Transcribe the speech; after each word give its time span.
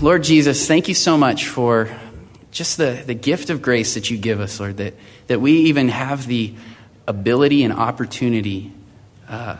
Lord 0.00 0.22
Jesus, 0.22 0.68
thank 0.68 0.86
you 0.86 0.94
so 0.94 1.18
much 1.18 1.48
for 1.48 1.90
just 2.52 2.76
the, 2.76 3.02
the 3.04 3.14
gift 3.14 3.50
of 3.50 3.60
grace 3.60 3.94
that 3.94 4.08
you 4.08 4.16
give 4.16 4.38
us, 4.38 4.60
Lord, 4.60 4.76
that, 4.76 4.94
that 5.26 5.40
we 5.40 5.52
even 5.62 5.88
have 5.88 6.28
the 6.28 6.54
ability 7.08 7.64
and 7.64 7.72
opportunity 7.72 8.72
uh, 9.28 9.56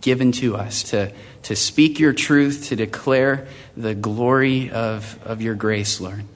given 0.00 0.30
to 0.32 0.54
us 0.54 0.84
to, 0.84 1.12
to 1.42 1.56
speak 1.56 1.98
your 1.98 2.12
truth, 2.12 2.68
to 2.68 2.76
declare 2.76 3.48
the 3.76 3.92
glory 3.92 4.70
of, 4.70 5.18
of 5.24 5.42
your 5.42 5.56
grace, 5.56 6.00
Lord. 6.00 6.26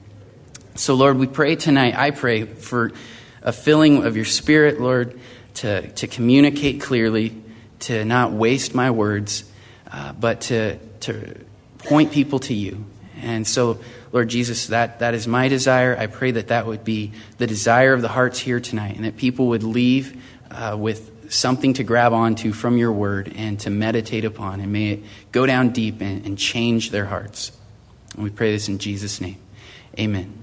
So, 0.75 0.95
Lord, 0.95 1.17
we 1.17 1.27
pray 1.27 1.55
tonight, 1.55 1.95
I 1.97 2.11
pray 2.11 2.43
for 2.43 2.91
a 3.41 3.53
filling 3.53 4.03
of 4.03 4.17
your 4.17 4.25
spirit, 4.25 4.81
Lord, 4.81 5.17
to, 5.55 5.89
to 5.89 6.07
communicate 6.07 6.81
clearly, 6.81 7.41
to 7.79 8.03
not 8.03 8.33
waste 8.33 8.75
my 8.75 8.91
words, 8.91 9.49
uh, 9.89 10.11
but 10.11 10.41
to, 10.41 10.79
to 10.99 11.45
point 11.77 12.11
people 12.11 12.39
to 12.39 12.53
you. 12.53 12.83
And 13.21 13.47
so, 13.47 13.79
Lord 14.11 14.29
Jesus, 14.29 14.67
that, 14.67 14.99
that 14.99 15.13
is 15.13 15.27
my 15.27 15.47
desire. 15.47 15.97
I 15.97 16.07
pray 16.07 16.31
that 16.31 16.49
that 16.49 16.65
would 16.65 16.83
be 16.83 17.11
the 17.37 17.47
desire 17.47 17.93
of 17.93 18.01
the 18.01 18.07
hearts 18.07 18.39
here 18.39 18.59
tonight, 18.59 18.95
and 18.95 19.05
that 19.05 19.17
people 19.17 19.47
would 19.47 19.63
leave 19.63 20.21
uh, 20.51 20.75
with 20.79 21.31
something 21.31 21.73
to 21.73 21.83
grab 21.83 22.13
onto 22.13 22.53
from 22.53 22.77
your 22.77 22.91
word 22.91 23.33
and 23.35 23.59
to 23.61 23.69
meditate 23.69 24.23
upon, 24.23 24.61
and 24.61 24.71
may 24.71 24.91
it 24.91 25.03
go 25.31 25.45
down 25.45 25.69
deep 25.69 26.01
and, 26.01 26.25
and 26.25 26.37
change 26.37 26.91
their 26.91 27.05
hearts. 27.05 27.51
And 28.13 28.23
we 28.23 28.29
pray 28.29 28.51
this 28.51 28.69
in 28.69 28.77
Jesus' 28.77 29.19
name. 29.19 29.37
Amen. 29.99 30.33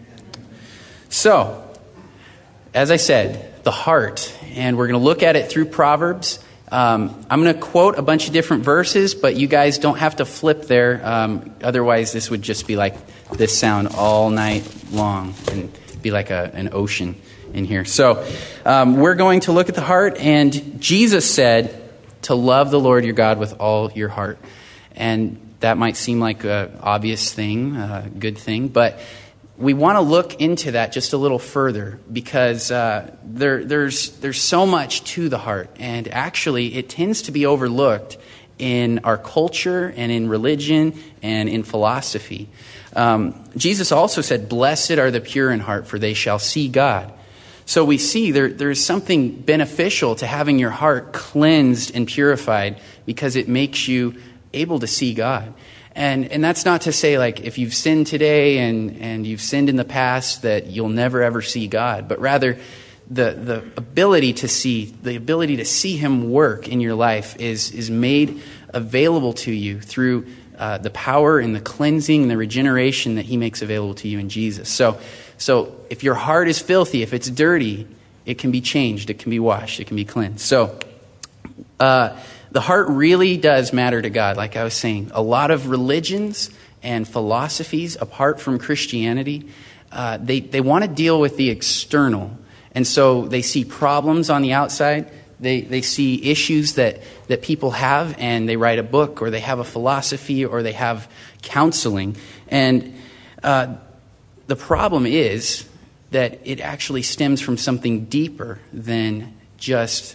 So, 1.09 1.63
as 2.75 2.91
I 2.91 2.97
said, 2.97 3.63
the 3.65 3.71
heart, 3.71 4.37
and 4.55 4.77
we're 4.77 4.89
going 4.89 5.01
to 5.01 5.05
look 5.05 5.23
at 5.23 5.37
it 5.37 5.49
through 5.49 5.67
Proverbs. 5.67 6.44
Um, 6.71 7.25
I'm 7.29 7.43
going 7.43 7.55
to 7.55 7.61
quote 7.61 7.99
a 7.99 8.03
bunch 8.03 8.27
of 8.27 8.33
different 8.33 8.65
verses, 8.65 9.15
but 9.15 9.37
you 9.37 9.47
guys 9.47 9.79
don't 9.79 9.99
have 9.99 10.17
to 10.17 10.25
flip 10.25 10.63
there. 10.63 11.01
Um, 11.05 11.55
otherwise, 11.63 12.13
this 12.13 12.31
would 12.31 12.43
just 12.43 12.67
be 12.67 12.77
like 12.77 12.95
this 13.31 13.57
sound 13.57 13.89
all 13.89 14.31
night 14.31 14.69
long 14.91 15.35
and 15.51 15.71
be 16.03 16.11
like 16.11 16.31
a, 16.31 16.51
an 16.55 16.71
ocean 16.73 17.17
in 17.53 17.65
here. 17.65 17.85
So, 17.85 18.27
um, 18.65 18.97
we're 18.97 19.15
going 19.15 19.41
to 19.41 19.53
look 19.53 19.69
at 19.69 19.75
the 19.75 19.83
heart, 19.83 20.17
and 20.19 20.81
Jesus 20.81 21.31
said 21.31 21.81
to 22.23 22.35
love 22.35 22.71
the 22.71 22.81
Lord 22.81 23.05
your 23.05 23.15
God 23.15 23.39
with 23.39 23.61
all 23.61 23.93
your 23.93 24.09
heart. 24.09 24.39
And 24.97 25.41
that 25.61 25.77
might 25.77 25.97
seem 25.97 26.21
like 26.21 26.45
an 26.45 26.79
obvious 26.83 27.33
thing, 27.33 27.77
a 27.77 28.11
good 28.19 28.39
thing, 28.39 28.69
but 28.69 28.99
we 29.57 29.73
want 29.73 29.97
to 29.97 30.01
look 30.01 30.41
into 30.41 30.73
that 30.73 30.93
just 30.93 31.13
a 31.13 31.17
little 31.17 31.39
further 31.39 32.01
because 32.13 32.71
uh, 32.71 33.15
there, 33.25 33.65
there's, 33.65 34.11
there's 34.19 34.41
so 34.41 34.67
much 34.67 35.05
to 35.05 35.29
the 35.29 35.39
heart, 35.39 35.71
and 35.79 36.09
actually, 36.09 36.75
it 36.75 36.89
tends 36.89 37.23
to 37.23 37.33
be 37.33 37.47
overlooked 37.47 38.17
in 38.59 39.01
our 39.01 39.17
culture 39.17 39.93
and 39.97 40.11
in 40.11 40.29
religion 40.29 40.99
and 41.23 41.49
in 41.49 41.63
philosophy. 41.63 42.49
Um, 42.95 43.45
Jesus 43.57 43.93
also 43.93 44.21
said, 44.21 44.49
Blessed 44.49 44.93
are 44.93 45.11
the 45.11 45.21
pure 45.21 45.51
in 45.51 45.61
heart, 45.61 45.87
for 45.87 45.99
they 45.99 46.15
shall 46.15 46.39
see 46.39 46.69
God. 46.69 47.13
So 47.67 47.85
we 47.85 47.99
see 47.99 48.31
there, 48.31 48.49
there's 48.49 48.85
something 48.85 49.41
beneficial 49.41 50.17
to 50.17 50.27
having 50.27 50.59
your 50.59 50.71
heart 50.71 51.13
cleansed 51.13 51.95
and 51.95 52.07
purified 52.07 52.81
because 53.07 53.37
it 53.37 53.49
makes 53.49 53.89
you 53.89 54.21
able 54.53 54.81
to 54.81 54.87
see 54.87 55.15
God. 55.15 55.53
And, 55.95 56.27
and 56.33 56.43
that's 56.43 56.65
not 56.65 56.83
to 56.83 56.93
say, 56.93 57.19
like, 57.19 57.41
if 57.41 57.57
you've 57.57 57.75
sinned 57.75 58.09
today 58.09 58.59
and, 58.59 59.01
and 59.01 59.27
you've 59.27 59.41
sinned 59.41 59.69
in 59.69 59.77
the 59.77 59.85
past, 59.85 60.43
that 60.43 60.67
you'll 60.67 60.89
never 60.89 61.23
ever 61.23 61.41
see 61.41 61.69
God, 61.69 62.09
but 62.09 62.19
rather, 62.21 62.59
the, 63.11 63.33
the 63.33 63.57
ability 63.77 64.33
to 64.33 64.49
see, 64.49 64.87
the 65.03 65.17
ability 65.17 65.57
to 65.57 65.65
see 65.65 65.97
Him 65.97 66.31
work 66.31 66.69
in 66.69 66.81
your 66.81 66.95
life 66.95 67.37
is, 67.39 67.71
is 67.71 67.91
made 67.91 68.43
available 68.71 69.35
to 69.35 69.53
you 69.53 69.81
through 69.81 70.27
uh, 70.59 70.79
the 70.79 70.91
power 70.91 71.39
and 71.39 71.55
the 71.55 71.61
cleansing 71.61 72.23
and 72.23 72.31
the 72.31 72.37
regeneration 72.37 73.17
that 73.17 73.27
He 73.27 73.37
makes 73.37 73.63
available 73.63 73.95
to 73.97 74.09
you 74.09 74.19
in 74.19 74.29
Jesus. 74.29 74.69
So, 74.69 74.99
so 75.37 75.79
if 75.91 76.03
your 76.03 76.15
heart 76.15 76.49
is 76.49 76.61
filthy, 76.61 77.03
if 77.03 77.13
it's 77.13 77.29
dirty, 77.29 77.87
it 78.25 78.39
can 78.39 78.51
be 78.51 78.61
changed, 78.61 79.11
it 79.11 79.19
can 79.19 79.31
be 79.31 79.41
washed, 79.41 79.81
it 79.81 79.87
can 79.87 79.97
be 79.97 80.05
cleansed. 80.05 80.41
So, 80.41 80.79
uh, 81.79 82.17
the 82.55 82.61
heart 82.61 82.87
really 82.89 83.37
does 83.37 83.73
matter 83.73 84.01
to 84.01 84.11
God, 84.11 84.37
like 84.37 84.55
I 84.55 84.63
was 84.63 84.75
saying. 84.75 85.11
A 85.13 85.21
lot 85.21 85.51
of 85.51 85.69
religions 85.69 86.51
and 86.85 87.07
philosophies, 87.07 87.97
apart 88.01 88.41
from 88.41 88.61
Christianity, 88.61 89.49
uh, 89.91 90.19
they, 90.19 90.39
they 90.39 90.61
want 90.61 90.85
to 90.85 90.89
deal 90.89 91.19
with 91.19 91.37
the 91.37 91.51
external. 91.51 92.31
And 92.71 92.87
so 92.87 93.27
they 93.27 93.43
see 93.43 93.65
problems 93.65 94.31
on 94.31 94.43
the 94.43 94.53
outside. 94.53 95.11
They, 95.41 95.63
they 95.63 95.83
see 95.83 96.31
issues 96.31 96.75
that, 96.75 97.03
that 97.27 97.43
people 97.43 97.73
have, 97.73 98.15
and 98.21 98.49
they 98.49 98.57
write 98.57 98.79
a 98.79 98.85
book, 98.85 99.21
or 99.21 99.31
they 99.31 99.41
have 99.41 99.59
a 99.59 99.65
philosophy, 99.65 100.45
or 100.45 100.63
they 100.63 100.75
have 100.75 101.11
counseling. 101.43 102.17
And 102.47 102.95
uh, 103.43 103.75
the 104.47 104.57
problem 104.57 105.07
is 105.07 105.69
that 106.13 106.39
it 106.45 106.61
actually 106.61 107.03
stems 107.03 107.41
from 107.41 107.57
something 107.57 108.05
deeper 108.05 108.61
than 108.73 109.35
just 109.57 110.15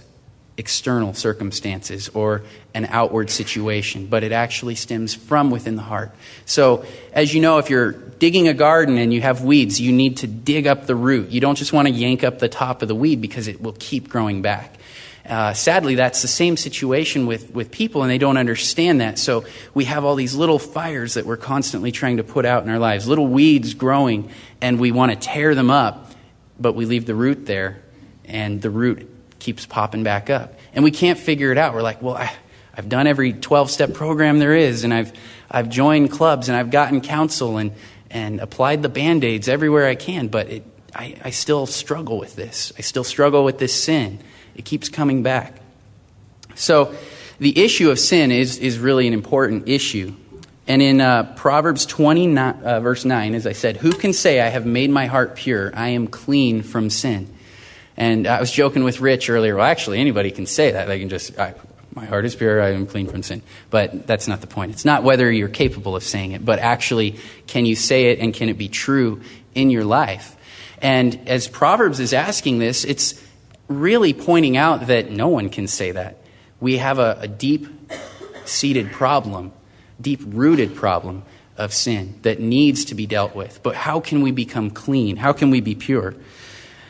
external 0.60 1.14
circumstances 1.14 2.10
or 2.10 2.44
an 2.74 2.86
outward 2.86 3.30
situation, 3.30 4.06
but 4.08 4.24
it 4.24 4.34
actually 4.34 4.76
stems 4.76 5.16
from 5.16 5.50
within 5.50 5.78
the 5.78 5.82
heart. 5.82 6.12
So, 6.46 6.86
as 7.14 7.34
you 7.34 7.40
know, 7.40 7.58
if 7.60 7.70
you're 7.70 7.94
digging 7.94 8.50
a 8.50 8.54
garden 8.54 8.98
and 8.98 9.14
you 9.14 9.22
have 9.22 9.42
weeds, 9.42 9.80
you 9.80 9.94
need 9.94 10.18
to 10.18 10.28
dig 10.28 10.68
up 10.68 10.86
the 10.86 10.96
root. 10.96 11.30
You 11.30 11.40
don't 11.40 11.56
just 11.56 11.72
want 11.72 11.88
to 11.88 11.94
yank 11.94 12.26
up 12.26 12.40
the 12.40 12.50
top 12.50 12.82
of 12.82 12.90
the 12.90 12.94
weed 12.94 13.22
because 13.22 13.48
it 13.48 13.62
will 13.62 13.76
keep 13.80 14.10
growing 14.10 14.42
back. 14.42 14.76
Uh, 15.26 15.54
sadly, 15.54 15.96
that's 15.96 16.22
the 16.22 16.28
same 16.28 16.58
situation 16.58 17.26
with, 17.26 17.52
with 17.52 17.72
people, 17.72 18.02
and 18.02 18.12
they 18.12 18.18
don't 18.18 18.38
understand 18.38 19.00
that. 19.00 19.18
So 19.18 19.46
we 19.74 19.86
have 19.86 20.04
all 20.04 20.16
these 20.16 20.36
little 20.36 20.60
fires 20.60 21.14
that 21.14 21.26
we're 21.26 21.38
constantly 21.38 21.92
trying 21.92 22.18
to 22.18 22.24
put 22.24 22.46
out 22.46 22.64
in 22.64 22.70
our 22.70 22.80
lives, 22.80 23.08
little 23.08 23.28
weeds 23.28 23.76
growing, 23.76 24.30
and 24.60 24.80
we 24.80 24.92
want 24.92 25.12
to 25.12 25.18
tear 25.18 25.56
them 25.56 25.70
up, 25.70 26.12
but 26.60 26.74
we 26.74 26.86
leave 26.86 27.06
the 27.06 27.16
root 27.16 27.46
there, 27.46 27.82
and 28.26 28.62
the 28.62 28.70
root 28.70 29.09
keeps 29.40 29.66
popping 29.66 30.04
back 30.04 30.30
up. 30.30 30.54
And 30.74 30.84
we 30.84 30.92
can't 30.92 31.18
figure 31.18 31.52
it 31.52 31.58
out. 31.58 31.74
We're 31.74 31.82
like, 31.82 32.02
well, 32.02 32.16
I, 32.16 32.32
have 32.74 32.88
done 32.88 33.08
every 33.08 33.34
12 33.34 33.70
step 33.70 33.94
program 33.94 34.40
there 34.40 34.56
is, 34.56 34.86
and 34.86 34.94
I've, 34.94 35.12
I've 35.52 35.70
joined 35.70 36.12
clubs, 36.12 36.48
and 36.48 36.58
I've 36.58 36.72
gotten 36.72 37.02
counsel, 37.02 37.58
and, 37.58 37.74
and 38.10 38.40
applied 38.40 38.84
the 38.84 38.90
band 38.90 39.26
aids 39.26 39.50
everywhere 39.50 39.86
I 39.88 39.96
can, 39.96 40.30
but 40.30 40.48
it, 40.48 40.64
I, 40.96 41.18
I 41.24 41.30
still 41.32 41.66
struggle 41.66 42.18
with 42.18 42.38
this. 42.38 42.72
I 42.78 42.82
still 42.82 43.04
struggle 43.04 43.44
with 43.44 43.58
this 43.58 43.74
sin. 43.74 44.20
It 44.56 44.64
keeps 44.64 44.88
coming 44.88 45.24
back. 45.24 45.60
So, 46.56 46.96
the 47.40 47.58
issue 47.62 47.90
of 47.90 48.00
sin 48.00 48.32
is, 48.32 48.58
is 48.58 48.80
really 48.80 49.08
an 49.08 49.14
important 49.14 49.70
issue. 49.70 50.14
And 50.68 50.82
in 50.82 51.02
uh, 51.02 51.34
Proverbs 51.36 51.86
29, 51.86 52.64
uh, 52.64 52.80
verse 52.82 53.06
9, 53.06 53.34
as 53.34 53.48
I 53.48 53.54
said, 53.54 53.78
Who 53.78 53.92
can 53.92 54.14
say, 54.14 54.40
I 54.42 54.48
have 54.48 54.66
made 54.66 54.90
my 54.90 55.06
heart 55.06 55.36
pure? 55.36 55.72
I 55.74 55.90
am 55.90 56.08
clean 56.08 56.62
from 56.62 56.90
sin. 56.90 57.34
And 58.00 58.28
I 58.28 58.40
was 58.40 58.50
joking 58.50 58.86
with 58.86 59.02
Rich 59.02 59.30
earlier. 59.30 59.58
Well, 59.58 59.66
actually, 59.66 60.00
anybody 60.00 60.32
can 60.32 60.46
say 60.46 60.72
that. 60.72 60.88
They 60.88 61.00
can 61.00 61.10
just, 61.10 61.38
I, 61.38 61.54
my 61.94 62.06
heart 62.06 62.24
is 62.24 62.34
pure, 62.34 62.62
I 62.62 62.70
am 62.70 62.88
clean 62.88 63.08
from 63.08 63.24
sin. 63.24 63.42
But 63.70 64.08
that's 64.08 64.26
not 64.26 64.40
the 64.40 64.48
point. 64.48 64.72
It's 64.72 64.86
not 64.86 65.04
whether 65.04 65.30
you're 65.30 65.50
capable 65.50 65.98
of 65.98 66.04
saying 66.04 66.32
it, 66.32 66.46
but 66.46 66.60
actually, 66.60 67.18
can 67.46 67.66
you 67.66 67.76
say 67.76 68.12
it 68.12 68.20
and 68.20 68.34
can 68.34 68.48
it 68.48 68.58
be 68.58 68.70
true 68.70 69.22
in 69.54 69.70
your 69.70 69.84
life? 69.84 70.38
And 70.82 71.28
as 71.28 71.50
Proverbs 71.50 72.00
is 72.00 72.14
asking 72.14 72.60
this, 72.60 72.86
it's 72.86 73.22
really 73.68 74.14
pointing 74.14 74.56
out 74.56 74.88
that 74.88 75.12
no 75.12 75.28
one 75.28 75.50
can 75.50 75.68
say 75.68 75.92
that. 75.92 76.16
We 76.62 76.78
have 76.78 77.00
a, 77.00 77.18
a 77.20 77.28
deep 77.28 77.68
seated 78.46 78.94
problem, 78.94 79.52
deep 80.00 80.22
rooted 80.26 80.74
problem 80.74 81.24
of 81.58 81.74
sin 81.74 82.18
that 82.22 82.40
needs 82.40 82.86
to 82.86 82.96
be 82.96 83.06
dealt 83.06 83.36
with. 83.36 83.62
But 83.62 83.76
how 83.76 84.00
can 84.00 84.22
we 84.22 84.32
become 84.32 84.72
clean? 84.72 85.18
How 85.18 85.34
can 85.34 85.50
we 85.50 85.60
be 85.60 85.76
pure? 85.76 86.16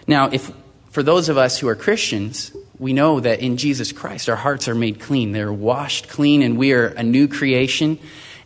Now, 0.06 0.30
if 0.30 0.52
for 0.92 1.04
those 1.04 1.30
of 1.30 1.38
us 1.38 1.60
who 1.60 1.68
are 1.68 1.76
Christians, 1.76 2.52
we 2.80 2.94
know 2.94 3.20
that 3.20 3.42
in 3.42 3.58
Jesus 3.58 3.92
Christ, 3.92 4.30
our 4.30 4.36
hearts 4.36 4.68
are 4.68 4.76
made 4.76 5.00
clean. 5.00 5.32
They're 5.32 5.54
washed 5.54 6.10
clean, 6.10 6.42
and 6.42 6.58
we 6.58 6.74
are 6.74 6.88
a 6.88 7.04
new 7.04 7.28
creation, 7.28 8.00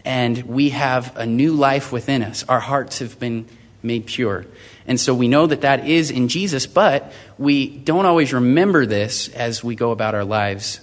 and 0.03 0.41
we 0.43 0.69
have 0.69 1.15
a 1.15 1.25
new 1.25 1.53
life 1.53 1.91
within 1.91 2.23
us. 2.23 2.43
Our 2.49 2.59
hearts 2.59 2.99
have 2.99 3.19
been 3.19 3.47
made 3.81 4.07
pure. 4.07 4.45
And 4.87 4.99
so 4.99 5.13
we 5.13 5.27
know 5.27 5.47
that 5.47 5.61
that 5.61 5.87
is 5.87 6.11
in 6.11 6.27
Jesus, 6.27 6.67
but 6.67 7.13
we 7.37 7.67
don't 7.67 8.05
always 8.05 8.33
remember 8.33 8.85
this 8.85 9.29
as 9.29 9.63
we 9.63 9.75
go 9.75 9.91
about 9.91 10.15
our 10.15 10.25
lives 10.25 10.81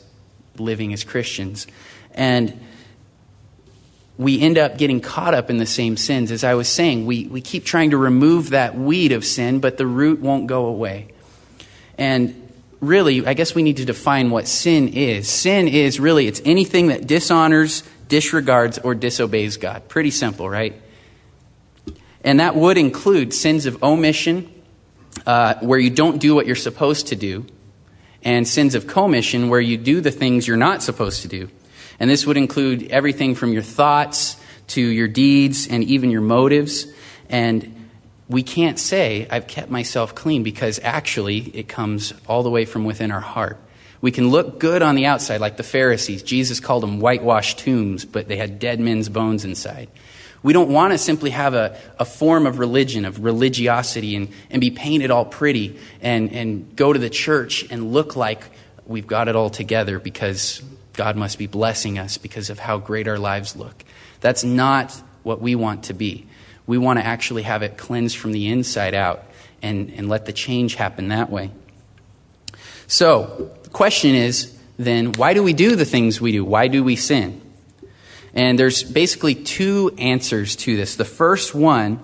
living 0.56 0.92
as 0.92 1.04
Christians. 1.04 1.66
And 2.12 2.58
we 4.16 4.40
end 4.40 4.58
up 4.58 4.78
getting 4.78 5.00
caught 5.00 5.34
up 5.34 5.50
in 5.50 5.56
the 5.56 5.66
same 5.66 5.96
sins. 5.96 6.30
As 6.30 6.44
I 6.44 6.54
was 6.54 6.68
saying, 6.68 7.06
we, 7.06 7.26
we 7.26 7.40
keep 7.40 7.64
trying 7.64 7.90
to 7.90 7.96
remove 7.96 8.50
that 8.50 8.76
weed 8.76 9.12
of 9.12 9.24
sin, 9.24 9.60
but 9.60 9.76
the 9.76 9.86
root 9.86 10.20
won't 10.20 10.46
go 10.46 10.66
away. 10.66 11.08
And 12.00 12.50
really, 12.80 13.24
I 13.26 13.34
guess 13.34 13.54
we 13.54 13.62
need 13.62 13.76
to 13.76 13.84
define 13.84 14.30
what 14.30 14.48
sin 14.48 14.88
is. 14.88 15.28
Sin 15.28 15.68
is 15.68 16.00
really, 16.00 16.26
it's 16.26 16.40
anything 16.44 16.88
that 16.88 17.06
dishonors, 17.06 17.84
disregards, 18.08 18.78
or 18.78 18.94
disobeys 18.94 19.58
God. 19.58 19.86
Pretty 19.88 20.10
simple, 20.10 20.48
right? 20.48 20.80
And 22.24 22.40
that 22.40 22.56
would 22.56 22.78
include 22.78 23.34
sins 23.34 23.66
of 23.66 23.82
omission, 23.82 24.50
uh, 25.26 25.56
where 25.60 25.78
you 25.78 25.90
don't 25.90 26.18
do 26.18 26.34
what 26.34 26.46
you're 26.46 26.56
supposed 26.56 27.08
to 27.08 27.16
do, 27.16 27.44
and 28.22 28.48
sins 28.48 28.74
of 28.74 28.86
commission, 28.86 29.50
where 29.50 29.60
you 29.60 29.76
do 29.76 30.00
the 30.00 30.10
things 30.10 30.48
you're 30.48 30.56
not 30.56 30.82
supposed 30.82 31.22
to 31.22 31.28
do. 31.28 31.50
And 31.98 32.08
this 32.08 32.26
would 32.26 32.38
include 32.38 32.90
everything 32.90 33.34
from 33.34 33.52
your 33.52 33.62
thoughts 33.62 34.36
to 34.68 34.80
your 34.80 35.08
deeds 35.08 35.68
and 35.68 35.84
even 35.84 36.10
your 36.10 36.22
motives. 36.22 36.86
And 37.28 37.79
we 38.30 38.44
can't 38.44 38.78
say, 38.78 39.26
I've 39.28 39.48
kept 39.48 39.70
myself 39.70 40.14
clean, 40.14 40.44
because 40.44 40.78
actually 40.82 41.38
it 41.38 41.66
comes 41.68 42.14
all 42.28 42.44
the 42.44 42.50
way 42.50 42.64
from 42.64 42.84
within 42.84 43.10
our 43.10 43.20
heart. 43.20 43.58
We 44.00 44.12
can 44.12 44.28
look 44.28 44.60
good 44.60 44.82
on 44.82 44.94
the 44.94 45.06
outside, 45.06 45.40
like 45.40 45.56
the 45.56 45.64
Pharisees. 45.64 46.22
Jesus 46.22 46.60
called 46.60 46.84
them 46.84 47.00
whitewashed 47.00 47.58
tombs, 47.58 48.04
but 48.04 48.28
they 48.28 48.36
had 48.36 48.60
dead 48.60 48.78
men's 48.78 49.08
bones 49.08 49.44
inside. 49.44 49.88
We 50.44 50.52
don't 50.52 50.70
want 50.70 50.92
to 50.92 50.98
simply 50.98 51.30
have 51.30 51.54
a, 51.54 51.76
a 51.98 52.04
form 52.04 52.46
of 52.46 52.60
religion, 52.60 53.04
of 53.04 53.22
religiosity, 53.24 54.14
and, 54.14 54.28
and 54.48 54.60
be 54.60 54.70
painted 54.70 55.10
all 55.10 55.24
pretty 55.24 55.78
and, 56.00 56.32
and 56.32 56.76
go 56.76 56.92
to 56.92 56.98
the 56.98 57.10
church 57.10 57.66
and 57.68 57.92
look 57.92 58.14
like 58.14 58.42
we've 58.86 59.08
got 59.08 59.26
it 59.26 59.34
all 59.34 59.50
together 59.50 59.98
because 59.98 60.62
God 60.92 61.16
must 61.16 61.36
be 61.36 61.48
blessing 61.48 61.98
us 61.98 62.16
because 62.16 62.48
of 62.48 62.60
how 62.60 62.78
great 62.78 63.08
our 63.08 63.18
lives 63.18 63.56
look. 63.56 63.84
That's 64.20 64.44
not 64.44 64.92
what 65.24 65.40
we 65.40 65.56
want 65.56 65.84
to 65.84 65.94
be. 65.94 66.26
We 66.70 66.78
want 66.78 67.00
to 67.00 67.04
actually 67.04 67.42
have 67.42 67.64
it 67.64 67.76
cleansed 67.76 68.16
from 68.16 68.30
the 68.30 68.46
inside 68.46 68.94
out 68.94 69.24
and, 69.60 69.92
and 69.92 70.08
let 70.08 70.26
the 70.26 70.32
change 70.32 70.76
happen 70.76 71.08
that 71.08 71.28
way. 71.28 71.50
So, 72.86 73.50
the 73.64 73.70
question 73.70 74.14
is 74.14 74.56
then, 74.78 75.10
why 75.14 75.34
do 75.34 75.42
we 75.42 75.52
do 75.52 75.74
the 75.74 75.84
things 75.84 76.20
we 76.20 76.30
do? 76.30 76.44
Why 76.44 76.68
do 76.68 76.84
we 76.84 76.94
sin? 76.94 77.42
And 78.34 78.56
there's 78.56 78.84
basically 78.84 79.34
two 79.34 79.92
answers 79.98 80.54
to 80.56 80.76
this. 80.76 80.94
The 80.94 81.04
first 81.04 81.56
one, 81.56 81.98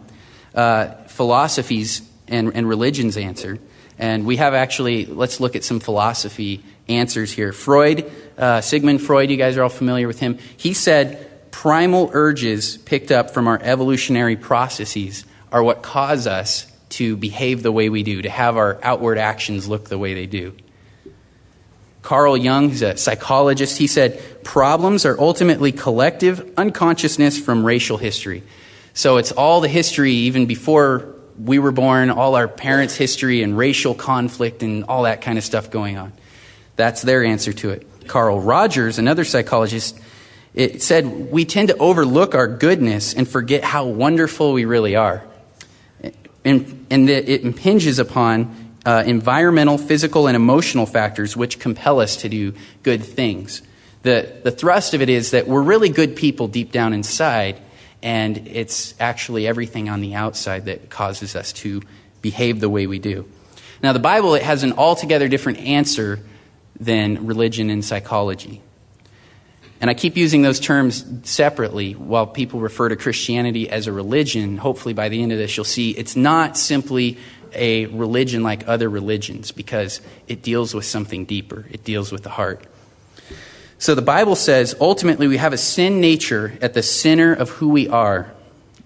uh, 0.52 0.94
philosophies 1.06 2.02
and, 2.26 2.52
and 2.52 2.68
religions 2.68 3.16
answer. 3.16 3.60
And 4.00 4.26
we 4.26 4.34
have 4.38 4.52
actually, 4.52 5.06
let's 5.06 5.38
look 5.38 5.54
at 5.54 5.62
some 5.62 5.78
philosophy 5.78 6.64
answers 6.88 7.30
here. 7.30 7.52
Freud, 7.52 8.10
uh, 8.36 8.62
Sigmund 8.62 9.00
Freud, 9.00 9.30
you 9.30 9.36
guys 9.36 9.56
are 9.56 9.62
all 9.62 9.68
familiar 9.68 10.08
with 10.08 10.18
him. 10.18 10.38
He 10.56 10.74
said 10.74 11.25
primal 11.56 12.10
urges 12.12 12.76
picked 12.76 13.10
up 13.10 13.30
from 13.30 13.48
our 13.48 13.58
evolutionary 13.62 14.36
processes 14.36 15.24
are 15.50 15.62
what 15.62 15.80
cause 15.80 16.26
us 16.26 16.70
to 16.90 17.16
behave 17.16 17.62
the 17.62 17.72
way 17.72 17.88
we 17.88 18.02
do, 18.02 18.20
to 18.20 18.28
have 18.28 18.58
our 18.58 18.78
outward 18.82 19.16
actions 19.16 19.66
look 19.66 19.88
the 19.88 19.96
way 19.96 20.12
they 20.12 20.26
do. 20.26 20.54
Carl 22.02 22.36
Jung, 22.36 22.68
who's 22.68 22.82
a 22.82 22.98
psychologist, 22.98 23.78
he 23.78 23.86
said, 23.86 24.44
problems 24.44 25.06
are 25.06 25.18
ultimately 25.18 25.72
collective 25.72 26.52
unconsciousness 26.58 27.40
from 27.40 27.64
racial 27.64 27.96
history. 27.96 28.42
So 28.92 29.16
it's 29.16 29.32
all 29.32 29.62
the 29.62 29.68
history, 29.68 30.12
even 30.12 30.44
before 30.44 31.14
we 31.42 31.58
were 31.58 31.72
born, 31.72 32.10
all 32.10 32.34
our 32.34 32.48
parents' 32.48 32.96
history 32.96 33.42
and 33.42 33.56
racial 33.56 33.94
conflict 33.94 34.62
and 34.62 34.84
all 34.84 35.04
that 35.04 35.22
kind 35.22 35.38
of 35.38 35.44
stuff 35.44 35.70
going 35.70 35.96
on. 35.96 36.12
That's 36.76 37.00
their 37.00 37.24
answer 37.24 37.54
to 37.54 37.70
it. 37.70 38.06
Carl 38.08 38.42
Rogers, 38.42 38.98
another 38.98 39.24
psychologist, 39.24 39.98
it 40.56 40.82
said, 40.82 41.30
We 41.30 41.44
tend 41.44 41.68
to 41.68 41.76
overlook 41.76 42.34
our 42.34 42.48
goodness 42.48 43.14
and 43.14 43.28
forget 43.28 43.62
how 43.62 43.86
wonderful 43.86 44.54
we 44.54 44.64
really 44.64 44.96
are. 44.96 45.22
And, 46.44 46.86
and 46.90 47.08
that 47.08 47.28
it 47.28 47.42
impinges 47.42 47.98
upon 47.98 48.74
uh, 48.86 49.02
environmental, 49.04 49.78
physical, 49.78 50.28
and 50.28 50.36
emotional 50.36 50.86
factors 50.86 51.36
which 51.36 51.58
compel 51.58 52.00
us 52.00 52.16
to 52.18 52.28
do 52.28 52.54
good 52.82 53.04
things. 53.04 53.62
The, 54.02 54.32
the 54.44 54.52
thrust 54.52 54.94
of 54.94 55.02
it 55.02 55.08
is 55.08 55.32
that 55.32 55.46
we're 55.48 55.62
really 55.62 55.88
good 55.88 56.16
people 56.16 56.46
deep 56.46 56.70
down 56.70 56.92
inside, 56.92 57.60
and 58.00 58.46
it's 58.46 58.94
actually 59.00 59.46
everything 59.46 59.88
on 59.88 60.00
the 60.00 60.14
outside 60.14 60.66
that 60.66 60.88
causes 60.88 61.34
us 61.34 61.52
to 61.54 61.82
behave 62.22 62.60
the 62.60 62.68
way 62.70 62.86
we 62.86 63.00
do. 63.00 63.28
Now, 63.82 63.92
the 63.92 63.98
Bible 63.98 64.34
it 64.36 64.42
has 64.42 64.62
an 64.62 64.74
altogether 64.74 65.28
different 65.28 65.58
answer 65.58 66.20
than 66.78 67.26
religion 67.26 67.68
and 67.68 67.84
psychology. 67.84 68.62
And 69.80 69.90
I 69.90 69.94
keep 69.94 70.16
using 70.16 70.42
those 70.42 70.58
terms 70.58 71.04
separately 71.24 71.92
while 71.92 72.26
people 72.26 72.60
refer 72.60 72.88
to 72.88 72.96
Christianity 72.96 73.68
as 73.68 73.86
a 73.86 73.92
religion. 73.92 74.56
Hopefully, 74.56 74.94
by 74.94 75.08
the 75.08 75.22
end 75.22 75.32
of 75.32 75.38
this, 75.38 75.56
you'll 75.56 75.64
see 75.64 75.90
it's 75.90 76.16
not 76.16 76.56
simply 76.56 77.18
a 77.52 77.86
religion 77.86 78.42
like 78.42 78.66
other 78.68 78.88
religions 78.88 79.52
because 79.52 80.00
it 80.28 80.42
deals 80.42 80.74
with 80.74 80.84
something 80.84 81.24
deeper, 81.24 81.66
it 81.70 81.84
deals 81.84 82.12
with 82.12 82.22
the 82.22 82.30
heart. 82.30 82.64
So 83.78 83.94
the 83.94 84.02
Bible 84.02 84.36
says 84.36 84.74
ultimately 84.80 85.28
we 85.28 85.36
have 85.36 85.52
a 85.52 85.58
sin 85.58 86.00
nature 86.00 86.56
at 86.62 86.74
the 86.74 86.82
center 86.82 87.34
of 87.34 87.50
who 87.50 87.68
we 87.68 87.88
are, 87.88 88.32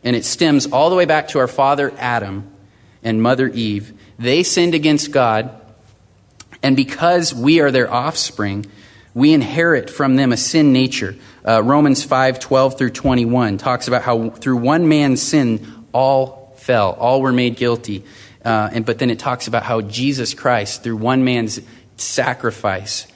and 0.02 0.16
it 0.16 0.24
stems 0.24 0.66
all 0.66 0.90
the 0.90 0.96
way 0.96 1.04
back 1.04 1.28
to 1.28 1.38
our 1.38 1.48
father 1.48 1.92
Adam 1.96 2.50
and 3.02 3.22
mother 3.22 3.48
Eve. 3.48 3.92
They 4.18 4.42
sinned 4.42 4.74
against 4.74 5.12
God, 5.12 5.50
and 6.62 6.76
because 6.76 7.32
we 7.32 7.60
are 7.60 7.70
their 7.70 7.92
offspring, 7.92 8.66
we 9.14 9.32
inherit 9.32 9.90
from 9.90 10.16
them 10.16 10.32
a 10.32 10.36
sin 10.36 10.72
nature. 10.72 11.16
Uh, 11.46 11.62
Romans 11.62 12.04
5 12.04 12.38
12 12.38 12.78
through 12.78 12.90
21 12.90 13.58
talks 13.58 13.88
about 13.88 14.02
how 14.02 14.30
through 14.30 14.58
one 14.58 14.88
man's 14.88 15.22
sin 15.22 15.86
all 15.92 16.54
fell, 16.56 16.92
all 16.92 17.20
were 17.20 17.32
made 17.32 17.56
guilty. 17.56 18.04
Uh, 18.44 18.70
and, 18.72 18.86
but 18.86 18.98
then 18.98 19.10
it 19.10 19.18
talks 19.18 19.48
about 19.48 19.62
how 19.62 19.80
Jesus 19.80 20.34
Christ, 20.34 20.82
through 20.82 20.96
one 20.96 21.24
man's 21.24 21.60
sacrifice, 21.96 23.06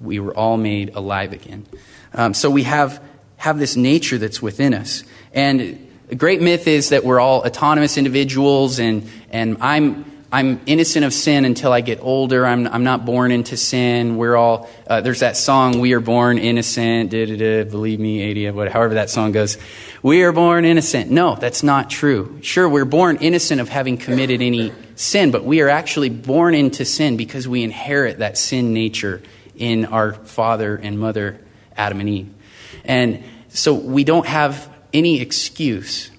we 0.00 0.20
were 0.20 0.34
all 0.34 0.56
made 0.56 0.94
alive 0.94 1.32
again. 1.32 1.66
Um, 2.14 2.34
so 2.34 2.50
we 2.50 2.62
have, 2.62 3.02
have 3.36 3.58
this 3.58 3.76
nature 3.76 4.18
that's 4.18 4.40
within 4.40 4.72
us. 4.72 5.04
And 5.32 5.88
a 6.10 6.14
great 6.14 6.40
myth 6.40 6.66
is 6.66 6.88
that 6.88 7.04
we're 7.04 7.20
all 7.20 7.46
autonomous 7.46 7.98
individuals, 7.98 8.78
and, 8.78 9.08
and 9.30 9.58
I'm, 9.60 10.04
I'm 10.32 10.60
innocent 10.66 11.04
of 11.04 11.12
sin 11.12 11.44
until 11.44 11.72
I 11.72 11.80
get 11.80 11.98
older. 12.00 12.46
I'm, 12.46 12.68
I'm 12.68 12.84
not 12.84 13.04
born 13.04 13.32
into 13.32 13.56
sin. 13.56 14.16
We're 14.16 14.36
all, 14.36 14.70
uh, 14.86 15.00
there's 15.00 15.20
that 15.20 15.36
song, 15.36 15.80
We 15.80 15.92
Are 15.94 16.00
Born 16.00 16.38
Innocent, 16.38 17.10
da, 17.10 17.26
da, 17.26 17.36
da, 17.36 17.64
believe 17.64 17.98
me, 17.98 18.20
80, 18.22 18.50
whatever, 18.52 18.72
however 18.72 18.94
that 18.94 19.10
song 19.10 19.32
goes. 19.32 19.58
We 20.04 20.22
are 20.22 20.30
born 20.30 20.64
innocent. 20.64 21.10
No, 21.10 21.34
that's 21.34 21.64
not 21.64 21.90
true. 21.90 22.38
Sure, 22.42 22.68
we're 22.68 22.84
born 22.84 23.16
innocent 23.16 23.60
of 23.60 23.68
having 23.68 23.96
committed 23.96 24.40
any 24.40 24.72
sin, 24.94 25.32
but 25.32 25.44
we 25.44 25.62
are 25.62 25.68
actually 25.68 26.10
born 26.10 26.54
into 26.54 26.84
sin 26.84 27.16
because 27.16 27.48
we 27.48 27.64
inherit 27.64 28.18
that 28.18 28.38
sin 28.38 28.72
nature 28.72 29.22
in 29.56 29.86
our 29.86 30.12
father 30.12 30.76
and 30.76 31.00
mother, 31.00 31.40
Adam 31.76 31.98
and 31.98 32.08
Eve. 32.08 32.34
And 32.84 33.24
so 33.48 33.74
we 33.74 34.04
don't 34.04 34.26
have 34.26 34.72
any 34.92 35.20
excuse 35.20 36.12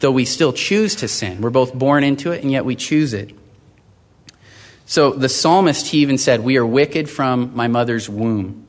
though 0.00 0.10
we 0.10 0.24
still 0.24 0.52
choose 0.52 0.96
to 0.96 1.08
sin. 1.08 1.40
We're 1.40 1.50
both 1.50 1.74
born 1.74 2.04
into 2.04 2.32
it, 2.32 2.42
and 2.42 2.50
yet 2.50 2.64
we 2.64 2.76
choose 2.76 3.14
it. 3.14 3.32
So 4.84 5.10
the 5.12 5.28
psalmist, 5.28 5.88
he 5.88 5.98
even 5.98 6.18
said, 6.18 6.40
We 6.40 6.56
are 6.58 6.66
wicked 6.66 7.10
from 7.10 7.54
my 7.56 7.68
mother's 7.68 8.08
womb. 8.08 8.66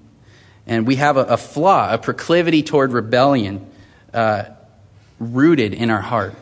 And 0.65 0.85
we 0.85 0.95
have 0.95 1.15
a, 1.15 1.23
a 1.23 1.37
flaw, 1.37 1.93
a 1.93 1.97
proclivity 1.97 2.63
toward 2.63 2.91
rebellion 2.91 3.69
uh, 4.13 4.45
rooted 5.19 5.73
in 5.73 5.89
our 5.89 6.01
heart. 6.01 6.35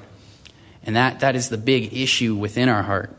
And 0.83 0.95
that, 0.95 1.19
that 1.19 1.35
is 1.35 1.49
the 1.49 1.57
big 1.57 1.93
issue 1.93 2.35
within 2.35 2.69
our 2.69 2.83
heart. 2.83 3.15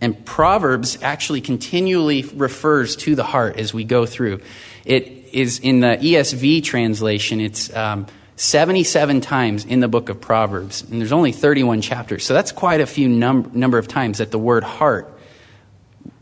And 0.00 0.24
Proverbs 0.26 0.98
actually 1.02 1.40
continually 1.40 2.22
refers 2.22 2.96
to 2.96 3.14
the 3.14 3.24
heart 3.24 3.58
as 3.58 3.72
we 3.72 3.84
go 3.84 4.06
through. 4.06 4.40
It 4.84 5.06
is 5.32 5.60
in 5.60 5.80
the 5.80 5.96
ESV 6.00 6.64
translation, 6.64 7.40
it's. 7.40 7.74
Um, 7.74 8.06
77 8.36 9.20
times 9.20 9.64
in 9.64 9.80
the 9.80 9.88
book 9.88 10.08
of 10.08 10.20
Proverbs, 10.20 10.82
and 10.82 11.00
there's 11.00 11.12
only 11.12 11.32
31 11.32 11.80
chapters. 11.80 12.24
So 12.24 12.34
that's 12.34 12.52
quite 12.52 12.80
a 12.80 12.86
few 12.86 13.08
num- 13.08 13.50
number 13.54 13.78
of 13.78 13.86
times 13.86 14.18
that 14.18 14.30
the 14.30 14.38
word 14.38 14.64
heart 14.64 15.10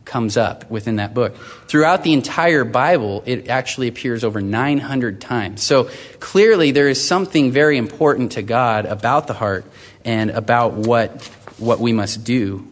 comes 0.05 0.37
up 0.37 0.71
within 0.71 0.97
that 0.97 1.15
book. 1.15 1.37
Throughout 1.69 2.03
the 2.03 2.13
entire 2.13 2.65
Bible, 2.65 3.23
it 3.25 3.49
actually 3.49 3.89
appears 3.89 4.25
over 4.25 4.43
900 4.43 5.21
times. 5.23 5.63
So 5.63 5.89
clearly, 6.21 6.71
there 6.71 6.89
is 6.89 7.03
something 7.03 7.51
very 7.51 7.79
important 7.79 8.33
to 8.33 8.43
God 8.43 8.85
about 8.85 9.27
the 9.27 9.35
heart 9.35 9.65
and 10.05 10.31
about 10.31 10.75
what, 10.75 11.23
what 11.57 11.79
we 11.79 11.93
must 11.95 12.25
do. 12.25 12.69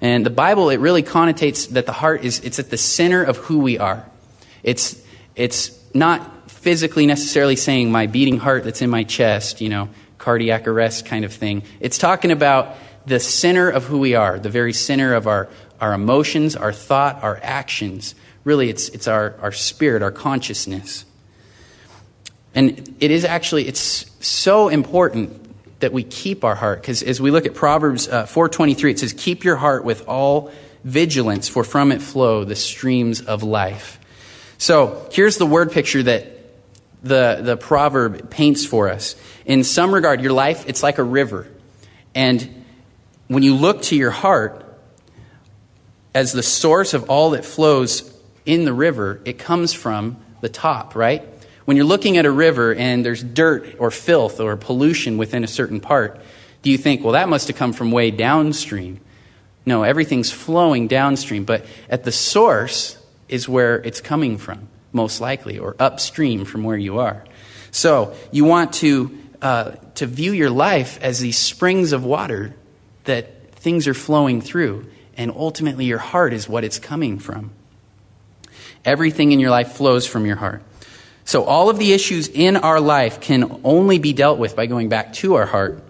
And 0.00 0.26
the 0.26 0.30
Bible, 0.30 0.70
it 0.70 0.80
really 0.80 1.02
connotates 1.02 1.68
that 1.70 1.86
the 1.86 1.92
heart 1.92 2.24
is 2.24 2.40
it's 2.40 2.58
at 2.58 2.70
the 2.70 2.78
center 2.78 3.22
of 3.22 3.36
who 3.36 3.58
we 3.58 3.78
are. 3.78 4.04
It's, 4.62 5.00
it's 5.36 5.78
not 5.94 6.39
physically 6.60 7.06
necessarily 7.06 7.56
saying 7.56 7.90
my 7.90 8.06
beating 8.06 8.38
heart 8.38 8.64
that's 8.64 8.82
in 8.82 8.90
my 8.90 9.02
chest, 9.02 9.60
you 9.60 9.68
know, 9.68 9.88
cardiac 10.18 10.68
arrest 10.68 11.06
kind 11.06 11.24
of 11.24 11.32
thing. 11.32 11.62
It's 11.80 11.96
talking 11.96 12.30
about 12.30 12.76
the 13.06 13.18
center 13.18 13.70
of 13.70 13.84
who 13.84 13.98
we 13.98 14.14
are, 14.14 14.38
the 14.38 14.50
very 14.50 14.74
center 14.74 15.14
of 15.14 15.26
our, 15.26 15.48
our 15.80 15.94
emotions, 15.94 16.56
our 16.56 16.72
thought, 16.72 17.22
our 17.22 17.40
actions. 17.42 18.14
Really, 18.44 18.68
it's, 18.68 18.90
it's 18.90 19.08
our, 19.08 19.34
our 19.40 19.52
spirit, 19.52 20.02
our 20.02 20.10
consciousness. 20.10 21.06
And 22.54 22.94
it 23.00 23.10
is 23.10 23.24
actually, 23.24 23.66
it's 23.66 24.10
so 24.24 24.68
important 24.68 25.38
that 25.80 25.94
we 25.94 26.02
keep 26.02 26.44
our 26.44 26.54
heart, 26.54 26.82
because 26.82 27.02
as 27.02 27.22
we 27.22 27.30
look 27.30 27.46
at 27.46 27.54
Proverbs 27.54 28.06
uh, 28.06 28.24
4.23, 28.24 28.90
it 28.90 28.98
says, 28.98 29.14
keep 29.14 29.44
your 29.44 29.56
heart 29.56 29.82
with 29.82 30.06
all 30.06 30.52
vigilance, 30.84 31.48
for 31.48 31.64
from 31.64 31.90
it 31.90 32.02
flow 32.02 32.44
the 32.44 32.56
streams 32.56 33.22
of 33.22 33.42
life. 33.42 33.98
So 34.58 35.08
here's 35.10 35.38
the 35.38 35.46
word 35.46 35.72
picture 35.72 36.02
that 36.02 36.39
the, 37.02 37.40
the 37.42 37.56
proverb 37.56 38.30
paints 38.30 38.66
for 38.66 38.88
us. 38.88 39.16
In 39.44 39.64
some 39.64 39.94
regard, 39.94 40.20
your 40.20 40.32
life, 40.32 40.68
it's 40.68 40.82
like 40.82 40.98
a 40.98 41.02
river. 41.02 41.46
And 42.14 42.64
when 43.28 43.42
you 43.42 43.54
look 43.54 43.82
to 43.82 43.96
your 43.96 44.10
heart 44.10 44.64
as 46.14 46.32
the 46.32 46.42
source 46.42 46.94
of 46.94 47.08
all 47.08 47.30
that 47.30 47.44
flows 47.44 48.12
in 48.44 48.64
the 48.64 48.72
river, 48.72 49.20
it 49.24 49.38
comes 49.38 49.72
from 49.72 50.16
the 50.40 50.48
top, 50.48 50.96
right? 50.96 51.26
when 51.70 51.76
you're 51.76 51.86
looking 51.86 52.16
at 52.16 52.26
a 52.26 52.30
river 52.32 52.74
and 52.74 53.06
there's 53.06 53.22
dirt 53.22 53.76
or 53.78 53.92
filth 53.92 54.40
or 54.40 54.56
pollution 54.56 55.18
within 55.18 55.44
a 55.44 55.46
certain 55.46 55.78
part, 55.78 56.20
do 56.62 56.70
you 56.70 56.76
think, 56.76 57.04
well, 57.04 57.12
that 57.12 57.28
must 57.28 57.46
have 57.46 57.56
come 57.56 57.72
from 57.72 57.92
way 57.92 58.10
downstream? 58.10 59.00
No, 59.64 59.84
everything's 59.84 60.32
flowing 60.32 60.88
downstream, 60.88 61.44
but 61.44 61.64
at 61.88 62.02
the 62.02 62.10
source 62.10 62.98
is 63.28 63.48
where 63.48 63.76
it's 63.76 64.00
coming 64.00 64.36
from, 64.36 64.66
most 64.92 65.20
likely, 65.20 65.58
or 65.58 65.76
upstream 65.78 66.44
from 66.44 66.64
where 66.64 66.76
you 66.76 66.98
are. 66.98 67.24
So 67.70 68.14
you 68.32 68.44
want 68.44 68.72
to, 68.74 69.16
uh, 69.40 69.72
to 69.96 70.06
view 70.06 70.32
your 70.32 70.50
life 70.50 70.98
as 71.02 71.20
these 71.20 71.38
springs 71.38 71.92
of 71.92 72.04
water 72.04 72.54
that 73.04 73.54
things 73.54 73.86
are 73.86 73.94
flowing 73.94 74.40
through, 74.40 74.86
and 75.16 75.30
ultimately 75.30 75.84
your 75.84 75.98
heart 75.98 76.32
is 76.32 76.48
what 76.48 76.64
it's 76.64 76.78
coming 76.78 77.18
from. 77.18 77.52
Everything 78.84 79.32
in 79.32 79.40
your 79.40 79.50
life 79.50 79.72
flows 79.72 80.06
from 80.06 80.26
your 80.26 80.36
heart. 80.36 80.62
So 81.24 81.44
all 81.44 81.70
of 81.70 81.78
the 81.78 81.92
issues 81.92 82.28
in 82.28 82.56
our 82.56 82.80
life 82.80 83.20
can 83.20 83.60
only 83.62 83.98
be 83.98 84.12
dealt 84.12 84.38
with 84.38 84.56
by 84.56 84.66
going 84.66 84.88
back 84.88 85.12
to 85.14 85.34
our 85.34 85.46
heart, 85.46 85.82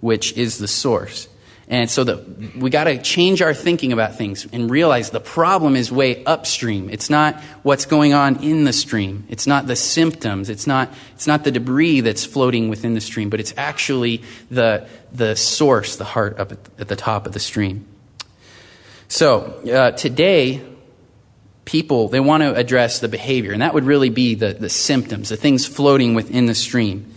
which 0.00 0.32
is 0.34 0.58
the 0.58 0.68
source. 0.68 1.28
And 1.68 1.90
so 1.90 2.24
we 2.56 2.70
got 2.70 2.84
to 2.84 3.02
change 3.02 3.42
our 3.42 3.52
thinking 3.52 3.92
about 3.92 4.14
things 4.14 4.46
and 4.52 4.70
realize 4.70 5.10
the 5.10 5.18
problem 5.18 5.74
is 5.74 5.90
way 5.90 6.24
upstream. 6.24 6.88
It's 6.90 7.10
not 7.10 7.40
what's 7.64 7.86
going 7.86 8.12
on 8.14 8.42
in 8.44 8.62
the 8.62 8.72
stream. 8.72 9.26
It's 9.28 9.48
not 9.48 9.66
the 9.66 9.74
symptoms. 9.74 10.48
It's 10.48 10.68
not, 10.68 10.94
it's 11.14 11.26
not 11.26 11.42
the 11.42 11.50
debris 11.50 12.02
that's 12.02 12.24
floating 12.24 12.68
within 12.68 12.94
the 12.94 13.00
stream, 13.00 13.30
but 13.30 13.40
it's 13.40 13.52
actually 13.56 14.22
the, 14.48 14.86
the 15.12 15.34
source, 15.34 15.96
the 15.96 16.04
heart 16.04 16.38
up 16.38 16.52
at, 16.52 16.58
at 16.78 16.88
the 16.88 16.96
top 16.96 17.26
of 17.26 17.32
the 17.32 17.40
stream. 17.40 17.84
So 19.08 19.60
uh, 19.68 19.90
today, 19.90 20.62
people, 21.64 22.08
they 22.08 22.20
want 22.20 22.44
to 22.44 22.54
address 22.54 23.00
the 23.00 23.08
behavior, 23.08 23.52
and 23.52 23.62
that 23.62 23.74
would 23.74 23.84
really 23.84 24.10
be 24.10 24.36
the, 24.36 24.52
the 24.54 24.68
symptoms, 24.68 25.30
the 25.30 25.36
things 25.36 25.66
floating 25.66 26.14
within 26.14 26.46
the 26.46 26.54
stream. 26.54 27.12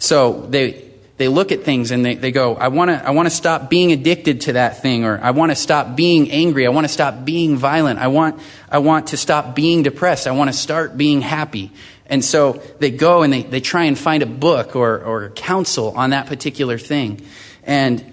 So 0.00 0.46
they, 0.50 0.83
they 1.16 1.28
look 1.28 1.52
at 1.52 1.62
things 1.62 1.92
and 1.92 2.04
they, 2.04 2.16
they 2.16 2.32
go, 2.32 2.56
I 2.56 2.68
want 2.68 2.90
to 2.90 3.06
I 3.06 3.10
wanna 3.10 3.30
stop 3.30 3.70
being 3.70 3.92
addicted 3.92 4.42
to 4.42 4.54
that 4.54 4.82
thing, 4.82 5.04
or 5.04 5.20
I 5.22 5.30
want 5.30 5.52
to 5.52 5.56
stop 5.56 5.94
being 5.94 6.30
angry. 6.30 6.66
I 6.66 6.70
want 6.70 6.86
to 6.86 6.92
stop 6.92 7.24
being 7.24 7.56
violent. 7.56 8.00
I 8.00 8.08
want, 8.08 8.40
I 8.68 8.78
want 8.78 9.08
to 9.08 9.16
stop 9.16 9.54
being 9.54 9.82
depressed. 9.82 10.26
I 10.26 10.32
want 10.32 10.50
to 10.50 10.56
start 10.56 10.96
being 10.96 11.20
happy. 11.20 11.70
And 12.06 12.24
so 12.24 12.60
they 12.80 12.90
go 12.90 13.22
and 13.22 13.32
they, 13.32 13.42
they 13.42 13.60
try 13.60 13.84
and 13.84 13.98
find 13.98 14.22
a 14.22 14.26
book 14.26 14.76
or, 14.76 15.02
or 15.02 15.30
counsel 15.30 15.96
on 15.96 16.10
that 16.10 16.26
particular 16.26 16.78
thing. 16.78 17.24
And 17.62 18.12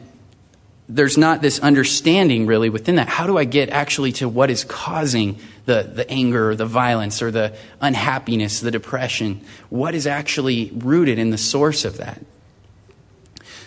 there's 0.88 1.18
not 1.18 1.42
this 1.42 1.60
understanding 1.60 2.46
really 2.46 2.70
within 2.70 2.96
that. 2.96 3.08
How 3.08 3.26
do 3.26 3.38
I 3.38 3.46
get 3.46 3.70
actually 3.70 4.12
to 4.14 4.30
what 4.30 4.50
is 4.50 4.64
causing 4.64 5.40
the, 5.66 5.84
the 5.84 6.10
anger 6.10 6.52
or 6.52 6.56
the 6.56 6.66
violence 6.66 7.22
or 7.22 7.32
the 7.32 7.56
unhappiness, 7.80 8.60
the 8.60 8.72
depression? 8.72 9.42
What 9.70 9.96
is 9.96 10.06
actually 10.06 10.72
rooted 10.74 11.18
in 11.18 11.32
the 11.32 11.38
source 11.38 11.84
of 11.86 11.98
that? 11.98 12.22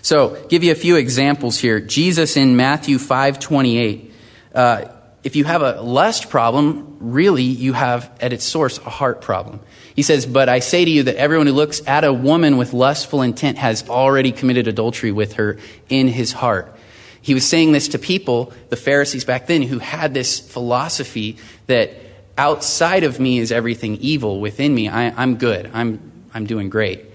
So, 0.05 0.37
give 0.51 0.63
you 0.63 0.71
a 0.71 0.75
few 0.75 0.97
examples 0.97 1.59
here. 1.59 1.81
Jesus 1.81 2.37
in 2.37 2.57
Matthew 2.57 2.99
5:28. 2.99 4.13
Uh, 4.55 4.83
if 5.23 5.35
you 5.35 5.45
have 5.45 5.63
a 5.63 5.81
lust 5.81 6.29
problem, 6.29 6.99
really 7.01 7.45
you 7.45 7.73
have 7.73 8.11
at 8.21 8.35
its 8.35 8.45
source 8.45 8.77
a 8.77 8.91
heart 8.91 9.23
problem. 9.23 9.61
He 9.97 10.03
says, 10.03 10.27
"But 10.27 10.51
I 10.51 10.59
say 10.59 10.85
to 10.85 10.91
you 10.91 11.05
that 11.05 11.17
everyone 11.17 11.47
who 11.47 11.55
looks 11.55 11.81
at 11.87 12.05
a 12.05 12.13
woman 12.13 12.59
with 12.59 12.75
lustful 12.75 13.23
intent 13.23 13.57
has 13.57 13.89
already 13.89 14.31
committed 14.31 14.69
adultery 14.69 15.11
with 15.11 15.33
her 15.35 15.57
in 15.89 16.09
his 16.09 16.33
heart." 16.33 16.77
He 17.23 17.33
was 17.33 17.47
saying 17.47 17.73
this 17.73 17.89
to 17.89 17.99
people, 17.99 18.53
the 18.69 18.77
Pharisees 18.77 19.25
back 19.25 19.47
then, 19.47 19.63
who 19.63 19.79
had 19.79 20.13
this 20.13 20.39
philosophy 20.39 21.39
that 21.67 21.95
outside 22.37 23.05
of 23.05 23.19
me 23.19 23.39
is 23.39 23.51
everything 23.51 23.97
evil. 24.03 24.39
Within 24.39 24.75
me, 24.75 24.87
I, 24.87 25.23
am 25.23 25.37
good. 25.37 25.71
I'm, 25.73 25.99
I'm 26.35 26.45
doing 26.45 26.69
great. 26.69 27.07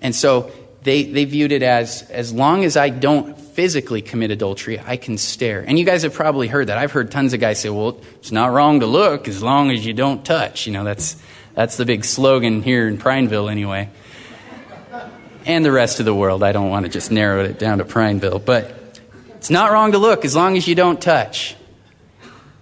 And 0.00 0.12
so 0.12 0.50
they, 0.82 1.04
they 1.04 1.24
viewed 1.24 1.52
it 1.52 1.62
as 1.62 2.02
as 2.10 2.32
long 2.32 2.64
as 2.64 2.76
I 2.76 2.88
don't 2.88 3.38
physically 3.38 4.02
commit 4.02 4.30
adultery, 4.30 4.80
I 4.80 4.96
can 4.96 5.18
stare. 5.18 5.60
And 5.60 5.78
you 5.78 5.84
guys 5.84 6.02
have 6.02 6.14
probably 6.14 6.48
heard 6.48 6.68
that. 6.68 6.78
I've 6.78 6.92
heard 6.92 7.10
tons 7.10 7.32
of 7.34 7.40
guys 7.40 7.60
say, 7.60 7.70
well, 7.70 8.00
it's 8.16 8.32
not 8.32 8.52
wrong 8.52 8.80
to 8.80 8.86
look 8.86 9.28
as 9.28 9.42
long 9.42 9.70
as 9.70 9.84
you 9.84 9.92
don't 9.92 10.24
touch. 10.24 10.66
You 10.66 10.72
know, 10.72 10.84
that's, 10.84 11.16
that's 11.54 11.76
the 11.76 11.84
big 11.84 12.04
slogan 12.04 12.62
here 12.62 12.88
in 12.88 12.98
Prineville, 12.98 13.48
anyway. 13.48 13.90
And 15.44 15.64
the 15.64 15.72
rest 15.72 15.98
of 16.00 16.06
the 16.06 16.14
world. 16.14 16.42
I 16.42 16.52
don't 16.52 16.70
want 16.70 16.86
to 16.86 16.90
just 16.90 17.10
narrow 17.10 17.44
it 17.44 17.58
down 17.58 17.78
to 17.78 17.84
Prineville. 17.84 18.38
But 18.38 19.00
it's 19.36 19.50
not 19.50 19.70
wrong 19.70 19.92
to 19.92 19.98
look 19.98 20.24
as 20.24 20.34
long 20.34 20.56
as 20.56 20.66
you 20.66 20.74
don't 20.74 21.00
touch. 21.00 21.56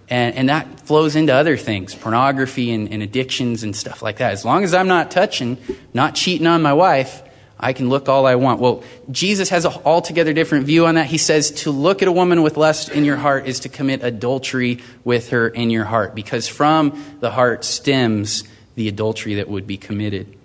And, 0.09 0.35
and 0.35 0.49
that 0.49 0.81
flows 0.81 1.15
into 1.15 1.33
other 1.33 1.55
things 1.55 1.95
pornography 1.95 2.71
and, 2.71 2.91
and 2.91 3.01
addictions 3.01 3.63
and 3.63 3.73
stuff 3.73 4.01
like 4.01 4.17
that. 4.17 4.33
As 4.33 4.43
long 4.43 4.63
as 4.65 4.73
I'm 4.73 4.87
not 4.87 5.09
touching, 5.09 5.57
not 5.93 6.15
cheating 6.15 6.47
on 6.47 6.61
my 6.61 6.73
wife, 6.73 7.23
I 7.61 7.73
can 7.73 7.89
look 7.89 8.09
all 8.09 8.25
I 8.25 8.35
want. 8.35 8.59
Well, 8.59 8.83
Jesus 9.11 9.49
has 9.49 9.65
an 9.65 9.73
altogether 9.85 10.33
different 10.33 10.65
view 10.65 10.87
on 10.87 10.95
that. 10.95 11.05
He 11.05 11.19
says 11.19 11.51
to 11.51 11.71
look 11.71 12.01
at 12.01 12.07
a 12.07 12.11
woman 12.11 12.41
with 12.41 12.57
lust 12.57 12.89
in 12.89 13.05
your 13.05 13.17
heart 13.17 13.45
is 13.45 13.59
to 13.61 13.69
commit 13.69 14.03
adultery 14.03 14.79
with 15.03 15.29
her 15.29 15.47
in 15.47 15.69
your 15.69 15.85
heart, 15.85 16.15
because 16.15 16.47
from 16.47 17.01
the 17.19 17.29
heart 17.29 17.63
stems 17.63 18.43
the 18.75 18.87
adultery 18.87 19.35
that 19.35 19.47
would 19.47 19.67
be 19.67 19.77
committed. 19.77 20.35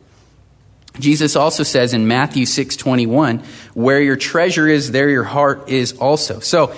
Jesus 0.98 1.36
also 1.36 1.62
says 1.62 1.94
in 1.94 2.06
Matthew 2.06 2.44
6:21, 2.44 3.42
"Where 3.74 4.00
your 4.00 4.16
treasure 4.16 4.68
is, 4.68 4.92
there 4.92 5.08
your 5.08 5.24
heart 5.24 5.68
is 5.68 5.92
also." 5.92 6.40
So, 6.40 6.72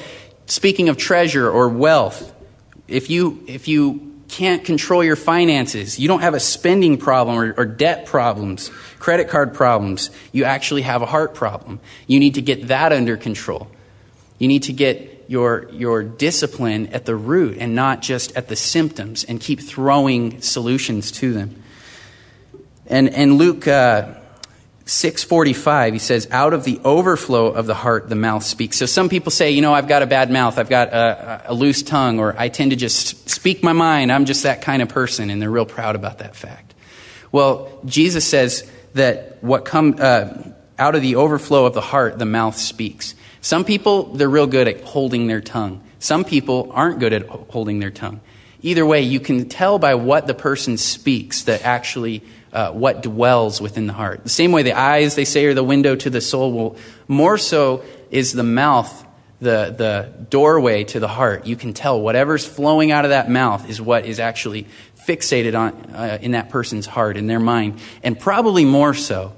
speaking 0.46 0.88
of 0.88 0.96
treasure 0.96 1.48
or 1.48 1.68
wealth, 1.68 2.32
if 2.86 3.10
you 3.10 3.40
if 3.46 3.68
you 3.68 4.07
can't 4.28 4.64
control 4.64 5.02
your 5.02 5.16
finances, 5.16 5.98
you 5.98 6.06
don't 6.06 6.20
have 6.20 6.34
a 6.34 6.40
spending 6.40 6.98
problem 6.98 7.38
or, 7.38 7.54
or, 7.56 7.64
debt 7.64 8.06
problems, 8.06 8.70
credit 8.98 9.28
card 9.28 9.54
problems, 9.54 10.10
you 10.32 10.44
actually 10.44 10.82
have 10.82 11.02
a 11.02 11.06
heart 11.06 11.34
problem. 11.34 11.80
You 12.06 12.20
need 12.20 12.34
to 12.34 12.42
get 12.42 12.68
that 12.68 12.92
under 12.92 13.16
control. 13.16 13.68
You 14.38 14.48
need 14.48 14.64
to 14.64 14.72
get 14.72 15.24
your, 15.28 15.68
your 15.70 16.02
discipline 16.02 16.88
at 16.88 17.06
the 17.06 17.16
root 17.16 17.58
and 17.58 17.74
not 17.74 18.02
just 18.02 18.36
at 18.36 18.48
the 18.48 18.56
symptoms 18.56 19.24
and 19.24 19.40
keep 19.40 19.60
throwing 19.60 20.40
solutions 20.40 21.10
to 21.12 21.32
them. 21.32 21.62
And, 22.86 23.10
and 23.10 23.36
Luke 23.36 23.68
uh, 23.68 24.14
645 24.88 25.92
he 25.92 25.98
says 25.98 26.26
out 26.30 26.54
of 26.54 26.64
the 26.64 26.80
overflow 26.82 27.48
of 27.48 27.66
the 27.66 27.74
heart 27.74 28.08
the 28.08 28.14
mouth 28.14 28.42
speaks. 28.42 28.78
So 28.78 28.86
some 28.86 29.10
people 29.10 29.30
say 29.30 29.50
you 29.50 29.60
know 29.60 29.74
i've 29.74 29.86
got 29.86 30.02
a 30.02 30.06
bad 30.06 30.30
mouth. 30.30 30.58
I've 30.58 30.70
got 30.70 30.88
a, 30.88 31.42
a, 31.48 31.54
loose 31.54 31.82
tongue 31.82 32.18
or 32.18 32.34
i 32.38 32.48
tend 32.48 32.70
to 32.70 32.76
just 32.76 33.28
speak 33.28 33.62
my 33.62 33.74
mind. 33.74 34.10
I'm 34.10 34.24
just 34.24 34.44
that 34.44 34.62
kind 34.62 34.80
of 34.80 34.88
person 34.88 35.28
and 35.28 35.42
they're 35.42 35.50
real 35.50 35.66
proud 35.66 35.94
about 35.94 36.18
that 36.20 36.34
fact. 36.34 36.74
Well 37.30 37.80
jesus 37.84 38.26
says 38.26 38.68
that 38.94 39.36
what 39.42 39.66
come 39.66 39.96
uh, 39.98 40.30
out 40.78 40.94
of 40.94 41.02
the 41.02 41.16
overflow 41.16 41.66
of 41.66 41.74
the 41.74 41.82
heart 41.82 42.18
the 42.18 42.24
mouth 42.24 42.56
speaks. 42.56 43.14
Some 43.42 43.66
people 43.66 44.14
they're 44.14 44.30
real 44.30 44.46
good 44.46 44.68
at 44.68 44.80
holding 44.80 45.26
their 45.26 45.42
tongue. 45.42 45.84
Some 45.98 46.24
people 46.24 46.70
aren't 46.72 46.98
good 46.98 47.12
at 47.12 47.26
holding 47.26 47.78
their 47.78 47.90
tongue. 47.90 48.22
Either 48.62 48.86
way 48.86 49.02
you 49.02 49.20
can 49.20 49.50
tell 49.50 49.78
by 49.78 49.96
what 49.96 50.26
the 50.26 50.34
person 50.34 50.78
speaks 50.78 51.42
that 51.42 51.62
actually 51.62 52.22
uh, 52.52 52.72
what 52.72 53.02
dwells 53.02 53.60
within 53.60 53.86
the 53.86 53.92
heart. 53.92 54.22
The 54.22 54.30
same 54.30 54.52
way 54.52 54.62
the 54.62 54.78
eyes, 54.78 55.14
they 55.14 55.24
say, 55.24 55.44
are 55.46 55.54
the 55.54 55.64
window 55.64 55.96
to 55.96 56.10
the 56.10 56.20
soul, 56.20 56.52
well, 56.52 56.76
more 57.06 57.38
so 57.38 57.84
is 58.10 58.32
the 58.32 58.42
mouth 58.42 59.06
the, 59.40 59.74
the 59.76 60.24
doorway 60.30 60.84
to 60.84 61.00
the 61.00 61.08
heart. 61.08 61.46
You 61.46 61.56
can 61.56 61.72
tell 61.72 62.00
whatever's 62.00 62.44
flowing 62.44 62.90
out 62.90 63.04
of 63.04 63.10
that 63.10 63.30
mouth 63.30 63.68
is 63.68 63.80
what 63.80 64.04
is 64.04 64.18
actually 64.18 64.66
fixated 65.06 65.58
on 65.58 65.72
uh, 65.94 66.18
in 66.20 66.32
that 66.32 66.50
person's 66.50 66.86
heart, 66.86 67.16
in 67.16 67.26
their 67.26 67.40
mind, 67.40 67.80
and 68.02 68.18
probably 68.18 68.64
more 68.64 68.94
so. 68.94 69.34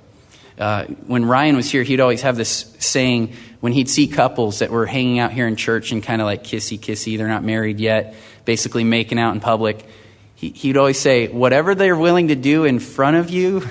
Uh, 0.58 0.84
when 1.06 1.24
Ryan 1.24 1.56
was 1.56 1.70
here, 1.70 1.82
he'd 1.82 2.00
always 2.00 2.22
have 2.22 2.36
this 2.36 2.74
saying 2.78 3.34
when 3.60 3.72
he'd 3.72 3.88
see 3.88 4.08
couples 4.08 4.58
that 4.58 4.70
were 4.70 4.86
hanging 4.86 5.18
out 5.18 5.32
here 5.32 5.46
in 5.46 5.56
church 5.56 5.92
and 5.92 6.02
kind 6.02 6.20
of 6.20 6.26
like 6.26 6.44
kissy 6.44 6.78
kissy, 6.78 7.16
they're 7.16 7.28
not 7.28 7.44
married 7.44 7.78
yet, 7.78 8.14
basically 8.44 8.84
making 8.84 9.18
out 9.18 9.34
in 9.34 9.40
public 9.40 9.86
he, 10.48 10.68
would 10.68 10.78
always 10.78 10.98
say, 10.98 11.28
whatever 11.28 11.74
they're 11.74 11.96
willing 11.96 12.28
to 12.28 12.34
do 12.34 12.64
in 12.64 12.78
front 12.78 13.16
of 13.18 13.28
you, 13.28 13.62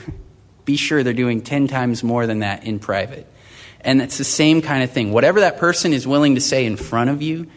be 0.65 0.77
sure 0.77 1.01
they're 1.01 1.13
doing 1.13 1.41
10 1.41 1.67
times 1.67 2.03
more 2.03 2.27
than 2.27 2.39
that 2.39 2.63
in 2.63 2.77
private. 2.77 3.25
And 3.81 4.01
it's 4.01 4.19
the 4.19 4.23
same 4.23 4.61
kind 4.61 4.83
of 4.83 4.91
thing. 4.91 5.11
Whatever 5.11 5.39
that 5.39 5.57
person 5.57 5.93
is 5.93 6.05
willing 6.05 6.35
to 6.35 6.41
say 6.41 6.65
in 6.65 6.77
front 6.77 7.09
of 7.09 7.23
you, 7.23 7.47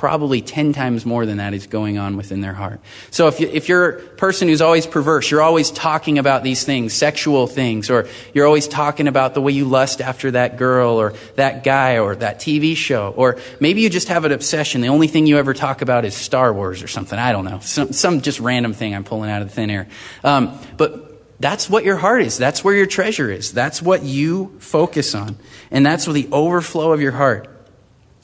probably 0.00 0.40
10 0.40 0.72
times 0.72 1.04
more 1.04 1.26
than 1.26 1.36
that 1.36 1.52
is 1.52 1.66
going 1.66 1.98
on 1.98 2.16
within 2.16 2.40
their 2.40 2.54
heart. 2.54 2.80
So 3.10 3.28
if, 3.28 3.38
you, 3.38 3.48
if 3.48 3.68
you're 3.68 3.90
a 3.90 4.00
person 4.00 4.48
who's 4.48 4.62
always 4.62 4.86
perverse, 4.86 5.30
you're 5.30 5.42
always 5.42 5.70
talking 5.70 6.16
about 6.16 6.42
these 6.42 6.64
things, 6.64 6.94
sexual 6.94 7.46
things, 7.46 7.90
or 7.90 8.08
you're 8.32 8.46
always 8.46 8.66
talking 8.66 9.08
about 9.08 9.34
the 9.34 9.42
way 9.42 9.52
you 9.52 9.66
lust 9.66 10.00
after 10.00 10.30
that 10.30 10.56
girl 10.56 10.98
or 10.98 11.12
that 11.36 11.64
guy 11.64 11.98
or 11.98 12.16
that 12.16 12.40
TV 12.40 12.74
show, 12.74 13.12
or 13.14 13.36
maybe 13.60 13.82
you 13.82 13.90
just 13.90 14.08
have 14.08 14.24
an 14.24 14.32
obsession. 14.32 14.80
The 14.80 14.88
only 14.88 15.06
thing 15.06 15.26
you 15.26 15.36
ever 15.36 15.52
talk 15.52 15.82
about 15.82 16.06
is 16.06 16.14
Star 16.14 16.50
Wars 16.50 16.82
or 16.82 16.88
something. 16.88 17.18
I 17.18 17.32
don't 17.32 17.44
know. 17.44 17.58
Some, 17.58 17.92
some 17.92 18.22
just 18.22 18.40
random 18.40 18.72
thing 18.72 18.94
I'm 18.94 19.04
pulling 19.04 19.28
out 19.28 19.42
of 19.42 19.52
thin 19.52 19.68
air. 19.68 19.86
Um, 20.24 20.58
but 20.78 21.38
that's 21.40 21.68
what 21.68 21.84
your 21.84 21.98
heart 21.98 22.22
is. 22.22 22.38
That's 22.38 22.64
where 22.64 22.74
your 22.74 22.86
treasure 22.86 23.30
is. 23.30 23.52
That's 23.52 23.82
what 23.82 24.02
you 24.02 24.56
focus 24.60 25.14
on. 25.14 25.36
And 25.70 25.84
that's 25.84 26.06
where 26.06 26.14
the 26.14 26.30
overflow 26.32 26.94
of 26.94 27.02
your 27.02 27.12
heart 27.12 27.59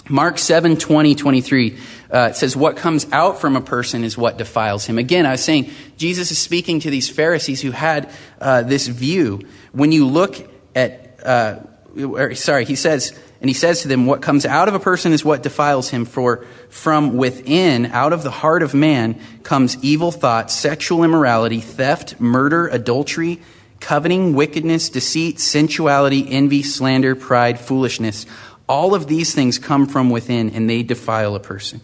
Mark 0.09 0.39
7 0.39 0.77
20, 0.77 1.15
23 1.15 1.79
uh, 2.11 2.33
says, 2.33 2.57
What 2.57 2.77
comes 2.77 3.07
out 3.13 3.41
from 3.41 3.57
a 3.57 3.61
person 3.61 4.05
is 4.05 4.17
what 4.17 4.39
defiles 4.39 4.87
him. 4.87 4.99
Again, 4.99 5.27
I 5.27 5.33
was 5.33 5.43
saying, 5.43 5.71
Jesus 5.97 6.31
is 6.31 6.39
speaking 6.39 6.81
to 6.81 6.91
these 6.91 7.09
Pharisees 7.09 7.61
who 7.61 7.73
had 7.73 8.11
uh, 8.41 8.63
this 8.63 8.87
view. 8.87 9.41
When 9.73 9.93
you 9.93 10.07
look 10.07 10.37
at, 10.75 11.19
uh, 11.25 11.61
or, 11.99 12.35
sorry, 12.35 12.65
he 12.65 12.77
says, 12.77 13.19
and 13.41 13.51
he 13.51 13.55
says 13.55 13.83
to 13.83 13.89
them, 13.89 14.07
What 14.07 14.23
comes 14.23 14.47
out 14.47 14.69
of 14.69 14.75
a 14.75 14.81
person 14.81 15.13
is 15.13 15.25
what 15.25 15.43
defiles 15.43 15.89
him, 15.89 16.05
for 16.05 16.47
from 16.69 17.17
within, 17.17 17.87
out 17.87 18.13
of 18.13 18.23
the 18.23 18.31
heart 18.31 18.63
of 18.63 18.75
man, 18.75 19.21
comes 19.43 19.77
evil 19.83 20.13
thoughts, 20.13 20.55
sexual 20.55 21.05
immorality, 21.05 21.61
theft, 21.61 22.21
murder, 22.21 22.69
adultery, 22.69 23.41
coveting, 23.81 24.35
wickedness, 24.35 24.89
deceit, 24.89 25.39
sensuality, 25.39 26.27
envy, 26.31 26.63
slander, 26.63 27.15
pride, 27.15 27.61
foolishness. 27.61 28.27
All 28.69 28.95
of 28.95 29.07
these 29.07 29.35
things 29.35 29.59
come 29.59 29.87
from 29.87 30.11
within 30.11 30.51
and 30.51 30.69
they 30.69 30.83
defile 30.83 31.35
a 31.35 31.41
person. 31.41 31.81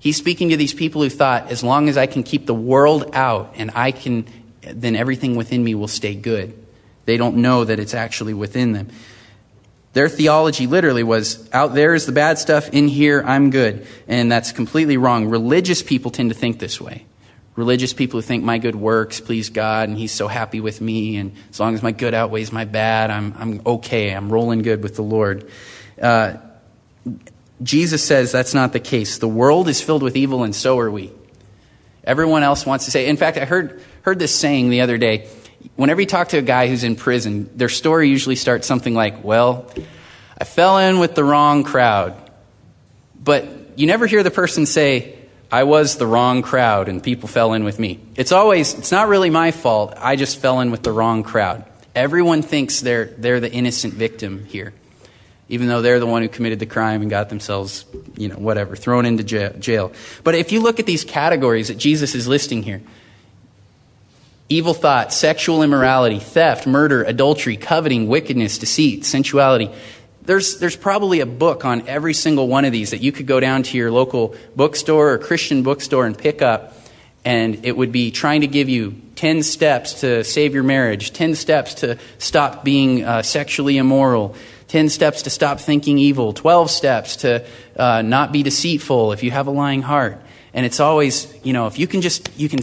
He's 0.00 0.16
speaking 0.16 0.48
to 0.48 0.56
these 0.56 0.74
people 0.74 1.02
who 1.02 1.10
thought, 1.10 1.50
as 1.50 1.62
long 1.62 1.88
as 1.88 1.96
I 1.96 2.06
can 2.06 2.22
keep 2.22 2.46
the 2.46 2.54
world 2.54 3.10
out 3.12 3.54
and 3.56 3.70
I 3.74 3.92
can, 3.92 4.26
then 4.62 4.96
everything 4.96 5.36
within 5.36 5.62
me 5.62 5.74
will 5.74 5.88
stay 5.88 6.14
good. 6.14 6.56
They 7.04 7.16
don't 7.16 7.36
know 7.36 7.64
that 7.64 7.78
it's 7.78 7.94
actually 7.94 8.34
within 8.34 8.72
them. 8.72 8.88
Their 9.92 10.08
theology 10.08 10.66
literally 10.66 11.02
was 11.02 11.48
out 11.52 11.74
there 11.74 11.94
is 11.94 12.06
the 12.06 12.12
bad 12.12 12.38
stuff, 12.38 12.68
in 12.70 12.86
here 12.86 13.22
I'm 13.24 13.50
good. 13.50 13.86
And 14.06 14.30
that's 14.30 14.52
completely 14.52 14.96
wrong. 14.96 15.26
Religious 15.26 15.82
people 15.82 16.10
tend 16.10 16.30
to 16.30 16.36
think 16.36 16.60
this 16.60 16.80
way. 16.80 17.04
Religious 17.56 17.92
people 17.92 18.18
who 18.18 18.22
think 18.22 18.44
my 18.44 18.58
good 18.58 18.76
works 18.76 19.20
please 19.20 19.50
God 19.50 19.88
and 19.88 19.98
He's 19.98 20.12
so 20.12 20.28
happy 20.28 20.60
with 20.60 20.80
me, 20.80 21.16
and 21.16 21.34
as 21.50 21.58
long 21.58 21.74
as 21.74 21.82
my 21.82 21.90
good 21.90 22.14
outweighs 22.14 22.52
my 22.52 22.64
bad, 22.64 23.10
I'm, 23.10 23.34
I'm 23.36 23.62
okay. 23.66 24.12
I'm 24.12 24.32
rolling 24.32 24.62
good 24.62 24.82
with 24.82 24.94
the 24.94 25.02
Lord. 25.02 25.50
Uh, 26.00 26.34
Jesus 27.62 28.02
says 28.02 28.32
that's 28.32 28.54
not 28.54 28.72
the 28.72 28.80
case. 28.80 29.18
The 29.18 29.28
world 29.28 29.68
is 29.68 29.82
filled 29.82 30.02
with 30.02 30.16
evil, 30.16 30.44
and 30.44 30.54
so 30.54 30.78
are 30.78 30.90
we. 30.90 31.12
Everyone 32.04 32.42
else 32.42 32.64
wants 32.64 32.86
to 32.86 32.90
say, 32.90 33.06
in 33.06 33.16
fact, 33.16 33.36
I 33.36 33.44
heard, 33.44 33.82
heard 34.02 34.18
this 34.18 34.34
saying 34.34 34.70
the 34.70 34.80
other 34.80 34.96
day. 34.96 35.28
Whenever 35.76 36.00
you 36.00 36.06
talk 36.06 36.28
to 36.28 36.38
a 36.38 36.42
guy 36.42 36.68
who's 36.68 36.84
in 36.84 36.96
prison, 36.96 37.50
their 37.54 37.68
story 37.68 38.08
usually 38.08 38.36
starts 38.36 38.66
something 38.66 38.94
like, 38.94 39.22
Well, 39.22 39.70
I 40.38 40.44
fell 40.44 40.78
in 40.78 40.98
with 40.98 41.14
the 41.14 41.22
wrong 41.22 41.64
crowd. 41.64 42.14
But 43.22 43.78
you 43.78 43.86
never 43.86 44.06
hear 44.06 44.22
the 44.22 44.30
person 44.30 44.64
say, 44.64 45.18
I 45.52 45.64
was 45.64 45.96
the 45.96 46.06
wrong 46.06 46.40
crowd 46.40 46.88
and 46.88 47.02
people 47.02 47.28
fell 47.28 47.52
in 47.52 47.64
with 47.64 47.78
me. 47.78 47.98
It's 48.16 48.32
always, 48.32 48.72
it's 48.72 48.92
not 48.92 49.08
really 49.08 49.28
my 49.28 49.50
fault. 49.50 49.94
I 49.98 50.16
just 50.16 50.38
fell 50.38 50.60
in 50.60 50.70
with 50.70 50.82
the 50.82 50.92
wrong 50.92 51.22
crowd. 51.22 51.64
Everyone 51.94 52.40
thinks 52.40 52.80
they're, 52.80 53.06
they're 53.06 53.40
the 53.40 53.52
innocent 53.52 53.92
victim 53.92 54.46
here 54.46 54.72
even 55.50 55.68
though 55.68 55.82
they're 55.82 56.00
the 56.00 56.06
one 56.06 56.22
who 56.22 56.28
committed 56.28 56.58
the 56.58 56.66
crime 56.66 57.02
and 57.02 57.10
got 57.10 57.28
themselves, 57.28 57.84
you 58.16 58.28
know, 58.28 58.36
whatever, 58.36 58.76
thrown 58.76 59.04
into 59.04 59.22
jail. 59.22 59.92
But 60.24 60.34
if 60.34 60.52
you 60.52 60.60
look 60.60 60.80
at 60.80 60.86
these 60.86 61.04
categories 61.04 61.68
that 61.68 61.76
Jesus 61.76 62.14
is 62.14 62.26
listing 62.26 62.62
here 62.62 62.80
evil 64.50 64.74
thought, 64.74 65.12
sexual 65.12 65.62
immorality, 65.62 66.18
theft, 66.18 66.66
murder, 66.66 67.04
adultery, 67.04 67.56
coveting, 67.56 68.08
wickedness, 68.08 68.58
deceit, 68.58 69.04
sensuality. 69.04 69.70
There's, 70.22 70.58
there's 70.58 70.76
probably 70.76 71.20
a 71.20 71.26
book 71.26 71.64
on 71.64 71.88
every 71.88 72.12
single 72.14 72.48
one 72.48 72.64
of 72.64 72.72
these 72.72 72.90
that 72.90 73.00
you 73.00 73.12
could 73.12 73.26
go 73.26 73.40
down 73.40 73.62
to 73.62 73.78
your 73.78 73.92
local 73.92 74.34
bookstore 74.56 75.12
or 75.12 75.18
Christian 75.18 75.62
bookstore 75.62 76.04
and 76.04 76.18
pick 76.18 76.42
up, 76.42 76.74
and 77.24 77.64
it 77.64 77.76
would 77.76 77.92
be 77.92 78.10
trying 78.10 78.40
to 78.40 78.48
give 78.48 78.68
you 78.68 79.00
10 79.14 79.44
steps 79.44 80.00
to 80.00 80.24
save 80.24 80.52
your 80.52 80.64
marriage, 80.64 81.12
10 81.12 81.36
steps 81.36 81.74
to 81.74 81.96
stop 82.18 82.64
being 82.64 83.04
uh, 83.04 83.22
sexually 83.22 83.78
immoral, 83.78 84.34
10 84.70 84.88
steps 84.88 85.22
to 85.22 85.30
stop 85.30 85.58
thinking 85.58 85.98
evil, 85.98 86.32
12 86.32 86.70
steps 86.70 87.16
to 87.16 87.44
uh, 87.74 88.02
not 88.02 88.30
be 88.30 88.44
deceitful 88.44 89.10
if 89.10 89.24
you 89.24 89.32
have 89.32 89.48
a 89.48 89.50
lying 89.50 89.82
heart. 89.82 90.22
And 90.54 90.64
it's 90.64 90.78
always, 90.78 91.26
you 91.42 91.52
know, 91.52 91.66
if 91.66 91.76
you 91.76 91.88
can 91.88 92.02
just, 92.02 92.30
you 92.38 92.48
can 92.48 92.60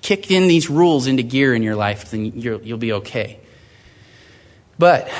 kick 0.00 0.30
in 0.30 0.46
these 0.46 0.70
rules 0.70 1.08
into 1.08 1.24
gear 1.24 1.52
in 1.52 1.64
your 1.64 1.74
life, 1.74 2.12
then 2.12 2.38
you'll, 2.38 2.62
you'll 2.62 2.78
be 2.78 2.92
okay. 2.92 3.40
But 4.78 5.10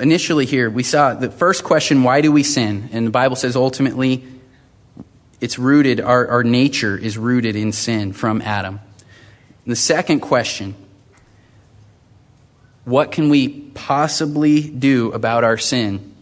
initially 0.00 0.46
here, 0.46 0.68
we 0.68 0.82
saw 0.82 1.14
the 1.14 1.30
first 1.30 1.62
question, 1.62 2.02
why 2.02 2.22
do 2.22 2.32
we 2.32 2.42
sin? 2.42 2.88
And 2.90 3.06
the 3.06 3.12
Bible 3.12 3.36
says 3.36 3.54
ultimately 3.54 4.24
it's 5.40 5.60
rooted, 5.60 6.00
our, 6.00 6.26
our 6.26 6.42
nature 6.42 6.98
is 6.98 7.16
rooted 7.16 7.54
in 7.54 7.70
sin 7.70 8.12
from 8.12 8.42
Adam. 8.42 8.80
the 9.64 9.76
second 9.76 10.20
question, 10.20 10.74
what 12.84 13.12
can 13.12 13.28
we 13.28 13.65
possibly 13.76 14.62
do 14.62 15.12
about 15.12 15.44
our 15.44 15.58
sin 15.58 16.14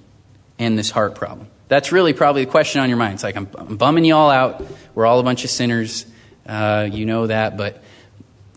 and 0.59 0.79
this 0.79 0.91
heart 0.91 1.15
problem? 1.15 1.49
That's 1.69 1.93
really 1.93 2.13
probably 2.13 2.45
the 2.45 2.51
question 2.51 2.81
on 2.81 2.89
your 2.89 2.99
mind. 2.99 3.15
It's 3.15 3.23
like, 3.23 3.37
I'm, 3.37 3.49
I'm 3.57 3.77
bumming 3.77 4.05
you 4.05 4.15
all 4.15 4.31
out. 4.31 4.63
We're 4.95 5.07
all 5.07 5.19
a 5.21 5.23
bunch 5.23 5.45
of 5.45 5.51
sinners. 5.51 6.05
Uh, 6.47 6.89
you 6.91 7.07
know 7.07 7.27
that, 7.27 7.57
but 7.57 7.83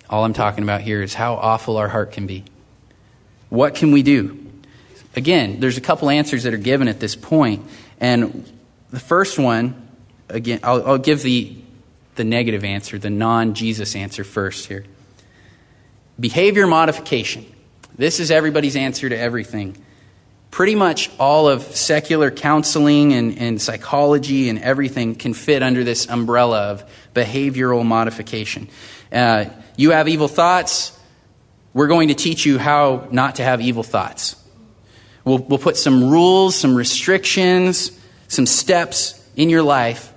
all 0.10 0.26
I'm 0.26 0.34
talking 0.34 0.64
about 0.64 0.82
here 0.82 1.02
is 1.02 1.14
how 1.14 1.36
awful 1.36 1.78
our 1.78 1.88
heart 1.88 2.12
can 2.12 2.28
be. 2.28 2.44
What 3.50 3.76
can 3.76 3.92
we 3.92 4.04
do? 4.04 4.46
Again, 5.16 5.60
there's 5.62 5.78
a 5.78 5.82
couple 5.82 6.10
answers 6.10 6.44
that 6.44 6.54
are 6.54 6.58
given 6.58 6.90
at 6.90 7.00
this 7.00 7.16
point, 7.16 7.66
and 8.00 8.46
the 8.92 9.00
first 9.00 9.40
one, 9.40 9.90
again, 10.28 10.60
I'll, 10.64 10.86
I'll 10.86 10.98
give 10.98 11.22
the 11.24 11.56
the 12.18 12.24
negative 12.24 12.66
answer, 12.66 12.98
the 12.98 13.10
non 13.10 13.54
Jesus 13.54 13.96
answer 13.96 14.24
first 14.26 14.68
here. 14.68 14.84
Behavior 16.20 16.68
modification. 16.68 17.46
This 17.98 18.20
is 18.20 18.30
everybody's 18.30 18.76
answer 18.76 19.10
to 19.10 19.18
everything. 19.18 19.76
Pretty 20.52 20.76
much 20.76 21.10
all 21.20 21.50
of 21.50 21.64
secular 21.64 22.30
counseling 22.30 23.14
and, 23.14 23.38
and 23.40 23.62
psychology 23.62 24.50
and 24.50 24.60
everything 24.60 25.16
can 25.16 25.34
fit 25.34 25.64
under 25.64 25.84
this 25.84 26.08
umbrella 26.08 26.72
of 26.72 26.90
behavioral 27.16 27.84
modification. 27.84 28.70
Uh, 29.12 29.46
you 29.76 29.92
have 29.92 30.08
evil 30.08 30.28
thoughts, 30.28 30.98
we're 31.74 31.88
going 31.88 32.08
to 32.10 32.14
teach 32.14 32.46
you 32.46 32.60
how 32.60 33.08
not 33.12 33.36
to 33.36 33.44
have 33.44 33.62
evil 33.62 33.84
thoughts. 33.84 34.36
We'll, 35.26 35.40
we'll 35.40 35.60
put 35.60 35.76
some 35.76 36.10
rules, 36.10 36.56
some 36.56 36.76
restrictions, 36.76 37.92
some 38.28 38.46
steps 38.46 39.24
in 39.36 39.50
your 39.50 39.64
life 39.64 40.14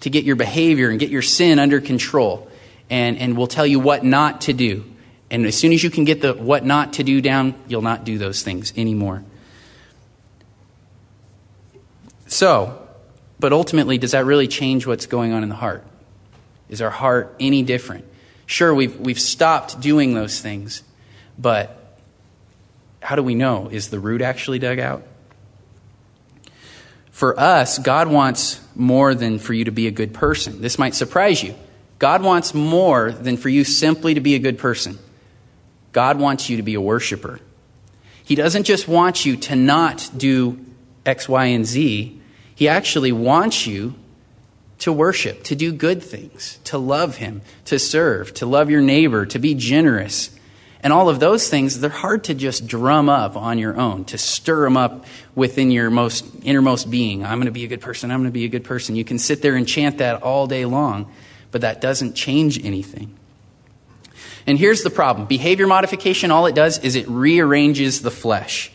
to 0.00 0.10
get 0.10 0.24
your 0.24 0.36
behavior 0.36 0.90
and 0.90 1.00
get 1.00 1.10
your 1.10 1.22
sin 1.22 1.58
under 1.58 1.80
control. 1.80 2.48
And, 2.90 3.18
and 3.18 3.36
we'll 3.36 3.46
tell 3.46 3.66
you 3.66 3.80
what 3.80 4.04
not 4.04 4.42
to 4.42 4.52
do. 4.52 4.84
And 5.30 5.46
as 5.46 5.56
soon 5.56 5.72
as 5.72 5.82
you 5.82 5.90
can 5.90 6.04
get 6.04 6.20
the 6.20 6.34
what 6.34 6.64
not 6.64 6.94
to 6.94 7.02
do 7.02 7.20
down, 7.20 7.54
you'll 7.66 7.82
not 7.82 8.04
do 8.04 8.18
those 8.18 8.42
things 8.42 8.72
anymore. 8.76 9.24
So, 12.26 12.86
but 13.38 13.52
ultimately, 13.52 13.98
does 13.98 14.12
that 14.12 14.24
really 14.24 14.48
change 14.48 14.86
what's 14.86 15.06
going 15.06 15.32
on 15.32 15.42
in 15.42 15.48
the 15.48 15.54
heart? 15.54 15.84
Is 16.68 16.80
our 16.80 16.90
heart 16.90 17.36
any 17.38 17.62
different? 17.62 18.04
Sure, 18.46 18.74
we've, 18.74 18.98
we've 18.98 19.20
stopped 19.20 19.80
doing 19.80 20.14
those 20.14 20.40
things, 20.40 20.82
but 21.38 21.98
how 23.00 23.16
do 23.16 23.22
we 23.22 23.34
know? 23.34 23.68
Is 23.70 23.88
the 23.88 24.00
root 24.00 24.22
actually 24.22 24.58
dug 24.58 24.78
out? 24.78 25.02
For 27.10 27.38
us, 27.38 27.78
God 27.78 28.08
wants 28.08 28.60
more 28.74 29.14
than 29.14 29.38
for 29.38 29.52
you 29.54 29.66
to 29.66 29.70
be 29.70 29.86
a 29.86 29.92
good 29.92 30.12
person. 30.12 30.60
This 30.60 30.78
might 30.78 30.94
surprise 30.94 31.42
you. 31.42 31.54
God 31.98 32.22
wants 32.22 32.54
more 32.54 33.12
than 33.12 33.36
for 33.36 33.48
you 33.48 33.62
simply 33.62 34.14
to 34.14 34.20
be 34.20 34.34
a 34.34 34.38
good 34.38 34.58
person. 34.58 34.98
God 35.94 36.18
wants 36.18 36.50
you 36.50 36.58
to 36.58 36.62
be 36.62 36.74
a 36.74 36.80
worshiper. 36.80 37.40
He 38.24 38.34
doesn't 38.34 38.64
just 38.64 38.88
want 38.88 39.24
you 39.24 39.36
to 39.36 39.56
not 39.56 40.10
do 40.16 40.58
X, 41.06 41.28
Y, 41.28 41.46
and 41.46 41.64
Z. 41.64 42.20
He 42.54 42.68
actually 42.68 43.12
wants 43.12 43.66
you 43.66 43.94
to 44.80 44.92
worship, 44.92 45.44
to 45.44 45.54
do 45.54 45.72
good 45.72 46.02
things, 46.02 46.58
to 46.64 46.78
love 46.78 47.16
Him, 47.16 47.42
to 47.66 47.78
serve, 47.78 48.34
to 48.34 48.46
love 48.46 48.70
your 48.70 48.80
neighbor, 48.80 49.24
to 49.26 49.38
be 49.38 49.54
generous. 49.54 50.36
And 50.82 50.92
all 50.92 51.08
of 51.08 51.20
those 51.20 51.48
things, 51.48 51.78
they're 51.78 51.88
hard 51.88 52.24
to 52.24 52.34
just 52.34 52.66
drum 52.66 53.08
up 53.08 53.36
on 53.36 53.58
your 53.58 53.76
own, 53.76 54.04
to 54.06 54.18
stir 54.18 54.64
them 54.64 54.76
up 54.76 55.06
within 55.34 55.70
your 55.70 55.90
most 55.90 56.26
innermost 56.42 56.90
being. 56.90 57.24
I'm 57.24 57.38
going 57.38 57.46
to 57.46 57.52
be 57.52 57.64
a 57.64 57.68
good 57.68 57.80
person. 57.80 58.10
I'm 58.10 58.20
going 58.20 58.30
to 58.30 58.34
be 58.34 58.44
a 58.44 58.48
good 58.48 58.64
person. 58.64 58.96
You 58.96 59.04
can 59.04 59.18
sit 59.18 59.42
there 59.42 59.54
and 59.54 59.66
chant 59.66 59.98
that 59.98 60.22
all 60.22 60.48
day 60.48 60.64
long, 60.64 61.10
but 61.52 61.60
that 61.60 61.80
doesn't 61.80 62.14
change 62.14 62.62
anything. 62.64 63.16
And 64.46 64.58
here's 64.58 64.82
the 64.82 64.90
problem 64.90 65.26
behavior 65.26 65.66
modification, 65.66 66.30
all 66.30 66.46
it 66.46 66.54
does 66.54 66.78
is 66.78 66.96
it 66.96 67.08
rearranges 67.08 68.02
the 68.02 68.10
flesh. 68.10 68.70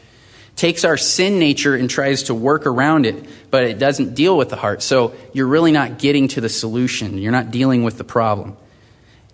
Takes 0.56 0.84
our 0.84 0.98
sin 0.98 1.40
nature 1.40 1.76
and 1.76 1.90
tries 1.90 2.24
to 2.24 2.36
work 2.36 2.66
around 2.66 3.06
it, 3.06 3.24
but 3.50 3.64
it 3.64 3.80
doesn't 3.80 4.14
deal 4.14 4.38
with 4.38 4.50
the 4.50 4.58
heart. 4.58 4.82
So 4.82 5.14
you're 5.32 5.48
really 5.48 5.72
not 5.72 6.00
getting 6.00 6.28
to 6.30 6.42
the 6.42 6.50
solution. 6.50 7.18
You're 7.18 7.32
not 7.32 7.50
dealing 7.50 7.84
with 7.84 7.98
the 7.98 8.04
problem. 8.04 8.58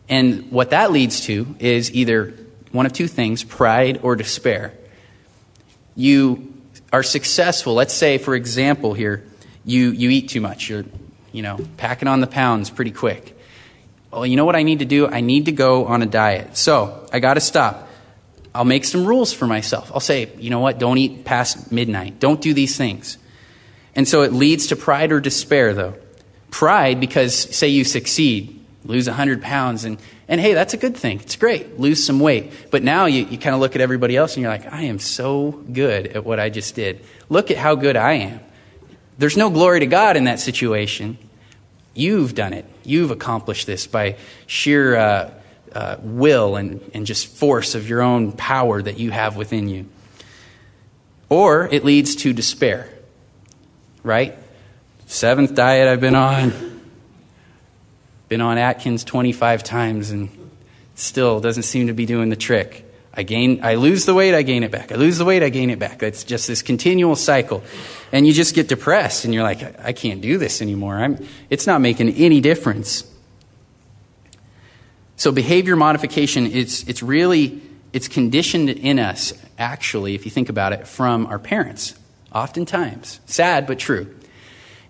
And 0.08 0.52
what 0.52 0.70
that 0.70 0.92
leads 0.92 1.22
to 1.22 1.56
is 1.58 1.92
either 1.94 2.34
one 2.72 2.86
of 2.86 2.94
two 2.94 3.08
things 3.08 3.44
pride 3.44 4.02
or 4.04 4.16
despair. 4.16 4.74
You 5.96 6.54
are 6.94 7.02
successful. 7.02 7.74
Let's 7.74 7.94
say, 7.94 8.20
for 8.20 8.36
example, 8.36 8.94
here, 8.94 9.24
you, 9.64 9.90
you 9.92 10.12
eat 10.12 10.30
too 10.30 10.42
much. 10.42 10.70
You're, 10.70 10.86
you 11.32 11.42
know, 11.42 11.58
packing 11.78 12.08
on 12.08 12.20
the 12.20 12.28
pounds 12.28 12.70
pretty 12.70 12.92
quick 12.92 13.35
well, 14.16 14.26
you 14.26 14.38
know 14.38 14.46
what 14.46 14.56
I 14.56 14.64
need 14.64 14.80
to 14.80 14.86
do? 14.86 15.08
I 15.08 15.22
need 15.22 15.46
to 15.46 15.52
go 15.52 15.86
on 15.86 16.02
a 16.02 16.06
diet. 16.06 16.56
So 16.58 17.08
I 17.12 17.20
got 17.20 17.34
to 17.34 17.42
stop. 17.42 17.90
I'll 18.54 18.64
make 18.66 18.86
some 18.86 19.06
rules 19.06 19.34
for 19.34 19.46
myself. 19.46 19.92
I'll 19.94 20.00
say, 20.00 20.32
you 20.38 20.50
know 20.50 20.62
what, 20.62 20.80
don't 20.80 20.98
eat 20.98 21.26
past 21.26 21.72
midnight. 21.72 22.20
Don't 22.20 22.40
do 22.40 22.54
these 22.54 22.78
things. 22.78 23.18
And 23.96 24.08
so 24.08 24.22
it 24.22 24.32
leads 24.32 24.68
to 24.68 24.78
pride 24.78 25.12
or 25.12 25.20
despair, 25.20 25.74
though. 25.74 25.96
Pride, 26.52 27.02
because 27.02 27.36
say 27.36 27.68
you 27.68 27.84
succeed, 27.84 28.66
lose 28.86 29.08
100 29.08 29.42
pounds, 29.42 29.84
and, 29.84 29.98
and 30.30 30.40
hey, 30.40 30.54
that's 30.54 30.74
a 30.74 30.78
good 30.78 30.96
thing. 30.96 31.20
It's 31.20 31.36
great. 31.36 31.78
Lose 31.78 32.06
some 32.06 32.22
weight. 32.22 32.54
But 32.72 32.82
now 32.82 33.08
you, 33.08 33.26
you 33.26 33.38
kind 33.38 33.54
of 33.54 33.60
look 33.60 33.76
at 33.76 33.82
everybody 33.82 34.16
else 34.16 34.36
and 34.36 34.42
you're 34.42 34.52
like, 34.52 34.72
I 34.72 34.84
am 34.84 35.00
so 35.00 35.52
good 35.52 36.08
at 36.08 36.24
what 36.24 36.40
I 36.40 36.50
just 36.50 36.76
did. 36.76 37.04
Look 37.28 37.52
at 37.52 37.58
how 37.58 37.76
good 37.76 37.98
I 37.98 38.14
am. 38.14 38.40
There's 39.18 39.36
no 39.36 39.50
glory 39.50 39.82
to 39.82 39.88
God 39.88 40.16
in 40.16 40.26
that 40.26 40.40
situation. 40.40 41.18
You've 41.96 42.36
done 42.36 42.54
it. 42.54 42.66
You've 42.84 43.10
accomplished 43.10 43.66
this 43.66 43.88
by 43.88 44.18
sheer 44.46 44.96
uh, 44.96 45.32
uh, 45.74 45.98
will 46.02 46.58
and, 46.58 46.92
and 46.94 47.06
just 47.06 47.28
force 47.28 47.74
of 47.74 47.90
your 47.90 48.02
own 48.02 48.34
power 48.34 48.82
that 48.82 49.00
you 49.00 49.12
have 49.12 49.38
within 49.38 49.68
you. 49.70 49.88
Or 51.30 51.68
it 51.72 51.84
leads 51.84 52.18
to 52.18 52.34
despair, 52.34 52.90
right? 54.04 54.38
Seventh 55.08 55.56
diet 55.56 55.88
I've 55.88 56.02
been 56.02 56.16
on. 56.16 56.82
Been 58.28 58.42
on 58.42 58.58
Atkins 58.58 59.04
25 59.04 59.64
times 59.64 60.12
and 60.12 60.30
still 60.96 61.40
doesn't 61.40 61.64
seem 61.64 61.88
to 61.88 61.94
be 61.94 62.06
doing 62.06 62.30
the 62.30 62.36
trick. 62.36 62.85
I 63.18 63.24
gain, 63.24 63.62
I 63.64 63.76
lose 63.76 64.06
the 64.06 64.14
weight, 64.14 64.36
I 64.36 64.42
gain 64.42 64.64
it 64.64 64.72
back. 64.72 64.92
I 64.92 64.96
lose 64.96 65.18
the 65.18 65.26
weight, 65.26 65.42
I 65.42 65.50
gain 65.50 65.70
it 65.70 65.80
back. 65.80 66.04
It's 66.04 66.24
just 66.24 66.48
this 66.48 66.62
continual 66.62 67.16
cycle. 67.16 67.64
And 68.12 68.28
you 68.28 68.34
just 68.34 68.56
get 68.56 68.68
depressed 68.68 69.26
and 69.26 69.34
you're 69.34 69.44
like, 69.44 69.64
I, 69.64 69.90
I 69.90 69.94
can't 69.94 70.22
do 70.22 70.38
this 70.38 70.62
anymore. 70.62 70.96
I'm, 70.96 71.26
it's 71.50 71.66
not 71.66 71.80
making 71.80 72.10
any 72.10 72.42
difference. 72.42 73.10
So 75.16 75.32
behavior 75.32 75.78
modification, 75.78 76.46
it's, 76.46 76.84
it's 76.90 77.02
really, 77.02 77.62
it's 77.94 78.10
conditioned 78.10 78.70
in 78.70 79.00
us, 79.00 79.34
actually, 79.58 80.14
if 80.14 80.26
you 80.26 80.32
think 80.32 80.50
about 80.50 80.74
it, 80.74 80.86
from 80.86 81.26
our 81.28 81.40
parents, 81.40 81.98
oftentimes. 82.34 83.22
Sad, 83.26 83.66
but 83.66 83.80
true. 83.80 84.14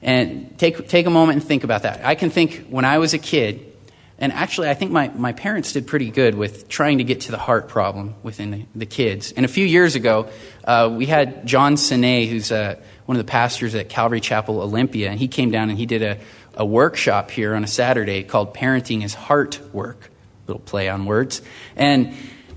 And 0.01 0.57
take, 0.57 0.87
take 0.87 1.05
a 1.05 1.11
moment 1.11 1.39
and 1.39 1.47
think 1.47 1.63
about 1.63 1.83
that. 1.83 2.03
I 2.03 2.15
can 2.15 2.31
think 2.31 2.67
when 2.69 2.85
I 2.85 2.97
was 2.97 3.13
a 3.13 3.19
kid, 3.19 3.71
and 4.17 4.31
actually, 4.31 4.69
I 4.69 4.75
think 4.75 4.91
my, 4.91 5.33
parents 5.33 5.73
did 5.73 5.87
pretty 5.87 6.09
good 6.09 6.35
with 6.35 6.69
trying 6.69 6.99
to 6.99 7.03
get 7.03 7.21
to 7.21 7.31
the 7.31 7.37
heart 7.37 7.67
problem 7.67 8.15
within 8.23 8.65
the, 8.73 8.85
kids. 8.85 9.33
And 9.33 9.45
a 9.45 9.49
few 9.49 9.65
years 9.65 9.95
ago, 9.95 10.29
uh, 10.63 10.89
we 10.91 11.05
had 11.05 11.45
John 11.45 11.75
Sine, 11.75 12.27
who's 12.29 12.49
uh, 12.49 12.79
one 13.05 13.17
of 13.17 13.25
the 13.25 13.29
pastors 13.29 13.75
at 13.75 13.89
Calvary 13.89 14.21
Chapel 14.21 14.61
Olympia, 14.61 15.09
and 15.09 15.19
he 15.19 15.27
came 15.27 15.51
down 15.51 15.69
and 15.69 15.77
he 15.77 15.85
did 15.85 16.01
a, 16.01 16.17
a 16.53 16.65
workshop 16.65 17.29
here 17.29 17.55
on 17.55 17.65
a 17.65 17.67
Saturday 17.67 18.23
called 18.23 18.53
Parenting 18.53 19.03
is 19.03 19.13
Heart 19.13 19.59
Work. 19.73 20.09
Little 20.47 20.61
play 20.61 20.87
on 20.87 21.05
words. 21.05 21.41
And 21.75 22.15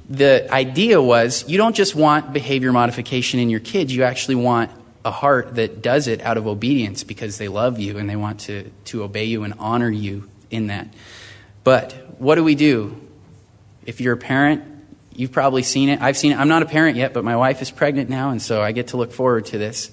the 0.09 0.47
idea 0.53 1.03
was 1.03 1.49
you 1.49 1.59
don't 1.59 1.75
just 1.75 1.95
want 1.95 2.33
behavior 2.33 2.71
modification 2.71 3.41
in 3.41 3.51
your 3.51 3.61
kids, 3.61 3.95
you 3.95 4.05
actually 4.05 4.37
want 4.37 4.71
a 5.05 5.11
heart 5.11 5.57
that 5.57 5.83
does 5.83 6.07
it 6.07 6.21
out 6.21 6.37
of 6.37 6.47
obedience 6.47 7.03
because 7.03 7.39
they 7.39 7.49
love 7.49 7.81
you 7.81 7.99
and 7.99 8.09
they 8.09 8.17
want 8.17 8.41
to, 8.41 8.71
to 8.85 9.03
obey 9.03 9.25
you 9.25 9.43
and 9.43 9.55
honor 9.59 9.91
you 9.91 10.29
in 10.51 10.69
that. 10.69 10.89
But 11.65 11.93
what 12.19 12.37
do 12.37 12.45
we 12.45 12.55
do? 12.55 13.01
If 13.85 14.01
you're 14.01 14.15
a 14.15 14.19
parent, 14.19 14.65
you've 15.15 15.33
probably 15.33 15.63
seen 15.63 15.89
it. 15.89 16.01
I've 16.01 16.17
seen 16.17 16.33
it. 16.33 16.39
I'm 16.39 16.49
not 16.49 16.63
a 16.63 16.67
parent 16.67 16.97
yet, 16.97 17.13
but 17.13 17.25
my 17.25 17.37
wife 17.37 17.63
is 17.63 17.71
pregnant 17.71 18.09
now, 18.09 18.31
and 18.31 18.41
so 18.41 18.63
I 18.63 18.73
get 18.73 18.89
to 18.89 18.97
look 18.97 19.13
forward 19.13 19.47
to 19.47 19.59
this. 19.59 19.91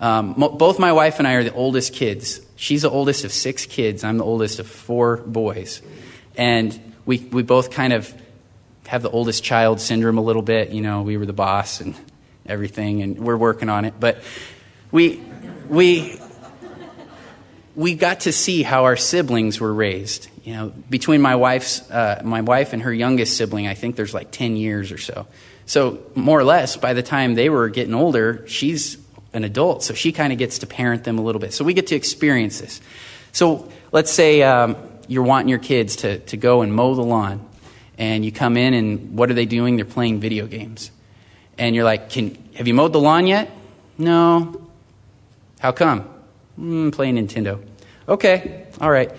Um, 0.00 0.34
mo- 0.36 0.48
both 0.48 0.78
my 0.78 0.92
wife 0.92 1.18
and 1.18 1.28
I 1.28 1.34
are 1.34 1.44
the 1.44 1.54
oldest 1.54 1.92
kids. 1.92 2.40
She's 2.56 2.82
the 2.82 2.90
oldest 2.90 3.24
of 3.24 3.32
six 3.32 3.66
kids. 3.66 4.02
I'm 4.02 4.18
the 4.18 4.24
oldest 4.24 4.58
of 4.58 4.66
four 4.66 5.18
boys. 5.18 5.80
And 6.36 6.78
we, 7.04 7.18
we 7.18 7.42
both 7.42 7.70
kind 7.70 7.92
of 7.92 8.12
have 8.86 9.02
the 9.02 9.10
oldest 9.10 9.44
child 9.44 9.80
syndrome 9.80 10.18
a 10.18 10.22
little 10.22 10.42
bit. 10.42 10.70
You 10.70 10.80
know, 10.80 11.02
we 11.02 11.16
were 11.16 11.26
the 11.26 11.32
boss 11.32 11.80
and 11.80 11.94
everything, 12.46 13.02
and 13.02 13.20
we're 13.20 13.36
working 13.36 13.68
on 13.68 13.84
it. 13.84 13.94
But 14.00 14.22
we, 14.90 15.22
we, 15.68 16.18
we 17.76 17.94
got 17.94 18.20
to 18.20 18.32
see 18.32 18.62
how 18.62 18.84
our 18.84 18.96
siblings 18.96 19.60
were 19.60 19.72
raised. 19.72 20.28
You 20.42 20.54
know, 20.54 20.72
between 20.90 21.22
my 21.22 21.36
wife's, 21.36 21.88
uh, 21.90 22.20
my 22.24 22.40
wife 22.40 22.72
and 22.72 22.82
her 22.82 22.92
youngest 22.92 23.36
sibling, 23.36 23.68
I 23.68 23.74
think 23.74 23.96
there's 23.96 24.12
like 24.12 24.30
10 24.32 24.56
years 24.56 24.90
or 24.90 24.98
so. 24.98 25.26
So 25.66 26.00
more 26.14 26.38
or 26.38 26.44
less, 26.44 26.76
by 26.76 26.94
the 26.94 27.02
time 27.02 27.34
they 27.34 27.48
were 27.48 27.68
getting 27.68 27.94
older, 27.94 28.44
she's 28.48 28.98
an 29.32 29.44
adult, 29.44 29.82
so 29.82 29.94
she 29.94 30.12
kind 30.12 30.32
of 30.32 30.38
gets 30.38 30.58
to 30.58 30.66
parent 30.66 31.04
them 31.04 31.18
a 31.18 31.22
little 31.22 31.40
bit. 31.40 31.52
So 31.52 31.64
we 31.64 31.74
get 31.74 31.86
to 31.88 31.94
experience 31.94 32.60
this. 32.60 32.80
So 33.32 33.70
let's 33.92 34.10
say 34.10 34.42
um, 34.42 34.76
you're 35.08 35.22
wanting 35.22 35.48
your 35.48 35.58
kids 35.58 35.96
to, 35.96 36.18
to 36.18 36.36
go 36.36 36.62
and 36.62 36.74
mow 36.74 36.94
the 36.94 37.02
lawn, 37.02 37.48
and 37.96 38.24
you 38.24 38.32
come 38.32 38.56
in, 38.56 38.74
and 38.74 39.16
what 39.16 39.30
are 39.30 39.34
they 39.34 39.46
doing? 39.46 39.76
They're 39.76 39.84
playing 39.84 40.20
video 40.20 40.46
games. 40.46 40.90
And 41.56 41.74
you're 41.74 41.84
like, 41.84 42.10
Can, 42.10 42.36
Have 42.54 42.66
you 42.66 42.74
mowed 42.74 42.92
the 42.92 43.00
lawn 43.00 43.26
yet? 43.26 43.50
No. 43.96 44.68
How 45.60 45.72
come? 45.72 46.08
Mm, 46.58 46.92
playing 46.92 47.16
Nintendo. 47.16 47.62
Okay, 48.08 48.66
all 48.80 48.90
right. 48.90 49.10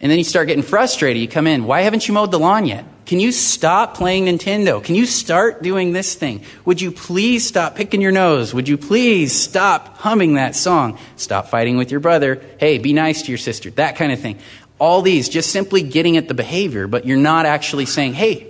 And 0.00 0.10
then 0.10 0.18
you 0.18 0.24
start 0.24 0.46
getting 0.46 0.62
frustrated. 0.62 1.20
You 1.20 1.28
come 1.28 1.46
in, 1.46 1.64
why 1.64 1.82
haven't 1.82 2.08
you 2.08 2.14
mowed 2.14 2.30
the 2.30 2.38
lawn 2.38 2.64
yet? 2.64 2.86
Can 3.04 3.20
you 3.20 3.32
stop 3.32 3.96
playing 3.96 4.26
Nintendo? 4.26 4.82
Can 4.82 4.94
you 4.94 5.04
start 5.04 5.62
doing 5.62 5.92
this 5.92 6.14
thing? 6.14 6.42
Would 6.64 6.80
you 6.80 6.90
please 6.90 7.46
stop 7.46 7.74
picking 7.74 8.00
your 8.00 8.12
nose? 8.12 8.54
Would 8.54 8.68
you 8.68 8.78
please 8.78 9.32
stop 9.32 9.98
humming 9.98 10.34
that 10.34 10.56
song? 10.56 10.98
Stop 11.16 11.48
fighting 11.48 11.76
with 11.76 11.90
your 11.90 12.00
brother. 12.00 12.40
Hey, 12.58 12.78
be 12.78 12.92
nice 12.92 13.22
to 13.22 13.28
your 13.28 13.38
sister. 13.38 13.70
That 13.70 13.96
kind 13.96 14.12
of 14.12 14.20
thing. 14.20 14.38
All 14.78 15.02
these, 15.02 15.28
just 15.28 15.50
simply 15.50 15.82
getting 15.82 16.16
at 16.16 16.28
the 16.28 16.34
behavior, 16.34 16.86
but 16.86 17.04
you're 17.04 17.18
not 17.18 17.44
actually 17.44 17.84
saying, 17.84 18.14
hey, 18.14 18.46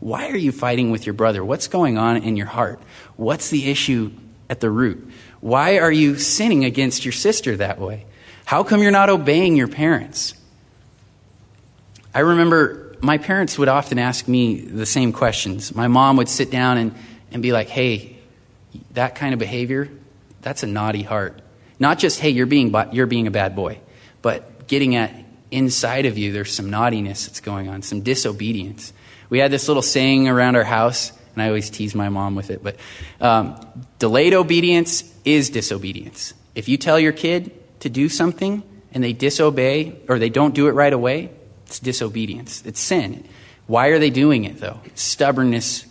why 0.00 0.30
are 0.30 0.36
you 0.36 0.52
fighting 0.52 0.90
with 0.90 1.06
your 1.06 1.12
brother? 1.12 1.44
What's 1.44 1.68
going 1.68 1.98
on 1.98 2.16
in 2.16 2.36
your 2.36 2.46
heart? 2.46 2.80
What's 3.16 3.50
the 3.50 3.70
issue 3.70 4.10
at 4.48 4.60
the 4.60 4.70
root? 4.70 5.08
Why 5.40 5.78
are 5.78 5.92
you 5.92 6.16
sinning 6.16 6.64
against 6.64 7.04
your 7.04 7.12
sister 7.12 7.56
that 7.58 7.78
way? 7.78 8.06
How 8.44 8.62
come 8.64 8.82
you're 8.82 8.90
not 8.90 9.10
obeying 9.10 9.54
your 9.54 9.68
parents? 9.68 10.34
I 12.14 12.20
remember 12.20 12.96
my 13.00 13.18
parents 13.18 13.58
would 13.58 13.68
often 13.68 13.98
ask 13.98 14.26
me 14.28 14.60
the 14.60 14.86
same 14.86 15.12
questions. 15.12 15.74
My 15.74 15.88
mom 15.88 16.16
would 16.16 16.28
sit 16.28 16.50
down 16.50 16.78
and, 16.78 16.94
and 17.30 17.42
be 17.42 17.52
like, 17.52 17.68
hey, 17.68 18.16
that 18.92 19.14
kind 19.14 19.32
of 19.32 19.38
behavior, 19.38 19.88
that's 20.42 20.62
a 20.62 20.66
naughty 20.66 21.02
heart. 21.02 21.40
Not 21.78 21.98
just, 21.98 22.18
hey, 22.20 22.30
you're 22.30 22.46
being, 22.46 22.74
you're 22.92 23.06
being 23.06 23.26
a 23.26 23.30
bad 23.30 23.54
boy, 23.54 23.78
but 24.22 24.66
getting 24.66 24.96
at 24.96 25.14
inside 25.50 26.06
of 26.06 26.18
you, 26.18 26.32
there's 26.32 26.52
some 26.52 26.70
naughtiness 26.70 27.26
that's 27.26 27.40
going 27.40 27.68
on, 27.68 27.82
some 27.82 28.02
disobedience. 28.02 28.92
We 29.30 29.38
had 29.38 29.50
this 29.50 29.68
little 29.68 29.82
saying 29.82 30.28
around 30.28 30.56
our 30.56 30.64
house, 30.64 31.12
and 31.34 31.42
I 31.42 31.48
always 31.48 31.70
tease 31.70 31.94
my 31.94 32.08
mom 32.08 32.34
with 32.34 32.50
it, 32.50 32.62
but 32.62 32.76
um, 33.20 33.60
delayed 33.98 34.34
obedience 34.34 35.04
is 35.24 35.50
disobedience. 35.50 36.34
If 36.54 36.68
you 36.68 36.76
tell 36.76 36.98
your 36.98 37.12
kid 37.12 37.52
to 37.80 37.88
do 37.88 38.08
something 38.08 38.62
and 38.92 39.04
they 39.04 39.12
disobey 39.12 40.00
or 40.08 40.18
they 40.18 40.30
don't 40.30 40.54
do 40.54 40.66
it 40.66 40.72
right 40.72 40.92
away, 40.92 41.30
it's 41.68 41.80
disobedience. 41.80 42.62
It's 42.64 42.80
sin. 42.80 43.28
Why 43.66 43.88
are 43.88 43.98
they 43.98 44.08
doing 44.08 44.44
it, 44.44 44.58
though? 44.58 44.80
It's 44.86 45.02
stubbornness 45.02 45.84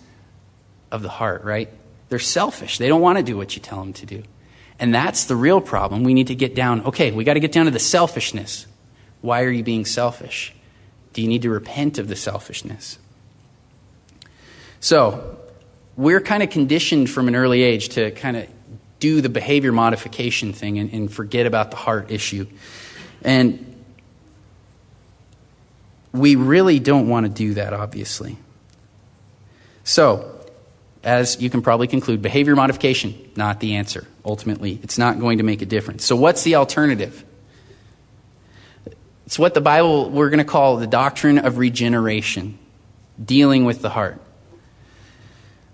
of 0.91 1.03
the 1.03 1.09
heart, 1.09 1.43
right? 1.43 1.69
They're 2.09 2.17
selfish. 2.17 2.79
They 2.79 2.87
don't 2.87 2.99
want 2.99 3.19
to 3.19 3.23
do 3.23 3.37
what 3.37 3.55
you 3.55 3.61
tell 3.61 3.79
them 3.79 3.93
to 3.93 4.07
do. 4.07 4.23
And 4.79 4.91
that's 4.91 5.25
the 5.25 5.35
real 5.35 5.61
problem. 5.61 6.03
We 6.03 6.15
need 6.15 6.27
to 6.27 6.35
get 6.35 6.55
down, 6.55 6.83
okay, 6.85 7.11
we 7.11 7.23
got 7.23 7.35
to 7.35 7.39
get 7.39 7.51
down 7.51 7.65
to 7.65 7.71
the 7.71 7.77
selfishness. 7.77 8.65
Why 9.21 9.43
are 9.43 9.51
you 9.51 9.63
being 9.63 9.85
selfish? 9.85 10.51
Do 11.13 11.21
you 11.21 11.27
need 11.27 11.43
to 11.43 11.51
repent 11.51 11.99
of 11.99 12.07
the 12.07 12.15
selfishness? 12.15 12.97
So, 14.79 15.37
we're 15.95 16.21
kind 16.21 16.41
of 16.41 16.49
conditioned 16.49 17.07
from 17.07 17.27
an 17.27 17.35
early 17.35 17.61
age 17.61 17.89
to 17.89 18.09
kind 18.11 18.35
of 18.35 18.49
do 18.99 19.21
the 19.21 19.29
behavior 19.29 19.71
modification 19.71 20.53
thing 20.53 20.79
and, 20.79 20.91
and 20.91 21.13
forget 21.13 21.45
about 21.45 21.69
the 21.69 21.77
heart 21.77 22.09
issue. 22.09 22.47
And 23.21 23.66
we 26.13 26.35
really 26.35 26.79
don't 26.79 27.07
want 27.07 27.25
to 27.25 27.31
do 27.31 27.55
that, 27.55 27.73
obviously. 27.73 28.37
So, 29.83 30.33
as 31.03 31.41
you 31.41 31.49
can 31.49 31.61
probably 31.61 31.87
conclude, 31.87 32.21
behavior 32.21 32.55
modification, 32.55 33.15
not 33.35 33.59
the 33.59 33.75
answer. 33.75 34.07
Ultimately, 34.25 34.79
it's 34.83 34.97
not 34.97 35.19
going 35.19 35.37
to 35.37 35.43
make 35.43 35.61
a 35.61 35.65
difference. 35.65 36.03
So, 36.05 36.15
what's 36.15 36.43
the 36.43 36.55
alternative? 36.55 37.23
It's 39.25 39.37
what 39.37 39.53
the 39.53 39.61
Bible 39.61 40.09
we're 40.09 40.29
going 40.29 40.39
to 40.39 40.45
call 40.45 40.77
the 40.77 40.87
doctrine 40.87 41.37
of 41.37 41.57
regeneration, 41.57 42.57
dealing 43.23 43.65
with 43.65 43.81
the 43.81 43.89
heart. 43.89 44.21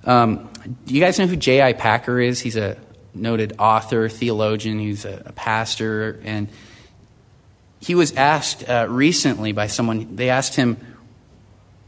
Um, 0.06 0.50
do 0.86 0.94
you 0.94 1.02
guys 1.02 1.20
know 1.20 1.28
who 1.28 1.36
J.I. 1.36 1.74
Packer 1.74 2.20
is? 2.20 2.40
He's 2.40 2.58
a 2.58 2.78
noted 3.14 3.54
author, 3.60 4.10
theologian, 4.10 4.80
he's 4.80 5.06
a, 5.06 5.22
a 5.26 5.32
pastor, 5.32 6.20
and 6.24 6.50
he 7.84 7.96
was 7.96 8.14
asked 8.14 8.68
uh, 8.70 8.88
recently 8.90 9.52
by 9.52 9.68
someone, 9.68 10.16
they 10.16 10.30
asked 10.30 10.56
him 10.56 10.78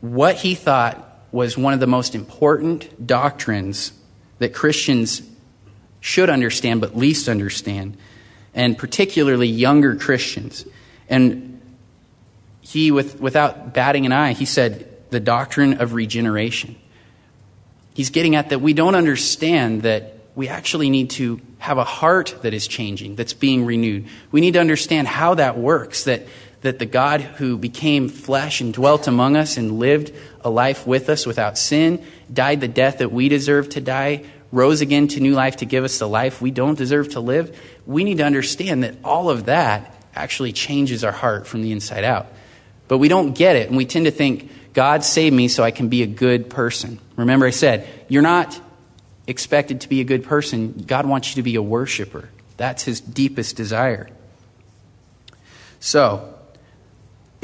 what 0.01 0.35
he 0.35 0.53
thought 0.53 1.01
was 1.31 1.57
one 1.57 1.73
of 1.73 1.79
the 1.79 1.87
most 1.87 2.15
important 2.15 3.07
doctrines 3.07 3.93
that 4.39 4.53
Christians 4.53 5.21
should 6.01 6.29
understand 6.29 6.81
but 6.81 6.97
least 6.97 7.29
understand, 7.29 7.95
and 8.53 8.77
particularly 8.77 9.47
younger 9.47 9.95
Christians. 9.95 10.65
And 11.07 11.61
he, 12.59 12.91
with, 12.91 13.21
without 13.21 13.73
batting 13.73 14.05
an 14.05 14.11
eye, 14.11 14.33
he 14.33 14.45
said, 14.45 14.91
the 15.11 15.21
doctrine 15.21 15.79
of 15.79 15.93
regeneration. 15.93 16.75
He's 17.93 18.09
getting 18.09 18.35
at 18.35 18.49
that 18.49 18.59
we 18.59 18.73
don't 18.73 18.95
understand 18.95 19.83
that 19.83 20.14
we 20.35 20.49
actually 20.49 20.89
need 20.89 21.11
to 21.11 21.39
have 21.59 21.77
a 21.77 21.83
heart 21.83 22.35
that 22.41 22.53
is 22.53 22.67
changing, 22.67 23.15
that's 23.15 23.33
being 23.33 23.65
renewed. 23.65 24.05
We 24.31 24.41
need 24.41 24.53
to 24.53 24.59
understand 24.59 25.07
how 25.07 25.35
that 25.35 25.57
works, 25.57 26.03
that, 26.03 26.27
that 26.61 26.77
the 26.77 26.85
God 26.85 27.21
who 27.21 27.57
became 27.57 28.09
flesh 28.09 28.59
and 28.59 28.73
dwelt 28.73 29.07
among 29.07 29.37
us 29.37 29.57
and 29.57 29.79
lived 29.79 30.11
a 30.41 30.49
life 30.49 30.85
with 30.85 31.09
us 31.09 31.25
without 31.25 31.57
sin, 31.57 32.03
died 32.31 32.59
the 32.59 32.67
death 32.67 32.97
that 32.97 33.11
we 33.11 33.29
deserve 33.29 33.69
to 33.69 33.81
die, 33.81 34.25
rose 34.51 34.81
again 34.81 35.07
to 35.07 35.19
new 35.19 35.33
life 35.33 35.57
to 35.57 35.65
give 35.65 35.83
us 35.83 35.99
the 35.99 36.07
life 36.07 36.41
we 36.41 36.51
don't 36.51 36.77
deserve 36.77 37.09
to 37.09 37.19
live. 37.19 37.57
We 37.85 38.03
need 38.03 38.17
to 38.17 38.25
understand 38.25 38.83
that 38.83 38.95
all 39.03 39.29
of 39.29 39.45
that 39.45 39.95
actually 40.13 40.51
changes 40.53 41.03
our 41.03 41.11
heart 41.11 41.47
from 41.47 41.61
the 41.61 41.71
inside 41.71 42.03
out. 42.03 42.27
But 42.87 42.99
we 42.99 43.07
don't 43.07 43.33
get 43.33 43.55
it, 43.55 43.67
and 43.69 43.77
we 43.77 43.85
tend 43.85 44.05
to 44.05 44.11
think, 44.11 44.51
God 44.73 45.03
saved 45.03 45.35
me 45.35 45.47
so 45.47 45.63
I 45.63 45.71
can 45.71 45.87
be 45.87 46.03
a 46.03 46.07
good 46.07 46.49
person. 46.49 46.99
Remember, 47.15 47.47
I 47.47 47.51
said, 47.51 47.87
you're 48.09 48.21
not 48.21 48.59
expected 49.27 49.81
to 49.81 49.89
be 49.89 50.01
a 50.01 50.03
good 50.03 50.23
person. 50.23 50.83
God 50.87 51.05
wants 51.05 51.29
you 51.29 51.35
to 51.35 51.43
be 51.43 51.55
a 51.55 51.61
worshiper. 51.61 52.29
That's 52.57 52.83
his 52.83 53.01
deepest 53.01 53.55
desire. 53.55 54.09
So, 55.79 56.33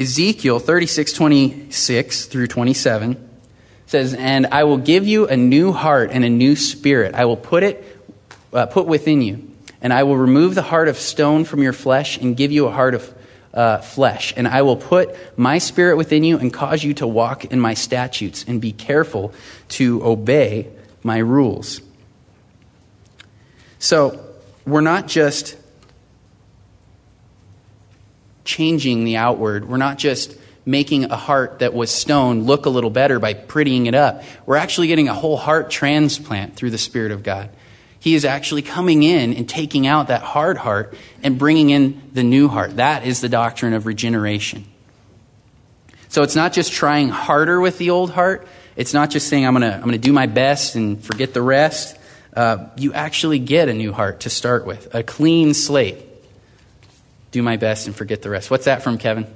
Ezekiel 0.00 0.58
36, 0.58 1.12
26 1.12 2.26
through 2.26 2.46
27 2.46 3.30
says, 3.86 4.14
And 4.14 4.46
I 4.46 4.64
will 4.64 4.78
give 4.78 5.06
you 5.06 5.28
a 5.28 5.36
new 5.36 5.72
heart 5.72 6.10
and 6.12 6.24
a 6.24 6.30
new 6.30 6.56
spirit. 6.56 7.14
I 7.14 7.26
will 7.26 7.36
put 7.36 7.62
it 7.62 7.92
uh, 8.52 8.66
put 8.66 8.86
within 8.86 9.22
you. 9.22 9.48
And 9.80 9.92
I 9.92 10.04
will 10.04 10.16
remove 10.16 10.54
the 10.54 10.62
heart 10.62 10.88
of 10.88 10.96
stone 10.96 11.44
from 11.44 11.62
your 11.62 11.72
flesh 11.72 12.16
and 12.18 12.36
give 12.36 12.52
you 12.52 12.66
a 12.66 12.70
heart 12.70 12.94
of 12.94 13.14
uh, 13.52 13.78
flesh. 13.78 14.32
And 14.36 14.46
I 14.46 14.62
will 14.62 14.76
put 14.76 15.16
my 15.36 15.58
spirit 15.58 15.96
within 15.96 16.24
you 16.24 16.38
and 16.38 16.52
cause 16.52 16.84
you 16.84 16.94
to 16.94 17.06
walk 17.06 17.46
in 17.46 17.60
my 17.60 17.74
statutes 17.74 18.44
and 18.46 18.60
be 18.60 18.72
careful 18.72 19.34
to 19.70 20.04
obey 20.04 20.68
my 21.04 21.18
rules. 21.18 21.80
So 23.78 24.24
we're 24.66 24.80
not 24.80 25.08
just 25.08 25.56
changing 28.44 29.04
the 29.04 29.16
outward, 29.16 29.68
we're 29.68 29.76
not 29.76 29.98
just 29.98 30.36
making 30.64 31.04
a 31.04 31.16
heart 31.16 31.58
that 31.58 31.74
was 31.74 31.90
stone 31.90 32.44
look 32.44 32.66
a 32.66 32.70
little 32.70 32.90
better 32.90 33.18
by 33.18 33.34
prettying 33.34 33.86
it 33.86 33.94
up. 33.94 34.22
We're 34.46 34.56
actually 34.56 34.86
getting 34.86 35.08
a 35.08 35.14
whole 35.14 35.36
heart 35.36 35.70
transplant 35.70 36.54
through 36.56 36.70
the 36.70 36.78
Spirit 36.78 37.10
of 37.12 37.22
God. 37.22 37.50
He 37.98 38.14
is 38.14 38.24
actually 38.24 38.62
coming 38.62 39.02
in 39.02 39.32
and 39.34 39.48
taking 39.48 39.86
out 39.86 40.08
that 40.08 40.22
hard 40.22 40.56
heart 40.56 40.94
and 41.22 41.38
bringing 41.38 41.70
in 41.70 42.02
the 42.12 42.24
new 42.24 42.48
heart. 42.48 42.76
That 42.76 43.06
is 43.06 43.20
the 43.20 43.28
doctrine 43.28 43.74
of 43.74 43.86
regeneration. 43.86 44.64
So 46.08 46.22
it's 46.22 46.36
not 46.36 46.52
just 46.52 46.72
trying 46.72 47.08
harder 47.08 47.60
with 47.60 47.78
the 47.78 47.90
old 47.90 48.10
heart, 48.10 48.46
it's 48.76 48.94
not 48.94 49.10
just 49.10 49.28
saying, 49.28 49.46
I'm 49.46 49.54
going 49.54 49.70
to 49.70 49.76
I'm 49.76 49.90
to 49.90 49.98
do 49.98 50.12
my 50.12 50.26
best 50.26 50.76
and 50.76 51.02
forget 51.02 51.34
the 51.34 51.42
rest. 51.42 51.96
Uh, 52.34 52.68
you 52.76 52.92
actually 52.94 53.38
get 53.38 53.68
a 53.68 53.74
new 53.74 53.92
heart 53.92 54.20
to 54.20 54.30
start 54.30 54.66
with, 54.66 54.94
a 54.94 55.02
clean 55.02 55.54
slate. 55.54 56.02
Do 57.30 57.42
my 57.42 57.56
best 57.56 57.86
and 57.86 57.96
forget 57.96 58.22
the 58.22 58.30
rest. 58.30 58.50
What's 58.50 58.64
that 58.66 58.82
from, 58.82 58.98
Kevin? 58.98 59.26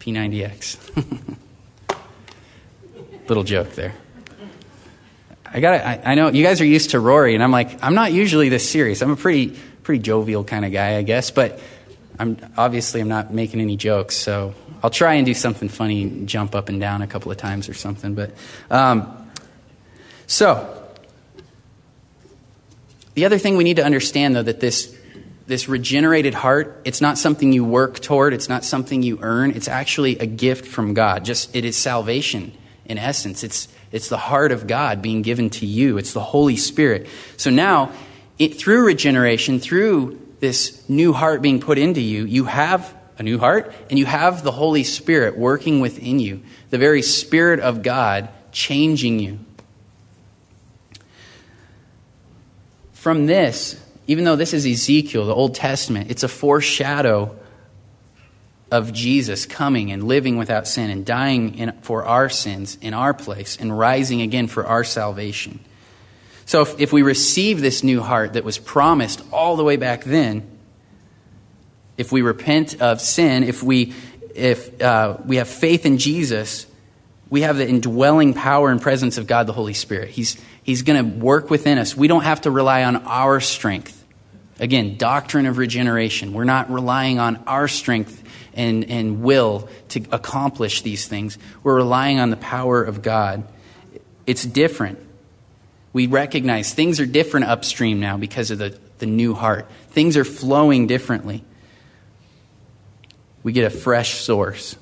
P90X. 0.00 1.36
Little 3.28 3.44
joke 3.44 3.72
there. 3.72 3.94
I 5.46 5.60
got 5.60 5.74
I, 5.74 6.02
I 6.04 6.14
know 6.16 6.28
you 6.28 6.42
guys 6.42 6.60
are 6.60 6.66
used 6.66 6.90
to 6.90 7.00
Rory, 7.00 7.34
and 7.34 7.42
I'm 7.42 7.52
like, 7.52 7.82
I'm 7.82 7.94
not 7.94 8.12
usually 8.12 8.48
this 8.48 8.68
serious. 8.68 9.02
I'm 9.02 9.12
a 9.12 9.16
pretty, 9.16 9.56
pretty 9.84 10.02
jovial 10.02 10.42
kind 10.42 10.64
of 10.64 10.72
guy, 10.72 10.96
I 10.96 11.02
guess, 11.02 11.30
but 11.30 11.60
I'm 12.18 12.36
obviously 12.56 13.00
I'm 13.00 13.08
not 13.08 13.32
making 13.32 13.60
any 13.60 13.76
jokes, 13.76 14.16
so 14.16 14.54
I'll 14.84 14.90
try 14.90 15.14
and 15.14 15.24
do 15.24 15.32
something 15.32 15.70
funny, 15.70 16.26
jump 16.26 16.54
up 16.54 16.68
and 16.68 16.78
down 16.78 17.00
a 17.00 17.06
couple 17.06 17.32
of 17.32 17.38
times 17.38 17.70
or 17.70 17.72
something. 17.74 18.14
But 18.14 18.32
um, 18.70 19.30
so 20.26 20.86
the 23.14 23.24
other 23.24 23.38
thing 23.38 23.56
we 23.56 23.64
need 23.64 23.76
to 23.76 23.84
understand, 23.84 24.36
though, 24.36 24.42
that 24.42 24.60
this 24.60 24.94
this 25.46 25.70
regenerated 25.70 26.34
heart, 26.34 26.82
it's 26.84 27.00
not 27.00 27.16
something 27.16 27.50
you 27.50 27.64
work 27.64 27.98
toward, 28.00 28.34
it's 28.34 28.50
not 28.50 28.62
something 28.62 29.02
you 29.02 29.18
earn, 29.22 29.52
it's 29.52 29.68
actually 29.68 30.18
a 30.18 30.26
gift 30.26 30.66
from 30.66 30.92
God. 30.92 31.24
Just 31.24 31.56
it 31.56 31.64
is 31.64 31.78
salvation 31.78 32.52
in 32.84 32.98
essence. 32.98 33.42
It's 33.42 33.68
it's 33.90 34.10
the 34.10 34.18
heart 34.18 34.52
of 34.52 34.66
God 34.66 35.00
being 35.00 35.22
given 35.22 35.48
to 35.48 35.64
you. 35.64 35.96
It's 35.96 36.12
the 36.12 36.20
Holy 36.20 36.58
Spirit. 36.58 37.06
So 37.38 37.48
now, 37.48 37.90
it, 38.38 38.58
through 38.58 38.84
regeneration, 38.84 39.60
through 39.60 40.20
this 40.40 40.86
new 40.90 41.14
heart 41.14 41.40
being 41.40 41.58
put 41.58 41.78
into 41.78 42.02
you, 42.02 42.26
you 42.26 42.44
have 42.44 42.94
a 43.18 43.22
new 43.22 43.38
heart 43.38 43.72
and 43.90 43.98
you 43.98 44.06
have 44.06 44.42
the 44.42 44.52
Holy 44.52 44.84
Spirit 44.84 45.36
working 45.36 45.80
within 45.80 46.18
you, 46.18 46.42
the 46.70 46.78
very 46.78 47.02
Spirit 47.02 47.60
of 47.60 47.82
God 47.82 48.28
changing 48.52 49.18
you. 49.18 49.38
From 52.92 53.26
this, 53.26 53.80
even 54.06 54.24
though 54.24 54.36
this 54.36 54.54
is 54.54 54.66
Ezekiel, 54.66 55.26
the 55.26 55.34
Old 55.34 55.54
Testament, 55.54 56.10
it's 56.10 56.22
a 56.22 56.28
foreshadow 56.28 57.36
of 58.70 58.92
Jesus 58.92 59.46
coming 59.46 59.92
and 59.92 60.04
living 60.04 60.36
without 60.36 60.66
sin 60.66 60.90
and 60.90 61.06
dying 61.06 61.58
in, 61.58 61.72
for 61.82 62.04
our 62.04 62.28
sins 62.28 62.76
in 62.80 62.94
our 62.94 63.14
place 63.14 63.56
and 63.56 63.76
rising 63.78 64.20
again 64.20 64.48
for 64.48 64.66
our 64.66 64.84
salvation. 64.84 65.60
So, 66.46 66.62
if, 66.62 66.80
if 66.80 66.92
we 66.92 67.02
receive 67.02 67.60
this 67.60 67.82
new 67.82 68.02
heart 68.02 68.34
that 68.34 68.44
was 68.44 68.58
promised 68.58 69.22
all 69.32 69.56
the 69.56 69.64
way 69.64 69.76
back 69.76 70.04
then, 70.04 70.53
if 71.96 72.12
we 72.12 72.22
repent 72.22 72.80
of 72.80 73.00
sin, 73.00 73.44
if 73.44 73.62
we, 73.62 73.94
if, 74.34 74.80
uh, 74.82 75.16
we 75.24 75.36
have 75.36 75.48
faith 75.48 75.86
in 75.86 75.98
Jesus, 75.98 76.66
we 77.30 77.42
have 77.42 77.56
the 77.56 77.68
indwelling 77.68 78.34
power 78.34 78.70
and 78.70 78.80
presence 78.80 79.18
of 79.18 79.26
God 79.26 79.46
the 79.46 79.52
Holy 79.52 79.74
Spirit. 79.74 80.10
He's, 80.10 80.40
he's 80.62 80.82
going 80.82 81.02
to 81.02 81.18
work 81.18 81.50
within 81.50 81.78
us. 81.78 81.96
We 81.96 82.08
don't 82.08 82.24
have 82.24 82.42
to 82.42 82.50
rely 82.50 82.84
on 82.84 82.96
our 83.04 83.40
strength. 83.40 84.04
Again, 84.60 84.96
doctrine 84.96 85.46
of 85.46 85.58
regeneration. 85.58 86.32
We're 86.32 86.44
not 86.44 86.70
relying 86.70 87.18
on 87.18 87.42
our 87.46 87.66
strength 87.66 88.22
and, 88.54 88.88
and 88.88 89.22
will 89.22 89.68
to 89.90 90.04
accomplish 90.12 90.82
these 90.82 91.08
things. 91.08 91.38
We're 91.62 91.76
relying 91.76 92.20
on 92.20 92.30
the 92.30 92.36
power 92.36 92.82
of 92.82 93.02
God. 93.02 93.44
It's 94.26 94.44
different. 94.44 95.00
We 95.92 96.06
recognize 96.06 96.72
things 96.72 97.00
are 97.00 97.06
different 97.06 97.46
upstream 97.46 98.00
now 98.00 98.16
because 98.16 98.50
of 98.50 98.58
the, 98.58 98.78
the 98.98 99.06
new 99.06 99.34
heart. 99.34 99.68
Things 99.90 100.16
are 100.16 100.24
flowing 100.24 100.86
differently. 100.86 101.44
We 103.44 103.52
get 103.52 103.64
a 103.64 103.70
fresh 103.70 104.14
source. 104.14 104.76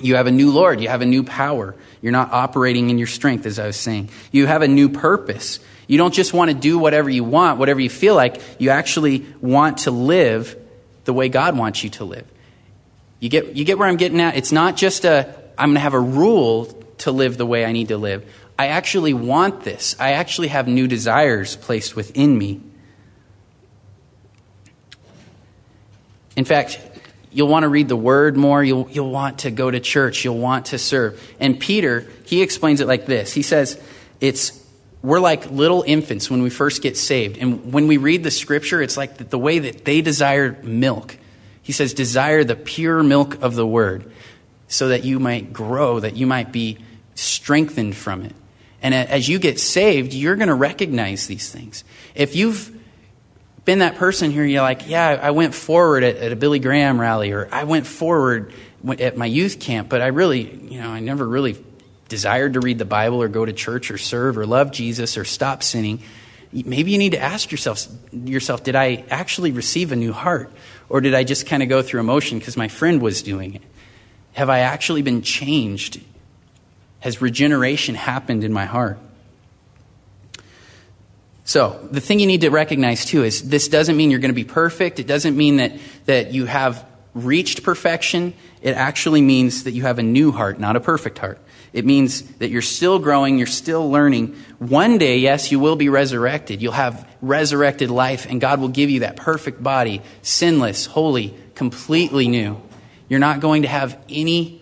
You 0.00 0.16
have 0.16 0.26
a 0.26 0.30
new 0.30 0.50
Lord. 0.50 0.80
You 0.80 0.88
have 0.88 1.00
a 1.00 1.06
new 1.06 1.22
power. 1.22 1.74
You're 2.02 2.12
not 2.12 2.32
operating 2.32 2.90
in 2.90 2.98
your 2.98 3.06
strength, 3.06 3.46
as 3.46 3.58
I 3.58 3.66
was 3.66 3.76
saying. 3.76 4.10
You 4.30 4.46
have 4.46 4.62
a 4.62 4.68
new 4.68 4.90
purpose. 4.90 5.60
You 5.86 5.96
don't 5.96 6.12
just 6.12 6.34
want 6.34 6.50
to 6.50 6.56
do 6.56 6.78
whatever 6.78 7.08
you 7.08 7.24
want, 7.24 7.58
whatever 7.58 7.80
you 7.80 7.88
feel 7.88 8.14
like. 8.14 8.42
You 8.58 8.70
actually 8.70 9.24
want 9.40 9.78
to 9.78 9.90
live 9.90 10.56
the 11.04 11.12
way 11.12 11.28
God 11.28 11.56
wants 11.56 11.82
you 11.82 11.90
to 11.90 12.04
live. 12.04 12.26
You 13.20 13.28
get, 13.28 13.56
you 13.56 13.64
get 13.64 13.78
where 13.78 13.88
I'm 13.88 13.96
getting 13.96 14.20
at? 14.20 14.36
It's 14.36 14.52
not 14.52 14.76
just 14.76 15.04
a, 15.04 15.34
I'm 15.56 15.70
going 15.70 15.76
to 15.76 15.80
have 15.80 15.94
a 15.94 16.00
rule 16.00 16.66
to 16.98 17.10
live 17.10 17.36
the 17.36 17.46
way 17.46 17.64
I 17.64 17.72
need 17.72 17.88
to 17.88 17.96
live. 17.96 18.30
I 18.58 18.68
actually 18.68 19.14
want 19.14 19.62
this. 19.62 19.96
I 19.98 20.12
actually 20.12 20.48
have 20.48 20.68
new 20.68 20.86
desires 20.86 21.56
placed 21.56 21.96
within 21.96 22.36
me. 22.36 22.60
In 26.36 26.44
fact, 26.44 26.80
you'll 27.32 27.48
want 27.48 27.64
to 27.64 27.68
read 27.68 27.88
the 27.88 27.96
word 27.96 28.36
more. 28.36 28.62
You'll, 28.62 28.88
you'll 28.90 29.10
want 29.10 29.40
to 29.40 29.50
go 29.50 29.70
to 29.70 29.80
church. 29.80 30.24
You'll 30.24 30.38
want 30.38 30.66
to 30.66 30.78
serve. 30.78 31.22
And 31.40 31.58
Peter, 31.58 32.06
he 32.24 32.42
explains 32.42 32.80
it 32.80 32.86
like 32.86 33.06
this. 33.06 33.32
He 33.32 33.42
says, 33.42 33.80
it's, 34.20 34.64
we're 35.02 35.20
like 35.20 35.50
little 35.50 35.84
infants 35.86 36.30
when 36.30 36.42
we 36.42 36.50
first 36.50 36.82
get 36.82 36.96
saved. 36.96 37.38
And 37.38 37.72
when 37.72 37.86
we 37.86 37.96
read 37.96 38.24
the 38.24 38.30
scripture, 38.30 38.82
it's 38.82 38.96
like 38.96 39.16
the 39.16 39.38
way 39.38 39.60
that 39.60 39.84
they 39.84 40.00
desire 40.00 40.58
milk. 40.62 41.16
He 41.62 41.72
says, 41.72 41.94
Desire 41.94 42.44
the 42.44 42.56
pure 42.56 43.02
milk 43.02 43.42
of 43.42 43.54
the 43.54 43.66
word 43.66 44.10
so 44.68 44.88
that 44.88 45.04
you 45.04 45.18
might 45.18 45.52
grow, 45.52 46.00
that 46.00 46.16
you 46.16 46.26
might 46.26 46.50
be 46.52 46.78
strengthened 47.14 47.96
from 47.96 48.22
it. 48.22 48.34
And 48.80 48.94
as 48.94 49.28
you 49.28 49.38
get 49.38 49.58
saved, 49.58 50.12
you're 50.12 50.36
going 50.36 50.48
to 50.48 50.54
recognize 50.54 51.26
these 51.26 51.50
things. 51.50 51.84
If 52.14 52.36
you've 52.36 52.77
been 53.68 53.80
that 53.80 53.96
person 53.96 54.30
here, 54.30 54.46
you're 54.46 54.62
like, 54.62 54.88
yeah, 54.88 55.20
I 55.22 55.30
went 55.32 55.54
forward 55.54 56.02
at, 56.02 56.16
at, 56.16 56.32
a 56.32 56.36
Billy 56.36 56.58
Graham 56.58 56.98
rally, 56.98 57.32
or 57.32 57.50
I 57.52 57.64
went 57.64 57.86
forward 57.86 58.54
at 58.98 59.18
my 59.18 59.26
youth 59.26 59.60
camp, 59.60 59.90
but 59.90 60.00
I 60.00 60.06
really, 60.06 60.40
you 60.40 60.80
know, 60.80 60.88
I 60.88 61.00
never 61.00 61.28
really 61.28 61.62
desired 62.08 62.54
to 62.54 62.60
read 62.60 62.78
the 62.78 62.86
Bible 62.86 63.20
or 63.20 63.28
go 63.28 63.44
to 63.44 63.52
church 63.52 63.90
or 63.90 63.98
serve 63.98 64.38
or 64.38 64.46
love 64.46 64.72
Jesus 64.72 65.18
or 65.18 65.26
stop 65.26 65.62
sinning. 65.62 66.00
Maybe 66.50 66.92
you 66.92 66.96
need 66.96 67.12
to 67.12 67.20
ask 67.20 67.50
yourself, 67.50 67.86
yourself 68.10 68.64
did 68.64 68.74
I 68.74 69.04
actually 69.10 69.52
receive 69.52 69.92
a 69.92 69.96
new 69.96 70.14
heart? 70.14 70.50
Or 70.88 71.02
did 71.02 71.12
I 71.12 71.24
just 71.24 71.46
kind 71.46 71.62
of 71.62 71.68
go 71.68 71.82
through 71.82 72.00
emotion 72.00 72.38
because 72.38 72.56
my 72.56 72.68
friend 72.68 73.02
was 73.02 73.20
doing 73.20 73.56
it? 73.56 73.62
Have 74.32 74.48
I 74.48 74.60
actually 74.60 75.02
been 75.02 75.20
changed? 75.20 76.00
Has 77.00 77.20
regeneration 77.20 77.96
happened 77.96 78.44
in 78.44 78.52
my 78.54 78.64
heart? 78.64 78.98
So, 81.48 81.80
the 81.90 82.02
thing 82.02 82.20
you 82.20 82.26
need 82.26 82.42
to 82.42 82.50
recognize 82.50 83.06
too 83.06 83.24
is 83.24 83.48
this 83.48 83.68
doesn't 83.68 83.96
mean 83.96 84.10
you're 84.10 84.20
going 84.20 84.28
to 84.28 84.34
be 84.34 84.44
perfect. 84.44 85.00
It 85.00 85.06
doesn't 85.06 85.34
mean 85.34 85.56
that, 85.56 85.72
that 86.04 86.34
you 86.34 86.44
have 86.44 86.84
reached 87.14 87.62
perfection. 87.62 88.34
It 88.60 88.72
actually 88.72 89.22
means 89.22 89.64
that 89.64 89.70
you 89.70 89.84
have 89.84 89.98
a 89.98 90.02
new 90.02 90.30
heart, 90.30 90.60
not 90.60 90.76
a 90.76 90.80
perfect 90.80 91.16
heart. 91.16 91.38
It 91.72 91.86
means 91.86 92.20
that 92.36 92.50
you're 92.50 92.60
still 92.60 92.98
growing, 92.98 93.38
you're 93.38 93.46
still 93.46 93.90
learning. 93.90 94.36
One 94.58 94.98
day, 94.98 95.20
yes, 95.20 95.50
you 95.50 95.58
will 95.58 95.76
be 95.76 95.88
resurrected. 95.88 96.60
You'll 96.60 96.72
have 96.72 97.08
resurrected 97.22 97.90
life, 97.90 98.26
and 98.28 98.42
God 98.42 98.60
will 98.60 98.68
give 98.68 98.90
you 98.90 99.00
that 99.00 99.16
perfect 99.16 99.62
body, 99.62 100.02
sinless, 100.20 100.84
holy, 100.84 101.34
completely 101.54 102.28
new. 102.28 102.60
You're 103.08 103.20
not 103.20 103.40
going 103.40 103.62
to 103.62 103.68
have 103.68 103.98
any 104.10 104.60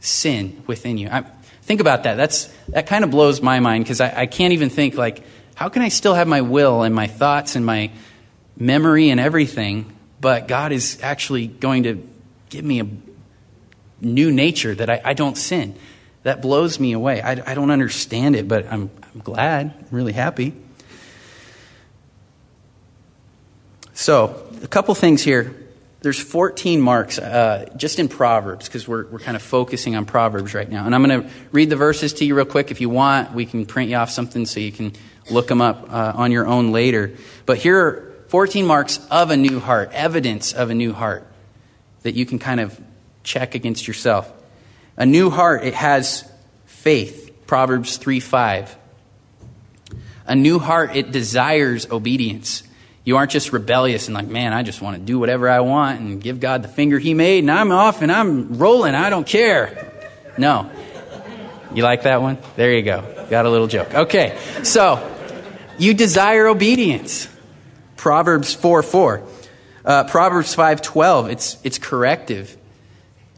sin 0.00 0.64
within 0.66 0.98
you. 0.98 1.08
I, 1.08 1.24
think 1.62 1.80
about 1.80 2.02
that. 2.02 2.16
That's, 2.16 2.46
that 2.68 2.88
kind 2.88 3.04
of 3.04 3.10
blows 3.10 3.40
my 3.40 3.60
mind 3.60 3.84
because 3.84 4.00
I, 4.00 4.22
I 4.22 4.26
can't 4.26 4.52
even 4.52 4.68
think, 4.68 4.96
like, 4.96 5.22
how 5.62 5.68
can 5.68 5.82
I 5.82 5.90
still 5.90 6.14
have 6.14 6.26
my 6.26 6.40
will 6.40 6.82
and 6.82 6.92
my 6.92 7.06
thoughts 7.06 7.54
and 7.54 7.64
my 7.64 7.92
memory 8.56 9.10
and 9.10 9.20
everything, 9.20 9.96
but 10.20 10.48
God 10.48 10.72
is 10.72 10.98
actually 11.04 11.46
going 11.46 11.84
to 11.84 12.04
give 12.50 12.64
me 12.64 12.80
a 12.80 12.86
new 14.00 14.32
nature 14.32 14.74
that 14.74 14.90
I, 14.90 15.00
I 15.04 15.14
don't 15.14 15.38
sin? 15.38 15.76
That 16.24 16.42
blows 16.42 16.80
me 16.80 16.94
away. 16.94 17.22
I, 17.22 17.52
I 17.52 17.54
don't 17.54 17.70
understand 17.70 18.34
it, 18.34 18.48
but 18.48 18.66
I'm, 18.72 18.90
I'm 19.14 19.20
glad, 19.20 19.72
I'm 19.78 19.86
really 19.92 20.12
happy. 20.12 20.52
So, 23.94 24.44
a 24.64 24.66
couple 24.66 24.96
things 24.96 25.22
here 25.22 25.54
there's 26.02 26.20
14 26.20 26.80
marks 26.80 27.18
uh, 27.18 27.72
just 27.76 27.98
in 27.98 28.08
Proverbs 28.08 28.66
because 28.66 28.86
we're, 28.88 29.06
we're 29.06 29.20
kind 29.20 29.36
of 29.36 29.42
focusing 29.42 29.94
on 29.94 30.04
Proverbs 30.04 30.52
right 30.52 30.68
now. 30.68 30.84
And 30.84 30.94
I'm 30.94 31.02
going 31.04 31.22
to 31.22 31.30
read 31.52 31.70
the 31.70 31.76
verses 31.76 32.12
to 32.14 32.24
you 32.24 32.34
real 32.34 32.44
quick. 32.44 32.70
If 32.70 32.80
you 32.80 32.90
want, 32.90 33.32
we 33.32 33.46
can 33.46 33.66
print 33.66 33.88
you 33.88 33.96
off 33.96 34.10
something 34.10 34.44
so 34.44 34.60
you 34.60 34.72
can 34.72 34.92
look 35.30 35.46
them 35.46 35.60
up 35.60 35.92
uh, 35.92 36.12
on 36.16 36.32
your 36.32 36.46
own 36.46 36.72
later. 36.72 37.12
But 37.46 37.58
here 37.58 37.78
are 37.78 38.14
14 38.28 38.66
marks 38.66 38.98
of 39.10 39.30
a 39.30 39.36
new 39.36 39.60
heart, 39.60 39.90
evidence 39.92 40.52
of 40.52 40.70
a 40.70 40.74
new 40.74 40.92
heart 40.92 41.26
that 42.02 42.14
you 42.14 42.26
can 42.26 42.38
kind 42.38 42.60
of 42.60 42.80
check 43.22 43.54
against 43.54 43.86
yourself. 43.86 44.30
A 44.96 45.06
new 45.06 45.30
heart, 45.30 45.64
it 45.64 45.74
has 45.74 46.28
faith. 46.66 47.46
Proverbs 47.46 47.96
3 47.96 48.18
5. 48.18 48.76
A 50.26 50.34
new 50.34 50.58
heart, 50.58 50.96
it 50.96 51.12
desires 51.12 51.90
obedience. 51.90 52.62
You 53.04 53.16
aren't 53.16 53.32
just 53.32 53.52
rebellious 53.52 54.06
and 54.06 54.14
like, 54.14 54.28
man, 54.28 54.52
I 54.52 54.62
just 54.62 54.80
want 54.80 54.96
to 54.96 55.02
do 55.02 55.18
whatever 55.18 55.48
I 55.48 55.60
want 55.60 56.00
and 56.00 56.20
give 56.20 56.38
God 56.38 56.62
the 56.62 56.68
finger 56.68 56.98
He 56.98 57.14
made 57.14 57.40
and 57.40 57.50
I'm 57.50 57.72
off 57.72 58.00
and 58.00 58.12
I'm 58.12 58.58
rolling. 58.58 58.94
I 58.94 59.10
don't 59.10 59.26
care. 59.26 59.92
No. 60.38 60.70
You 61.74 61.82
like 61.82 62.02
that 62.02 62.22
one? 62.22 62.38
There 62.56 62.72
you 62.72 62.82
go. 62.82 63.26
Got 63.28 63.46
a 63.46 63.50
little 63.50 63.66
joke. 63.66 63.94
Okay. 63.94 64.38
So, 64.62 65.08
you 65.78 65.94
desire 65.94 66.46
obedience. 66.46 67.28
Proverbs 67.96 68.54
4 68.54 68.82
4. 68.82 69.22
Uh, 69.84 70.04
Proverbs 70.04 70.54
5 70.54 70.82
12. 70.82 71.30
It's, 71.30 71.58
it's 71.64 71.78
corrective 71.78 72.56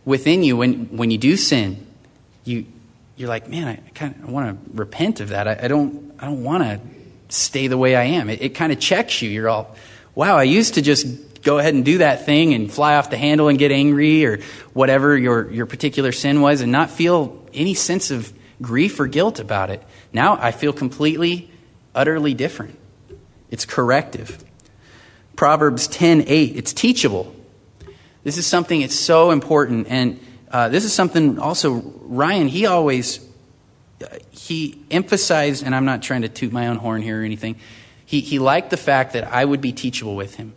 within 0.04 0.42
you 0.42 0.56
when, 0.56 0.96
when 0.96 1.10
you 1.10 1.18
do 1.18 1.36
sin. 1.36 1.86
You, 2.44 2.66
you're 3.16 3.28
like, 3.28 3.48
man, 3.48 3.68
I 3.68 3.76
kind 3.90 4.14
of 4.16 4.30
want 4.30 4.64
to 4.64 4.76
repent 4.76 5.20
of 5.20 5.30
that. 5.30 5.48
I, 5.48 5.58
I 5.62 5.68
don't, 5.68 6.14
I 6.18 6.26
don't 6.26 6.42
want 6.44 6.64
to 6.64 6.80
stay 7.34 7.66
the 7.66 7.78
way 7.78 7.96
I 7.96 8.04
am. 8.04 8.30
It, 8.30 8.42
it 8.42 8.48
kind 8.50 8.72
of 8.72 8.80
checks 8.80 9.20
you. 9.22 9.30
You're 9.30 9.48
all, 9.48 9.74
wow, 10.14 10.36
I 10.36 10.44
used 10.44 10.74
to 10.74 10.82
just 10.82 11.42
go 11.42 11.58
ahead 11.58 11.74
and 11.74 11.84
do 11.84 11.98
that 11.98 12.24
thing 12.24 12.54
and 12.54 12.72
fly 12.72 12.96
off 12.96 13.10
the 13.10 13.18
handle 13.18 13.48
and 13.48 13.58
get 13.58 13.70
angry 13.70 14.24
or 14.24 14.40
whatever 14.72 15.16
your, 15.16 15.50
your 15.50 15.66
particular 15.66 16.10
sin 16.10 16.40
was 16.40 16.60
and 16.60 16.72
not 16.72 16.90
feel 16.90 17.46
any 17.52 17.74
sense 17.74 18.10
of 18.10 18.32
grief 18.62 18.98
or 18.98 19.06
guilt 19.06 19.38
about 19.38 19.70
it. 19.70 19.82
Now 20.12 20.38
I 20.40 20.52
feel 20.52 20.72
completely, 20.72 21.50
utterly 21.94 22.34
different. 22.34 22.78
It's 23.50 23.64
corrective. 23.64 24.42
Proverbs 25.36 25.86
10 25.88 26.24
8, 26.26 26.56
it's 26.56 26.72
teachable. 26.72 27.34
This 28.22 28.38
is 28.38 28.46
something, 28.46 28.80
it's 28.80 28.98
so 28.98 29.30
important. 29.30 29.86
And 29.88 30.18
uh, 30.50 30.68
this 30.70 30.84
is 30.84 30.92
something 30.92 31.38
also, 31.38 31.74
Ryan, 31.74 32.48
he 32.48 32.66
always 32.66 33.20
he 34.30 34.78
emphasized, 34.90 35.64
and 35.64 35.74
I'm 35.74 35.84
not 35.84 36.02
trying 36.02 36.22
to 36.22 36.28
toot 36.28 36.52
my 36.52 36.68
own 36.68 36.76
horn 36.76 37.02
here 37.02 37.20
or 37.20 37.24
anything, 37.24 37.56
he, 38.06 38.38
liked 38.38 38.70
the 38.70 38.76
fact 38.76 39.14
that 39.14 39.24
I 39.24 39.44
would 39.44 39.60
be 39.60 39.72
teachable 39.72 40.14
with 40.14 40.36
him. 40.36 40.54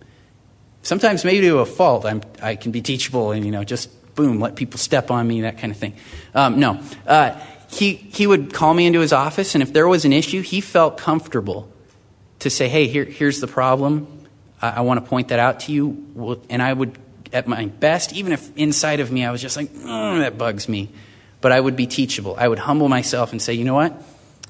Sometimes, 0.84 1.26
maybe 1.26 1.48
to 1.48 1.60
a 1.60 1.66
fault, 1.66 2.06
I'm, 2.06 2.22
I 2.42 2.56
can 2.56 2.72
be 2.72 2.82
teachable 2.82 3.32
and, 3.32 3.44
you 3.44 3.52
know, 3.52 3.64
just 3.64 3.90
boom, 4.16 4.40
let 4.40 4.56
people 4.56 4.78
step 4.78 5.10
on 5.12 5.28
me, 5.28 5.42
that 5.42 5.58
kind 5.58 5.72
of 5.72 5.78
thing. 5.78 5.94
Um, 6.36 6.60
no. 6.60 6.82
Uh, 7.06 7.40
he, 7.72 7.94
he 7.96 8.28
would 8.28 8.54
call 8.54 8.74
me 8.74 8.86
into 8.86 9.00
his 9.00 9.14
office, 9.14 9.56
and 9.56 9.62
if 9.62 9.74
there 9.74 9.88
was 9.88 10.06
an 10.06 10.14
issue, 10.14 10.42
he 10.42 10.62
felt 10.62 10.98
comfortable 10.98 11.72
to 12.40 12.50
say, 12.50 12.68
hey, 12.68 12.88
here, 12.88 13.06
here's 13.06 13.40
the 13.40 13.48
problem. 13.48 14.08
I, 14.62 14.70
I 14.70 14.82
want 14.82 15.04
to 15.04 15.10
point 15.10 15.30
that 15.30 15.40
out 15.40 15.62
to 15.62 15.72
you. 15.72 16.42
And 16.50 16.62
I 16.62 16.74
would, 16.74 16.98
at 17.34 17.48
my 17.48 17.66
best, 17.66 18.14
even 18.14 18.34
if 18.34 18.56
inside 18.58 19.00
of 19.00 19.12
me 19.12 19.26
I 19.26 19.32
was 19.32 19.42
just 19.42 19.58
like, 19.58 19.70
mm, 19.70 20.20
that 20.20 20.38
bugs 20.38 20.70
me, 20.70 20.90
but 21.48 21.54
I 21.54 21.62
would 21.62 21.78
be 21.78 21.88
teachable. 21.88 22.36
I 22.38 22.46
would 22.46 22.60
humble 22.60 22.90
myself 22.90 23.32
and 23.32 23.42
say, 23.42 23.54
you 23.54 23.64
know 23.64 23.74
what? 23.74 23.94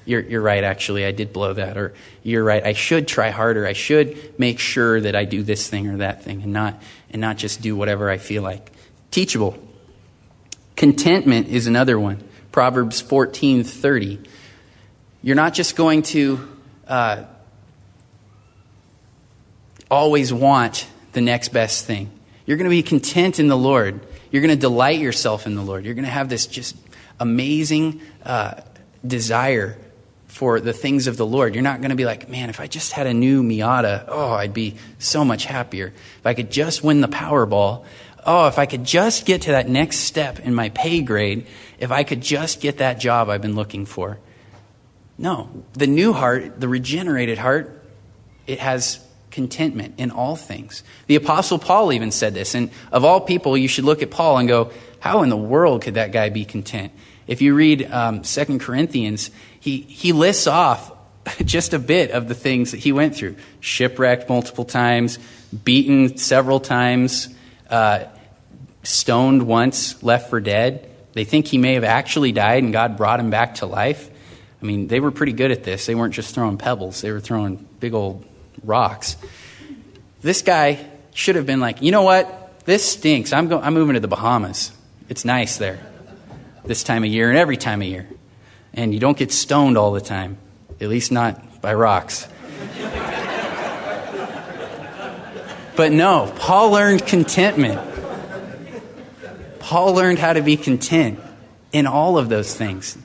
You're, 0.04 0.20
you're 0.20 0.40
right, 0.40 0.64
actually, 0.64 1.06
I 1.06 1.12
did 1.12 1.32
blow 1.32 1.52
that. 1.52 1.78
Or 1.78 1.94
you're 2.24 2.42
right, 2.42 2.66
I 2.66 2.72
should 2.72 3.06
try 3.06 3.30
harder. 3.30 3.64
I 3.64 3.72
should 3.72 4.36
make 4.36 4.58
sure 4.58 5.00
that 5.00 5.14
I 5.14 5.24
do 5.24 5.44
this 5.44 5.68
thing 5.68 5.86
or 5.86 5.98
that 5.98 6.24
thing 6.24 6.42
and 6.42 6.52
not, 6.52 6.82
and 7.10 7.20
not 7.20 7.36
just 7.36 7.60
do 7.60 7.76
whatever 7.76 8.10
I 8.10 8.18
feel 8.18 8.42
like. 8.42 8.72
Teachable. 9.12 9.56
Contentment 10.74 11.46
is 11.46 11.68
another 11.68 12.00
one. 12.00 12.20
Proverbs 12.50 13.00
14 13.00 13.62
30. 13.62 14.18
You're 15.22 15.36
not 15.36 15.54
just 15.54 15.76
going 15.76 16.02
to 16.02 16.48
uh, 16.88 17.26
always 19.88 20.32
want 20.32 20.88
the 21.12 21.20
next 21.20 21.50
best 21.50 21.84
thing. 21.84 22.10
You're 22.44 22.56
going 22.56 22.64
to 22.64 22.70
be 22.70 22.82
content 22.82 23.38
in 23.38 23.46
the 23.46 23.56
Lord. 23.56 24.00
You're 24.32 24.42
going 24.42 24.54
to 24.54 24.60
delight 24.60 24.98
yourself 24.98 25.46
in 25.46 25.54
the 25.54 25.62
Lord. 25.62 25.84
You're 25.84 25.94
going 25.94 26.04
to 26.04 26.10
have 26.10 26.28
this 26.28 26.46
just 26.46 26.76
amazing 27.20 28.00
uh, 28.24 28.60
desire 29.06 29.78
for 30.26 30.60
the 30.60 30.72
things 30.72 31.06
of 31.06 31.16
the 31.16 31.26
Lord. 31.26 31.54
You're 31.54 31.62
not 31.62 31.80
going 31.80 31.90
to 31.90 31.96
be 31.96 32.04
like, 32.04 32.28
man, 32.28 32.50
if 32.50 32.60
I 32.60 32.66
just 32.66 32.92
had 32.92 33.06
a 33.06 33.14
new 33.14 33.42
Miata, 33.42 34.04
oh, 34.08 34.32
I'd 34.32 34.54
be 34.54 34.76
so 34.98 35.24
much 35.24 35.44
happier. 35.44 35.92
If 36.18 36.26
I 36.26 36.34
could 36.34 36.50
just 36.50 36.84
win 36.84 37.00
the 37.00 37.08
Powerball, 37.08 37.84
oh, 38.24 38.46
if 38.46 38.58
I 38.58 38.66
could 38.66 38.84
just 38.84 39.26
get 39.26 39.42
to 39.42 39.52
that 39.52 39.68
next 39.68 39.96
step 39.98 40.38
in 40.38 40.54
my 40.54 40.68
pay 40.68 41.00
grade, 41.00 41.46
if 41.80 41.90
I 41.90 42.04
could 42.04 42.20
just 42.20 42.60
get 42.60 42.78
that 42.78 43.00
job 43.00 43.28
I've 43.28 43.42
been 43.42 43.56
looking 43.56 43.86
for. 43.86 44.18
No, 45.16 45.50
the 45.72 45.88
new 45.88 46.12
heart, 46.12 46.60
the 46.60 46.68
regenerated 46.68 47.38
heart, 47.38 47.82
it 48.46 48.60
has 48.60 49.04
contentment 49.30 49.94
in 49.98 50.10
all 50.10 50.36
things. 50.36 50.82
The 51.06 51.16
Apostle 51.16 51.58
Paul 51.58 51.92
even 51.92 52.12
said 52.12 52.34
this. 52.34 52.54
And 52.54 52.70
of 52.92 53.04
all 53.04 53.20
people, 53.20 53.56
you 53.56 53.68
should 53.68 53.84
look 53.84 54.02
at 54.02 54.10
Paul 54.10 54.38
and 54.38 54.48
go, 54.48 54.70
how 55.00 55.22
in 55.22 55.28
the 55.28 55.36
world 55.36 55.82
could 55.82 55.94
that 55.94 56.12
guy 56.12 56.28
be 56.28 56.44
content? 56.44 56.92
If 57.28 57.42
you 57.42 57.54
read 57.54 57.88
um, 57.92 58.22
2 58.22 58.58
Corinthians, 58.58 59.30
he, 59.60 59.82
he 59.82 60.12
lists 60.12 60.46
off 60.46 60.90
just 61.44 61.74
a 61.74 61.78
bit 61.78 62.10
of 62.10 62.26
the 62.26 62.34
things 62.34 62.72
that 62.72 62.78
he 62.78 62.90
went 62.90 63.14
through 63.14 63.36
shipwrecked 63.60 64.28
multiple 64.28 64.64
times, 64.64 65.18
beaten 65.64 66.16
several 66.16 66.58
times, 66.58 67.28
uh, 67.70 68.06
stoned 68.82 69.46
once, 69.46 70.02
left 70.02 70.30
for 70.30 70.40
dead. 70.40 70.90
They 71.12 71.24
think 71.24 71.46
he 71.46 71.58
may 71.58 71.74
have 71.74 71.84
actually 71.84 72.32
died 72.32 72.64
and 72.64 72.72
God 72.72 72.96
brought 72.96 73.20
him 73.20 73.30
back 73.30 73.56
to 73.56 73.66
life. 73.66 74.10
I 74.60 74.64
mean, 74.64 74.88
they 74.88 74.98
were 74.98 75.10
pretty 75.10 75.32
good 75.32 75.50
at 75.50 75.64
this. 75.64 75.84
They 75.86 75.94
weren't 75.94 76.14
just 76.14 76.34
throwing 76.34 76.56
pebbles, 76.56 77.02
they 77.02 77.12
were 77.12 77.20
throwing 77.20 77.68
big 77.78 77.92
old 77.92 78.24
rocks. 78.64 79.16
This 80.22 80.42
guy 80.42 80.84
should 81.12 81.36
have 81.36 81.46
been 81.46 81.60
like, 81.60 81.82
you 81.82 81.92
know 81.92 82.02
what? 82.02 82.64
This 82.64 82.90
stinks. 82.90 83.32
I'm, 83.32 83.48
go- 83.48 83.60
I'm 83.60 83.74
moving 83.74 83.94
to 83.94 84.00
the 84.00 84.08
Bahamas. 84.08 84.72
It's 85.08 85.24
nice 85.24 85.58
there 85.58 85.87
this 86.64 86.82
time 86.82 87.04
of 87.04 87.10
year 87.10 87.28
and 87.28 87.38
every 87.38 87.56
time 87.56 87.82
of 87.82 87.88
year. 87.88 88.08
And 88.74 88.92
you 88.92 89.00
don't 89.00 89.16
get 89.16 89.32
stoned 89.32 89.76
all 89.78 89.92
the 89.92 90.00
time, 90.00 90.38
at 90.80 90.88
least 90.88 91.10
not 91.12 91.60
by 91.60 91.74
rocks. 91.74 92.28
but 95.76 95.92
no, 95.92 96.32
Paul 96.36 96.70
learned 96.70 97.06
contentment. 97.06 97.80
Paul 99.58 99.94
learned 99.94 100.18
how 100.18 100.32
to 100.32 100.42
be 100.42 100.56
content 100.56 101.20
in 101.72 101.86
all 101.86 102.18
of 102.18 102.28
those 102.28 102.54
things. 102.54 102.96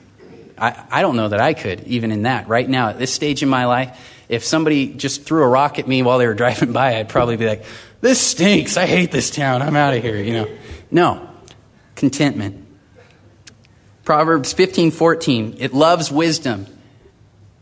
I, 0.56 0.84
I 0.90 1.02
don't 1.02 1.16
know 1.16 1.28
that 1.28 1.40
I 1.40 1.54
could, 1.54 1.84
even 1.84 2.10
in 2.10 2.22
that. 2.22 2.48
Right 2.48 2.68
now, 2.68 2.88
at 2.88 2.98
this 2.98 3.12
stage 3.12 3.42
in 3.42 3.48
my 3.48 3.66
life, 3.66 4.24
if 4.28 4.44
somebody 4.44 4.92
just 4.94 5.24
threw 5.24 5.42
a 5.42 5.48
rock 5.48 5.78
at 5.78 5.86
me 5.86 6.02
while 6.02 6.18
they 6.18 6.26
were 6.26 6.34
driving 6.44 6.72
by, 6.72 6.98
I'd 6.98 7.08
probably 7.08 7.36
be 7.36 7.46
like, 7.46 7.64
this 8.00 8.20
stinks. 8.20 8.76
I 8.76 8.86
hate 8.86 9.10
this 9.10 9.30
town. 9.30 9.62
I'm 9.62 9.76
out 9.76 9.94
of 9.94 10.02
here, 10.02 10.16
you 10.16 10.32
know. 10.32 10.48
No. 10.90 11.28
Contentment. 11.96 12.63
Proverbs 14.04 14.52
15, 14.52 14.90
14. 14.90 15.56
It 15.58 15.72
loves 15.72 16.12
wisdom. 16.12 16.66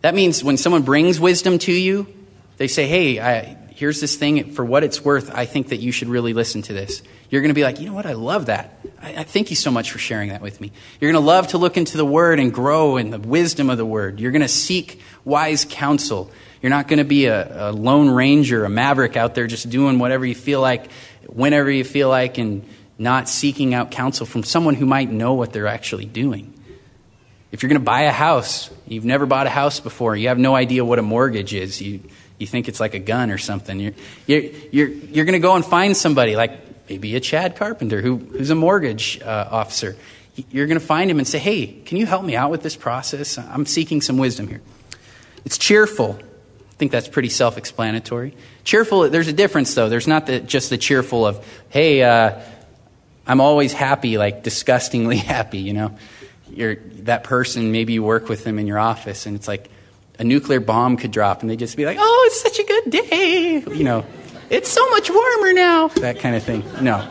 That 0.01 0.15
means 0.15 0.43
when 0.43 0.57
someone 0.57 0.83
brings 0.83 1.21
wisdom 1.21 1.59
to 1.61 1.73
you, 1.73 2.13
they 2.57 2.67
say, 2.67 2.87
hey, 2.89 3.21
I, 3.21 3.57
here's 3.75 4.01
this 4.01 4.17
thing. 4.17 4.53
For 4.53 4.65
what 4.65 4.83
it's 4.83 5.05
worth, 5.05 5.33
I 5.33 5.47
think 5.47 5.69
that 5.69 5.77
you 5.77 5.93
should 5.93 6.09
really 6.09 6.33
listen 6.33 6.63
to 6.63 6.73
this. 6.73 7.03
You're 7.31 7.43
going 7.43 7.51
to 7.51 7.55
be 7.55 7.63
like, 7.63 7.81
you 7.81 7.87
know 7.87 7.95
what? 7.95 8.07
I 8.07 8.15
love 8.15 8.47
that. 8.47 8.79
I, 9.01 9.15
I 9.19 9.23
thank 9.23 9.51
you 9.51 9.57
so 9.57 9.71
much 9.71 9.93
for 9.93 9.99
sharing 9.99 10.31
that 10.31 10.43
with 10.43 10.61
me. 10.61 10.73
You're 11.01 11.13
going 11.13 11.23
to 11.23 11.27
love 11.27 11.49
to 11.49 11.59
look 11.59 11.77
into 11.77 11.97
the 11.97 12.05
Word 12.05 12.41
and 12.41 12.53
grow 12.53 12.97
in 12.97 13.11
the 13.11 13.21
wisdom 13.21 13.71
of 13.71 13.79
the 13.79 13.87
Word. 13.87 14.19
You're 14.19 14.33
going 14.33 14.43
to 14.43 14.49
seek 14.49 15.01
wise 15.25 15.65
counsel. 15.69 16.31
You're 16.61 16.71
not 16.71 16.89
going 16.89 16.99
to 16.99 17.05
be 17.05 17.27
a, 17.27 17.71
a 17.71 17.73
lone 17.73 18.11
ranger, 18.11 18.65
a 18.65 18.69
maverick 18.69 19.17
out 19.17 19.35
there 19.37 19.47
just 19.47 19.71
doing 19.71 19.99
whatever 19.99 20.27
you 20.27 20.35
feel 20.35 20.61
like, 20.61 20.91
whenever 21.27 21.71
you 21.71 21.85
feel 21.85 22.09
like, 22.09 22.39
and 22.39 22.65
not 22.99 23.29
seeking 23.29 23.75
out 23.75 23.91
counsel 23.91 24.27
from 24.27 24.43
someone 24.43 24.75
who 24.75 24.87
might 24.87 25.11
know 25.11 25.35
what 25.35 25.53
they're 25.53 25.67
actually 25.67 26.05
doing. 26.05 26.53
If 27.51 27.63
you're 27.63 27.69
going 27.69 27.81
to 27.81 27.85
buy 27.85 28.03
a 28.03 28.13
house, 28.13 28.71
you've 28.87 29.05
never 29.05 29.27
bought 29.27 29.47
a 29.47 29.51
house 29.51 29.81
before, 29.81 30.17
you 30.17 30.29
have 30.29 30.39
no 30.39 30.55
idea 30.55 30.85
what 30.85 30.99
a 30.99 31.03
mortgage 31.03 31.53
is. 31.53 31.81
You, 31.83 32.01
you 32.39 32.47
think 32.47 32.69
it's 32.69 32.81
like 32.81 32.95
a 32.95 32.99
gun 32.99 33.31
or 33.31 33.39
something. 33.39 33.79
You're, 33.79 33.93
you're, 34.27 34.43
you're, 34.73 34.89
you're 34.89 35.25
going 35.25 35.35
to 35.35 35.39
go 35.39 35.55
and 35.55 35.65
find 35.65 35.97
somebody, 35.97 36.35
like 36.35 36.89
maybe 36.89 37.15
a 37.15 37.21
Chad 37.21 37.57
Carpenter 37.57 38.01
who, 38.01 38.17
who's 38.17 38.51
a 38.51 38.55
mortgage 38.55 39.21
uh, 39.21 39.49
officer. 39.51 39.97
You're 40.51 40.67
going 40.67 40.81
to 40.81 40.85
find 40.85 41.11
him 41.11 41.19
and 41.19 41.29
say, 41.29 41.39
hey, 41.39 41.67
can 41.67 41.99
you 41.99 42.07
help 42.07 42.25
me 42.25 42.35
out 42.37 42.51
with 42.51 42.63
this 42.63 42.75
process? 42.75 43.37
I'm 43.37 43.67
seeking 43.67 44.01
some 44.01 44.17
wisdom 44.17 44.49
here. 44.49 44.63
It's 45.45 45.59
cheerful. 45.59 46.19
I 46.19 46.75
think 46.77 46.91
that's 46.91 47.09
pretty 47.09 47.29
self 47.29 47.59
explanatory. 47.59 48.35
Cheerful, 48.65 49.11
there's 49.11 49.29
a 49.29 49.33
difference 49.33 49.75
though. 49.75 49.89
There's 49.89 50.09
not 50.09 50.27
the, 50.27 50.41
just 50.41 50.71
the 50.71 50.79
cheerful 50.79 51.27
of, 51.27 51.47
hey, 51.69 52.03
uh, 52.03 52.41
I'm 53.27 53.41
always 53.41 53.73
happy, 53.73 54.19
like 54.19 54.43
disgustingly 54.43 55.17
happy, 55.35 55.59
you 55.59 55.73
know. 55.73 55.97
You're, 56.49 56.77
that 57.05 57.25
person, 57.25 57.73
maybe 57.73 57.95
you 57.95 58.03
work 58.03 58.29
with 58.29 58.45
them 58.45 58.59
in 58.59 58.67
your 58.67 58.79
office, 58.79 59.27
and 59.27 59.37
it's 59.37 59.49
like 59.49 59.71
a 60.19 60.25
nuclear 60.25 60.61
bomb 60.61 60.97
could 60.97 61.11
drop, 61.11 61.41
and 61.41 61.51
they'd 61.51 61.59
just 61.59 61.77
be 61.77 61.87
like, 61.87 61.97
oh, 62.01 62.25
it's 62.27 62.43
such 62.43 62.59
a 62.59 62.65
good 62.65 62.91
day, 62.91 63.65
you 63.75 63.85
know. 63.85 64.05
It's 64.51 64.69
so 64.69 64.87
much 64.91 65.09
warmer 65.09 65.53
now, 65.55 65.89
that 65.89 66.19
kind 66.19 66.37
of 66.37 66.43
thing. 66.43 66.63
No. 66.83 67.09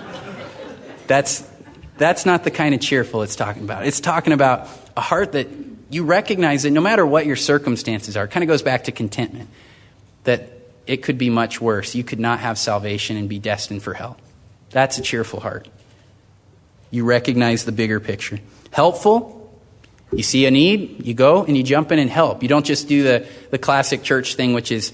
That's, 1.08 1.50
that's 1.98 2.26
not 2.26 2.44
the 2.44 2.52
kind 2.52 2.76
of 2.76 2.82
cheerful 2.82 3.24
it's 3.24 3.36
talking 3.36 3.64
about. 3.64 3.88
It's 3.88 4.00
talking 4.00 4.32
about 4.32 4.70
a 4.96 5.02
heart 5.02 5.32
that 5.32 5.48
you 5.90 6.04
recognize 6.04 6.64
that 6.64 6.72
no 6.72 6.82
matter 6.82 7.06
what 7.06 7.26
your 7.26 7.36
circumstances 7.36 8.16
are, 8.16 8.26
it 8.26 8.32
kind 8.32 8.44
of 8.44 8.48
goes 8.48 8.62
back 8.62 8.84
to 8.86 8.92
contentment, 8.92 9.50
that 10.24 10.50
it 10.86 10.98
could 10.98 11.18
be 11.18 11.30
much 11.30 11.60
worse. 11.60 11.96
You 11.96 12.04
could 12.04 12.20
not 12.20 12.40
have 12.40 12.58
salvation 12.58 13.18
and 13.18 13.28
be 13.28 13.40
destined 13.40 13.82
for 13.82 13.94
hell. 13.94 14.18
That's 14.70 15.00
a 15.00 15.02
cheerful 15.02 15.40
heart. 15.40 15.68
You 16.92 17.06
recognize 17.06 17.66
the 17.66 17.72
bigger 17.72 18.00
picture. 18.00 18.40
Helpful, 18.72 19.42
you 20.14 20.24
see 20.24 20.46
a 20.46 20.52
need, 20.52 21.06
you 21.06 21.14
go 21.14 21.46
and 21.46 21.56
you 21.56 21.64
jump 21.64 21.92
in 21.92 22.00
and 22.00 22.10
help. 22.10 22.44
You 22.44 22.50
don't 22.50 22.66
just 22.66 22.88
do 22.88 23.04
the, 23.04 23.28
the 23.50 23.58
classic 23.58 24.04
church 24.04 24.36
thing, 24.36 24.54
which 24.54 24.72
is, 24.72 24.92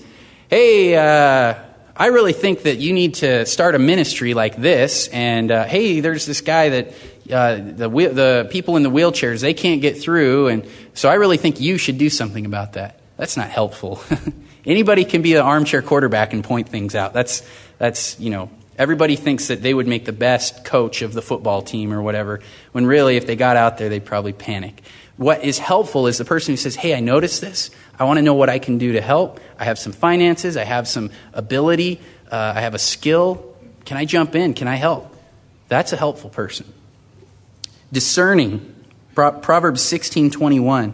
hey, 0.49 0.95
uh, 0.95 1.55
I 1.95 2.07
really 2.07 2.33
think 2.33 2.63
that 2.63 2.77
you 2.77 2.93
need 2.93 3.15
to 3.15 3.47
start 3.47 3.73
a 3.73 3.79
ministry 3.79 4.35
like 4.35 4.55
this. 4.55 5.07
And 5.07 5.51
uh, 5.51 5.65
hey, 5.65 5.99
there's 6.01 6.27
this 6.27 6.41
guy 6.41 6.69
that 6.69 6.87
uh, 7.31 7.55
the, 7.55 7.89
the 7.89 8.47
people 8.51 8.77
in 8.77 8.83
the 8.83 8.91
wheelchairs, 8.91 9.41
they 9.41 9.55
can't 9.55 9.81
get 9.81 9.97
through. 9.97 10.49
And 10.49 10.67
so 10.93 11.09
I 11.09 11.15
really 11.15 11.37
think 11.37 11.59
you 11.59 11.79
should 11.79 11.97
do 11.97 12.11
something 12.11 12.45
about 12.45 12.73
that. 12.73 12.99
That's 13.17 13.35
not 13.35 13.49
helpful. 13.49 13.99
Anybody 14.65 15.03
can 15.03 15.23
be 15.23 15.33
an 15.33 15.41
armchair 15.41 15.81
quarterback 15.81 16.33
and 16.33 16.43
point 16.43 16.69
things 16.69 16.93
out. 16.93 17.13
That's, 17.13 17.41
that's, 17.79 18.19
you 18.19 18.29
know, 18.29 18.51
everybody 18.77 19.15
thinks 19.15 19.47
that 19.47 19.61
they 19.61 19.73
would 19.73 19.87
make 19.87 20.05
the 20.05 20.13
best 20.13 20.63
coach 20.63 21.01
of 21.01 21.13
the 21.13 21.21
football 21.21 21.61
team 21.61 21.93
or 21.93 22.01
whatever, 22.01 22.41
when 22.71 22.85
really, 22.85 23.17
if 23.17 23.25
they 23.25 23.35
got 23.35 23.57
out 23.57 23.77
there, 23.77 23.89
they'd 23.89 24.05
probably 24.05 24.33
panic. 24.33 24.81
What 25.17 25.43
is 25.43 25.57
helpful 25.57 26.05
is 26.07 26.19
the 26.19 26.25
person 26.25 26.53
who 26.53 26.57
says, 26.57 26.75
Hey, 26.75 26.93
I 26.95 26.99
noticed 26.99 27.41
this. 27.41 27.71
I 27.99 28.03
want 28.03 28.17
to 28.17 28.21
know 28.21 28.35
what 28.35 28.49
I 28.49 28.59
can 28.59 28.77
do 28.77 28.93
to 28.93 29.01
help. 29.01 29.39
I 29.57 29.65
have 29.65 29.79
some 29.79 29.91
finances. 29.91 30.55
I 30.55 30.63
have 30.63 30.87
some 30.87 31.09
ability. 31.33 31.99
Uh, 32.31 32.53
I 32.55 32.61
have 32.61 32.75
a 32.75 32.79
skill. 32.79 33.55
Can 33.85 33.97
I 33.97 34.05
jump 34.05 34.35
in? 34.35 34.53
Can 34.53 34.67
I 34.67 34.75
help? 34.75 35.15
That's 35.69 35.91
a 35.91 35.97
helpful 35.97 36.29
person. 36.29 36.71
Discerning. 37.91 38.75
Proverbs 39.15 39.81
16:21. 39.81 40.93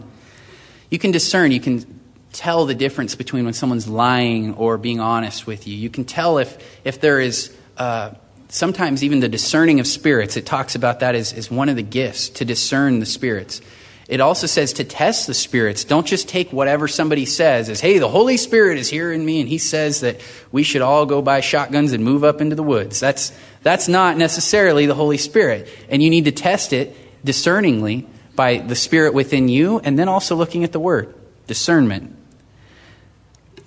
You 0.90 1.00
can 1.00 1.12
discern. 1.12 1.52
You 1.52 1.60
can 1.60 2.00
tell 2.32 2.66
the 2.66 2.76
difference 2.76 3.16
between 3.16 3.44
when 3.44 3.54
someone's 3.54 3.88
lying 3.90 4.54
or 4.54 4.78
being 4.78 5.02
honest 5.02 5.46
with 5.46 5.68
you. 5.68 5.76
You 5.76 5.90
can 5.90 6.06
tell 6.06 6.38
if 6.38 6.58
if 6.86 7.02
there 7.02 7.20
is. 7.20 7.54
Uh, 7.78 8.12
sometimes 8.50 9.04
even 9.04 9.20
the 9.20 9.30
discerning 9.30 9.80
of 9.80 9.88
spirits, 9.88 10.38
it 10.38 10.46
talks 10.46 10.76
about 10.76 11.00
that 11.00 11.16
as, 11.16 11.34
as 11.34 11.50
one 11.50 11.70
of 11.70 11.76
the 11.76 11.84
gifts 11.84 12.30
to 12.30 12.46
discern 12.46 13.00
the 13.00 13.06
spirits. 13.06 13.62
It 14.08 14.20
also 14.20 14.48
says 14.48 14.74
to 14.74 14.84
test 14.84 15.28
the 15.28 15.34
spirits. 15.34 15.86
Don't 15.86 16.06
just 16.06 16.28
take 16.28 16.52
whatever 16.52 16.88
somebody 16.88 17.26
says 17.26 17.70
as, 17.70 17.80
hey, 17.80 18.00
the 18.00 18.10
Holy 18.10 18.38
Spirit 18.38 18.78
is 18.78 18.90
here 18.90 19.12
in 19.12 19.26
me, 19.26 19.40
and 19.40 19.50
he 19.50 19.58
says 19.58 20.02
that 20.02 20.20
we 20.52 20.64
should 20.64 20.82
all 20.82 21.06
go 21.06 21.22
buy 21.22 21.40
shotguns 21.40 21.94
and 21.94 22.04
move 22.04 22.24
up 22.24 22.42
into 22.42 22.56
the 22.56 22.64
woods. 22.64 23.00
That's, 23.00 23.32
that's 23.62 23.88
not 23.88 24.18
necessarily 24.18 24.86
the 24.86 24.94
Holy 24.94 25.18
Spirit. 25.18 25.70
And 25.90 26.04
you 26.04 26.10
need 26.10 26.26
to 26.26 26.32
test 26.32 26.74
it 26.74 26.96
discerningly 27.24 28.06
by 28.36 28.58
the 28.58 28.76
Spirit 28.76 29.14
within 29.14 29.48
you, 29.48 29.80
and 29.80 29.98
then 29.98 30.10
also 30.10 30.36
looking 30.36 30.64
at 30.64 30.74
the 30.74 30.80
Word. 30.80 31.14
Discernment. 31.48 32.16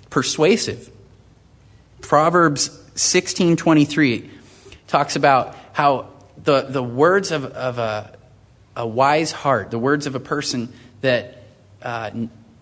Persuasive. 0.09 0.91
Proverbs 2.01 2.69
16.23 2.97 4.29
talks 4.87 5.15
about 5.15 5.55
how 5.73 6.09
the, 6.43 6.61
the 6.61 6.83
words 6.83 7.31
of, 7.31 7.45
of 7.45 7.77
a 7.79 8.17
a 8.77 8.87
wise 8.87 9.31
heart, 9.31 9.71
the 9.71 9.79
words 9.79 10.05
of 10.05 10.15
a 10.15 10.19
person 10.19 10.71
that 11.01 11.43
uh, 11.81 12.11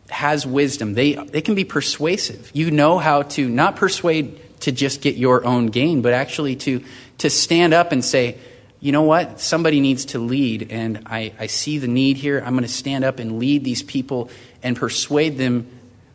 has 0.10 0.48
wisdom, 0.48 0.94
they, 0.94 1.14
they 1.14 1.42
can 1.42 1.56
be 1.56 1.66
persuasive. 1.66 2.50
You 2.54 2.72
know 2.72 2.98
how 2.98 3.24
to 3.24 3.48
not 3.48 3.76
persuade 3.76 4.40
to 4.62 4.72
just 4.72 5.02
get 5.02 5.16
your 5.16 5.46
own 5.46 5.68
gain, 5.68 6.02
but 6.02 6.14
actually 6.14 6.56
to, 6.56 6.84
to 7.20 7.30
stand 7.30 7.74
up 7.74 7.92
and 7.92 8.04
say, 8.04 8.38
you 8.80 8.94
know 8.94 9.02
what? 9.02 9.42
Somebody 9.42 9.82
needs 9.82 10.06
to 10.06 10.20
lead, 10.20 10.72
and 10.72 11.04
I, 11.06 11.34
I 11.40 11.48
see 11.48 11.80
the 11.80 11.88
need 11.88 12.18
here. 12.18 12.40
I'm 12.40 12.54
going 12.54 12.64
to 12.64 12.70
stand 12.70 13.04
up 13.04 13.20
and 13.20 13.40
lead 13.40 13.64
these 13.64 13.84
people 13.84 14.30
and 14.64 14.78
persuade 14.78 15.38
them 15.38 15.68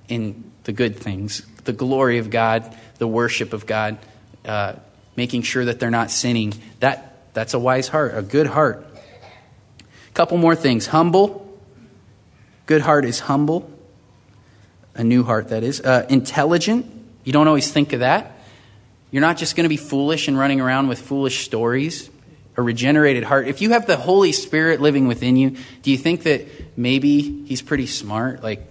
in 0.09 0.51
the 0.65 0.73
good 0.73 0.97
things 0.97 1.47
the 1.65 1.73
glory 1.75 2.17
of 2.19 2.31
God, 2.31 2.75
the 2.97 3.07
worship 3.07 3.53
of 3.53 3.67
God, 3.67 3.99
making 5.17 5.43
sure 5.43 5.65
that 5.65 5.81
they're 5.81 5.91
not 5.91 6.11
sinning. 6.11 6.55
That, 6.81 7.35
that's 7.35 7.55
a 7.55 7.59
wise 7.59 7.89
heart, 7.89 8.17
a 8.17 8.23
good 8.23 8.47
heart. 8.47 8.87
A 8.95 10.13
Couple 10.15 10.39
more 10.39 10.57
things. 10.57 10.87
Humble. 10.87 11.47
Good 12.67 12.81
heart 12.83 13.05
is 13.05 13.21
humble. 13.21 13.71
A 14.95 15.05
new 15.05 15.23
heart, 15.25 15.49
that 15.49 15.63
is. 15.63 15.81
Uh, 15.81 16.07
intelligent. 16.09 16.87
You 17.25 17.33
don't 17.33 17.49
always 17.49 17.71
think 17.71 17.93
of 17.93 18.01
that. 18.01 18.33
You're 19.11 19.23
not 19.23 19.37
just 19.37 19.57
going 19.57 19.65
to 19.65 19.69
be 19.69 19.77
foolish 19.77 20.29
and 20.29 20.39
running 20.39 20.61
around 20.61 20.89
with 20.89 21.01
foolish 21.01 21.45
stories. 21.45 22.11
A 22.57 22.63
regenerated 22.63 23.25
heart. 23.25 23.49
If 23.49 23.61
you 23.61 23.71
have 23.71 23.87
the 23.87 23.97
Holy 23.97 24.33
Spirit 24.33 24.81
living 24.81 25.07
within 25.07 25.37
you, 25.37 25.57
do 25.83 25.91
you 25.91 25.97
think 25.97 26.25
that 26.25 26.47
maybe 26.77 27.45
He's 27.45 27.63
pretty 27.63 27.87
smart? 27.87 28.43
Like, 28.43 28.67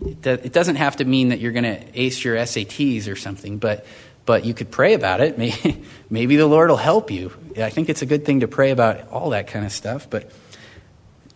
it 0.00 0.52
doesn't 0.52 0.76
have 0.76 0.96
to 0.96 1.04
mean 1.04 1.30
that 1.30 1.40
you're 1.40 1.52
going 1.52 1.64
to 1.64 1.82
ace 1.94 2.22
your 2.24 2.36
SATs 2.36 3.10
or 3.10 3.16
something, 3.16 3.58
but 3.58 3.84
but 4.28 4.44
you 4.44 4.52
could 4.52 4.70
pray 4.70 4.92
about 4.92 5.22
it. 5.22 5.38
Maybe, 5.38 5.82
maybe 6.10 6.36
the 6.36 6.46
Lord 6.46 6.68
will 6.68 6.76
help 6.76 7.10
you. 7.10 7.32
I 7.56 7.70
think 7.70 7.88
it's 7.88 8.02
a 8.02 8.06
good 8.06 8.26
thing 8.26 8.40
to 8.40 8.46
pray 8.46 8.72
about 8.72 9.08
all 9.08 9.30
that 9.30 9.46
kind 9.46 9.64
of 9.64 9.72
stuff, 9.72 10.10
but 10.10 10.30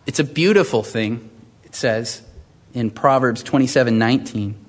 it's 0.05 0.19
a 0.19 0.23
beautiful 0.23 0.83
thing, 0.83 1.27
it 1.63 1.73
says 1.73 2.21
in 2.71 2.91
Proverbs 2.91 3.41
27 3.41 3.97
19. 3.97 4.63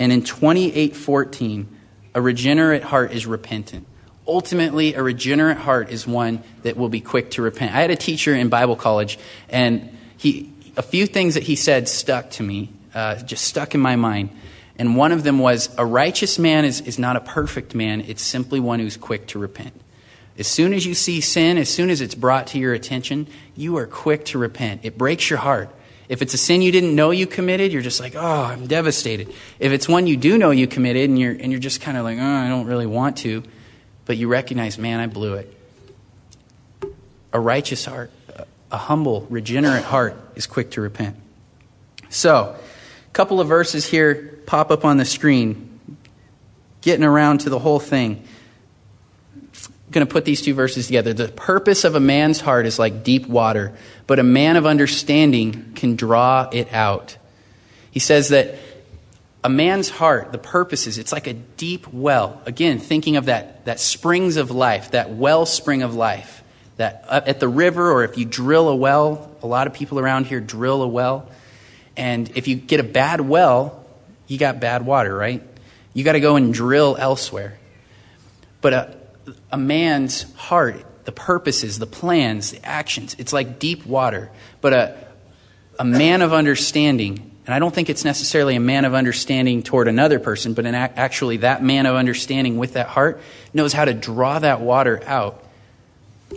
And 0.00 0.10
in 0.10 0.24
28 0.24 0.96
14, 0.96 1.76
a 2.12 2.20
regenerate 2.20 2.82
heart 2.82 3.12
is 3.12 3.24
repentant. 3.24 3.86
Ultimately, 4.26 4.94
a 4.94 5.02
regenerate 5.04 5.58
heart 5.58 5.90
is 5.90 6.08
one 6.08 6.42
that 6.64 6.76
will 6.76 6.88
be 6.88 7.00
quick 7.00 7.30
to 7.32 7.42
repent. 7.42 7.72
I 7.72 7.82
had 7.82 7.92
a 7.92 7.96
teacher 7.96 8.34
in 8.34 8.48
Bible 8.48 8.74
college, 8.74 9.16
and 9.48 9.96
he, 10.16 10.52
a 10.76 10.82
few 10.82 11.06
things 11.06 11.34
that 11.34 11.44
he 11.44 11.54
said 11.54 11.88
stuck 11.88 12.30
to 12.30 12.42
me, 12.42 12.72
uh, 12.96 13.14
just 13.22 13.44
stuck 13.44 13.76
in 13.76 13.80
my 13.80 13.94
mind. 13.94 14.30
And 14.78 14.96
one 14.96 15.10
of 15.10 15.24
them 15.24 15.40
was 15.40 15.74
a 15.76 15.84
righteous 15.84 16.38
man 16.38 16.64
is, 16.64 16.80
is 16.82 16.98
not 16.98 17.16
a 17.16 17.20
perfect 17.20 17.74
man, 17.74 18.00
it's 18.02 18.22
simply 18.22 18.60
one 18.60 18.78
who's 18.78 18.96
quick 18.96 19.26
to 19.28 19.38
repent. 19.38 19.78
As 20.38 20.46
soon 20.46 20.72
as 20.72 20.86
you 20.86 20.94
see 20.94 21.20
sin, 21.20 21.58
as 21.58 21.68
soon 21.68 21.90
as 21.90 22.00
it's 22.00 22.14
brought 22.14 22.48
to 22.48 22.58
your 22.58 22.72
attention, 22.72 23.26
you 23.56 23.76
are 23.78 23.86
quick 23.86 24.24
to 24.26 24.38
repent. 24.38 24.82
It 24.84 24.96
breaks 24.96 25.28
your 25.28 25.40
heart. 25.40 25.68
If 26.08 26.22
it's 26.22 26.32
a 26.32 26.38
sin 26.38 26.62
you 26.62 26.70
didn't 26.70 26.94
know 26.94 27.10
you 27.10 27.26
committed, 27.26 27.72
you're 27.72 27.82
just 27.82 27.98
like, 27.98 28.14
oh, 28.14 28.44
I'm 28.44 28.68
devastated. 28.68 29.34
If 29.58 29.72
it's 29.72 29.88
one 29.88 30.06
you 30.06 30.16
do 30.16 30.38
know 30.38 30.52
you 30.52 30.68
committed 30.68 31.10
and 31.10 31.18
you're, 31.18 31.32
and 31.32 31.50
you're 31.50 31.60
just 31.60 31.80
kind 31.80 31.98
of 31.98 32.04
like, 32.04 32.18
oh, 32.18 32.22
I 32.22 32.48
don't 32.48 32.66
really 32.66 32.86
want 32.86 33.18
to, 33.18 33.42
but 34.06 34.16
you 34.16 34.28
recognize, 34.28 34.78
man, 34.78 35.00
I 35.00 35.08
blew 35.08 35.34
it. 35.34 35.54
A 37.32 37.40
righteous 37.40 37.84
heart, 37.84 38.10
a 38.70 38.76
humble, 38.76 39.26
regenerate 39.28 39.84
heart 39.84 40.16
is 40.36 40.46
quick 40.46 40.70
to 40.72 40.80
repent. 40.80 41.16
So, 42.10 42.56
couple 43.18 43.40
of 43.40 43.48
verses 43.48 43.84
here 43.84 44.38
pop 44.46 44.70
up 44.70 44.84
on 44.84 44.96
the 44.96 45.04
screen, 45.04 45.80
getting 46.82 47.04
around 47.04 47.38
to 47.38 47.50
the 47.50 47.58
whole 47.58 47.80
thing 47.80 48.22
going 49.90 50.06
to 50.06 50.12
put 50.12 50.24
these 50.24 50.42
two 50.42 50.54
verses 50.54 50.86
together. 50.86 51.12
The 51.12 51.28
purpose 51.28 51.84
of 51.84 51.94
a 51.94 52.00
man's 52.00 52.40
heart 52.40 52.66
is 52.66 52.78
like 52.78 53.02
deep 53.02 53.26
water, 53.26 53.72
but 54.06 54.18
a 54.18 54.22
man 54.22 54.56
of 54.56 54.66
understanding 54.66 55.72
can 55.74 55.96
draw 55.96 56.48
it 56.52 56.72
out. 56.72 57.16
He 57.90 57.98
says 57.98 58.28
that 58.28 58.56
a 59.42 59.48
man's 59.48 59.88
heart, 59.88 60.30
the 60.30 60.38
purpose 60.38 60.86
is, 60.86 60.98
it's 60.98 61.10
like 61.10 61.26
a 61.26 61.32
deep 61.32 61.92
well. 61.92 62.40
Again, 62.44 62.78
thinking 62.78 63.16
of 63.16 63.24
that, 63.24 63.64
that 63.64 63.80
springs 63.80 64.36
of 64.36 64.50
life, 64.50 64.90
that 64.92 65.10
wellspring 65.10 65.82
of 65.82 65.94
life. 65.94 66.44
That 66.76 67.04
uh, 67.08 67.22
at 67.26 67.40
the 67.40 67.48
river, 67.48 67.90
or 67.90 68.04
if 68.04 68.16
you 68.16 68.24
drill 68.24 68.68
a 68.68 68.76
well, 68.76 69.34
a 69.42 69.48
lot 69.48 69.66
of 69.66 69.72
people 69.72 69.98
around 69.98 70.26
here 70.26 70.38
drill 70.38 70.82
a 70.82 70.86
well. 70.86 71.28
And 71.98 72.30
if 72.36 72.46
you 72.46 72.54
get 72.54 72.78
a 72.78 72.84
bad 72.84 73.20
well, 73.20 73.84
you 74.28 74.38
got 74.38 74.60
bad 74.60 74.86
water, 74.86 75.14
right? 75.14 75.42
You 75.92 76.04
got 76.04 76.12
to 76.12 76.20
go 76.20 76.36
and 76.36 76.54
drill 76.54 76.96
elsewhere. 76.96 77.58
But 78.60 78.72
a, 78.72 78.96
a 79.50 79.58
man's 79.58 80.32
heart, 80.34 81.04
the 81.04 81.12
purposes, 81.12 81.80
the 81.80 81.86
plans, 81.86 82.52
the 82.52 82.64
actions, 82.64 83.16
it's 83.18 83.32
like 83.32 83.58
deep 83.58 83.84
water. 83.84 84.30
But 84.60 84.72
a, 84.72 85.08
a 85.80 85.84
man 85.84 86.22
of 86.22 86.32
understanding, 86.32 87.32
and 87.46 87.52
I 87.52 87.58
don't 87.58 87.74
think 87.74 87.90
it's 87.90 88.04
necessarily 88.04 88.54
a 88.54 88.60
man 88.60 88.84
of 88.84 88.94
understanding 88.94 89.64
toward 89.64 89.88
another 89.88 90.20
person, 90.20 90.54
but 90.54 90.66
actually 90.66 91.38
that 91.38 91.64
man 91.64 91.84
of 91.86 91.96
understanding 91.96 92.58
with 92.58 92.74
that 92.74 92.86
heart 92.86 93.20
knows 93.52 93.72
how 93.72 93.84
to 93.84 93.92
draw 93.92 94.38
that 94.38 94.60
water 94.60 95.02
out. 95.04 95.42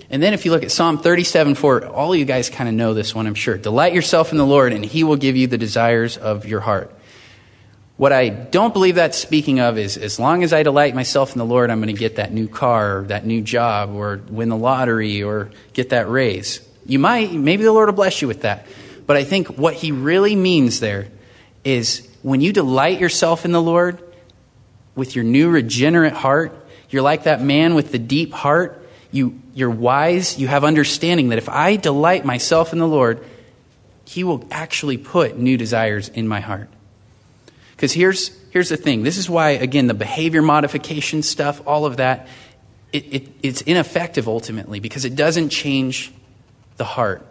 And 0.09 0.23
then 0.23 0.33
if 0.33 0.45
you 0.45 0.51
look 0.51 0.63
at 0.63 0.71
Psalm 0.71 0.97
37 0.99 1.55
4, 1.55 1.87
all 1.87 2.15
you 2.15 2.25
guys 2.25 2.49
kind 2.49 2.69
of 2.69 2.75
know 2.75 2.93
this 2.93 3.13
one, 3.13 3.27
I'm 3.27 3.35
sure. 3.35 3.57
Delight 3.57 3.93
yourself 3.93 4.31
in 4.31 4.37
the 4.37 4.45
Lord, 4.45 4.73
and 4.73 4.85
he 4.85 5.03
will 5.03 5.17
give 5.17 5.35
you 5.35 5.47
the 5.47 5.57
desires 5.57 6.17
of 6.17 6.45
your 6.45 6.61
heart. 6.61 6.93
What 7.97 8.13
I 8.13 8.29
don't 8.29 8.73
believe 8.73 8.95
that's 8.95 9.17
speaking 9.17 9.59
of 9.59 9.77
is 9.77 9.97
as 9.97 10.19
long 10.19 10.43
as 10.43 10.53
I 10.53 10.63
delight 10.63 10.95
myself 10.95 11.33
in 11.33 11.37
the 11.37 11.45
Lord, 11.45 11.69
I'm 11.69 11.79
going 11.79 11.93
to 11.93 11.99
get 11.99 12.15
that 12.15 12.31
new 12.33 12.47
car, 12.47 12.99
or 12.99 13.03
that 13.03 13.25
new 13.25 13.41
job, 13.41 13.91
or 13.93 14.21
win 14.29 14.49
the 14.49 14.57
lottery, 14.57 15.23
or 15.23 15.51
get 15.73 15.89
that 15.89 16.09
raise. 16.09 16.61
You 16.85 16.97
might, 16.97 17.31
maybe 17.33 17.63
the 17.63 17.71
Lord 17.71 17.89
will 17.89 17.93
bless 17.93 18.21
you 18.21 18.27
with 18.27 18.41
that. 18.41 18.65
But 19.05 19.17
I 19.17 19.23
think 19.23 19.57
what 19.57 19.73
he 19.73 19.91
really 19.91 20.35
means 20.35 20.79
there 20.79 21.09
is 21.63 22.09
when 22.23 22.41
you 22.41 22.53
delight 22.53 22.99
yourself 22.99 23.45
in 23.45 23.51
the 23.51 23.61
Lord 23.61 24.01
with 24.95 25.15
your 25.15 25.23
new 25.25 25.49
regenerate 25.49 26.13
heart, 26.13 26.57
you're 26.89 27.01
like 27.01 27.23
that 27.23 27.41
man 27.41 27.75
with 27.75 27.91
the 27.91 27.99
deep 27.99 28.31
heart. 28.33 28.81
You, 29.11 29.40
you're 29.53 29.69
wise. 29.69 30.39
You 30.39 30.47
have 30.47 30.63
understanding 30.63 31.29
that 31.29 31.37
if 31.37 31.49
I 31.49 31.75
delight 31.75 32.25
myself 32.25 32.73
in 32.73 32.79
the 32.79 32.87
Lord, 32.87 33.23
he 34.05 34.23
will 34.23 34.45
actually 34.51 34.97
put 34.97 35.37
new 35.37 35.57
desires 35.57 36.09
in 36.09 36.27
my 36.27 36.39
heart. 36.39 36.69
Because 37.75 37.93
here's, 37.93 38.29
here's 38.51 38.69
the 38.69 38.77
thing 38.77 39.03
this 39.03 39.17
is 39.17 39.29
why, 39.29 39.51
again, 39.51 39.87
the 39.87 39.93
behavior 39.93 40.41
modification 40.41 41.23
stuff, 41.23 41.61
all 41.65 41.85
of 41.85 41.97
that, 41.97 42.27
it, 42.93 43.13
it, 43.13 43.27
it's 43.41 43.61
ineffective 43.61 44.27
ultimately 44.27 44.79
because 44.79 45.05
it 45.05 45.15
doesn't 45.15 45.49
change 45.49 46.11
the 46.77 46.83
heart. 46.83 47.25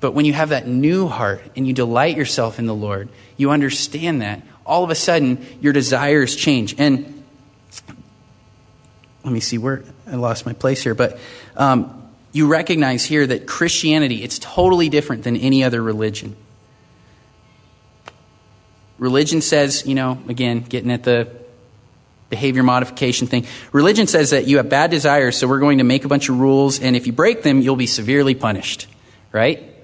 But 0.00 0.12
when 0.12 0.24
you 0.24 0.32
have 0.32 0.48
that 0.48 0.66
new 0.66 1.08
heart 1.08 1.42
and 1.56 1.66
you 1.66 1.74
delight 1.74 2.16
yourself 2.16 2.58
in 2.58 2.66
the 2.66 2.74
Lord, 2.74 3.10
you 3.36 3.50
understand 3.50 4.22
that. 4.22 4.42
All 4.64 4.82
of 4.82 4.90
a 4.90 4.94
sudden, 4.94 5.44
your 5.60 5.72
desires 5.72 6.34
change. 6.34 6.74
And 6.78 7.22
let 9.24 9.32
me 9.32 9.40
see 9.40 9.58
where 9.58 9.82
I 10.10 10.16
lost 10.16 10.44
my 10.46 10.52
place 10.52 10.82
here, 10.82 10.94
but 10.94 11.18
um, 11.56 12.10
you 12.32 12.48
recognize 12.48 13.04
here 13.04 13.26
that 13.26 13.46
Christianity, 13.46 14.22
it's 14.22 14.38
totally 14.38 14.88
different 14.88 15.24
than 15.24 15.36
any 15.36 15.62
other 15.64 15.82
religion. 15.82 16.36
Religion 18.98 19.40
says, 19.40 19.86
you 19.86 19.94
know, 19.94 20.22
again, 20.28 20.60
getting 20.60 20.90
at 20.90 21.04
the 21.04 21.28
behavior 22.28 22.62
modification 22.62 23.26
thing. 23.26 23.46
Religion 23.72 24.06
says 24.06 24.30
that 24.30 24.46
you 24.46 24.58
have 24.58 24.68
bad 24.68 24.90
desires, 24.90 25.36
so 25.36 25.48
we're 25.48 25.58
going 25.58 25.78
to 25.78 25.84
make 25.84 26.04
a 26.04 26.08
bunch 26.08 26.28
of 26.28 26.38
rules, 26.38 26.80
and 26.80 26.96
if 26.96 27.06
you 27.06 27.12
break 27.12 27.42
them, 27.42 27.60
you'll 27.60 27.76
be 27.76 27.86
severely 27.86 28.34
punished, 28.34 28.86
right? 29.32 29.74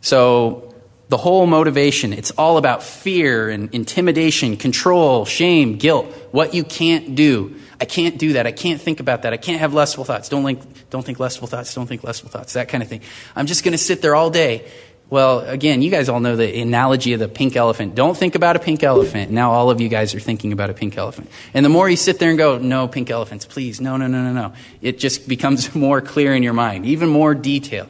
So 0.00 0.73
the 1.14 1.18
whole 1.18 1.46
motivation, 1.46 2.12
it's 2.12 2.32
all 2.32 2.56
about 2.56 2.82
fear 2.82 3.48
and 3.48 3.72
intimidation, 3.72 4.56
control, 4.56 5.24
shame, 5.24 5.76
guilt, 5.76 6.06
what 6.32 6.54
you 6.54 6.64
can't 6.64 7.14
do. 7.14 7.54
I 7.80 7.84
can't 7.84 8.18
do 8.18 8.32
that. 8.32 8.48
I 8.48 8.50
can't 8.50 8.80
think 8.80 8.98
about 8.98 9.22
that. 9.22 9.32
I 9.32 9.36
can't 9.36 9.60
have 9.60 9.72
lustful 9.72 10.02
thoughts. 10.02 10.28
Don't, 10.28 10.44
think, 10.44 10.90
don't 10.90 11.06
think 11.06 11.20
lustful 11.20 11.46
thoughts. 11.46 11.72
Don't 11.72 11.86
think 11.86 12.02
lustful 12.02 12.30
thoughts. 12.30 12.54
That 12.54 12.68
kind 12.68 12.82
of 12.82 12.88
thing. 12.88 13.00
I'm 13.36 13.46
just 13.46 13.62
going 13.62 13.70
to 13.70 13.78
sit 13.78 14.02
there 14.02 14.16
all 14.16 14.28
day. 14.28 14.68
Well, 15.08 15.38
again, 15.42 15.82
you 15.82 15.90
guys 15.92 16.08
all 16.08 16.18
know 16.18 16.34
the 16.34 16.60
analogy 16.60 17.12
of 17.12 17.20
the 17.20 17.28
pink 17.28 17.54
elephant. 17.54 17.94
Don't 17.94 18.16
think 18.16 18.34
about 18.34 18.56
a 18.56 18.58
pink 18.58 18.82
elephant. 18.82 19.30
Now 19.30 19.52
all 19.52 19.70
of 19.70 19.80
you 19.80 19.88
guys 19.88 20.16
are 20.16 20.20
thinking 20.20 20.52
about 20.52 20.70
a 20.70 20.74
pink 20.74 20.98
elephant. 20.98 21.30
And 21.54 21.64
the 21.64 21.70
more 21.70 21.88
you 21.88 21.96
sit 21.96 22.18
there 22.18 22.30
and 22.30 22.38
go, 22.38 22.58
no, 22.58 22.88
pink 22.88 23.08
elephants, 23.08 23.44
please, 23.44 23.80
no, 23.80 23.96
no, 23.96 24.08
no, 24.08 24.20
no, 24.20 24.32
no, 24.32 24.52
it 24.82 24.98
just 24.98 25.28
becomes 25.28 25.72
more 25.76 26.00
clear 26.00 26.34
in 26.34 26.42
your 26.42 26.54
mind, 26.54 26.86
even 26.86 27.08
more 27.08 27.36
detail 27.36 27.88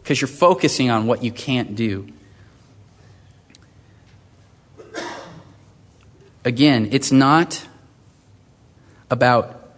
because 0.00 0.20
you're 0.20 0.28
focusing 0.28 0.90
on 0.90 1.08
what 1.08 1.24
you 1.24 1.32
can't 1.32 1.74
do. 1.74 2.06
Again, 6.46 6.90
it's 6.92 7.10
not 7.10 7.66
about 9.10 9.74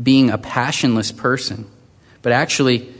being 0.00 0.28
a 0.28 0.36
passionless 0.36 1.10
person, 1.10 1.66
but 2.20 2.32
actually, 2.32 2.92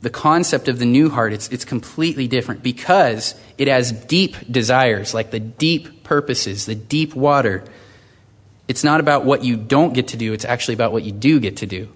the 0.00 0.10
concept 0.10 0.66
of 0.66 0.80
the 0.80 0.84
new 0.84 1.08
heart, 1.08 1.32
it's, 1.32 1.46
it's 1.50 1.64
completely 1.64 2.26
different 2.26 2.64
because 2.64 3.36
it 3.58 3.68
has 3.68 3.92
deep 3.92 4.34
desires, 4.50 5.14
like 5.14 5.30
the 5.30 5.38
deep 5.38 6.02
purposes, 6.02 6.66
the 6.66 6.74
deep 6.74 7.14
water. 7.14 7.62
It's 8.66 8.82
not 8.82 8.98
about 8.98 9.24
what 9.24 9.44
you 9.44 9.56
don't 9.56 9.94
get 9.94 10.08
to 10.08 10.16
do, 10.16 10.32
it's 10.32 10.44
actually 10.44 10.74
about 10.74 10.90
what 10.90 11.04
you 11.04 11.12
do 11.12 11.38
get 11.38 11.58
to 11.58 11.66
do. 11.66 11.88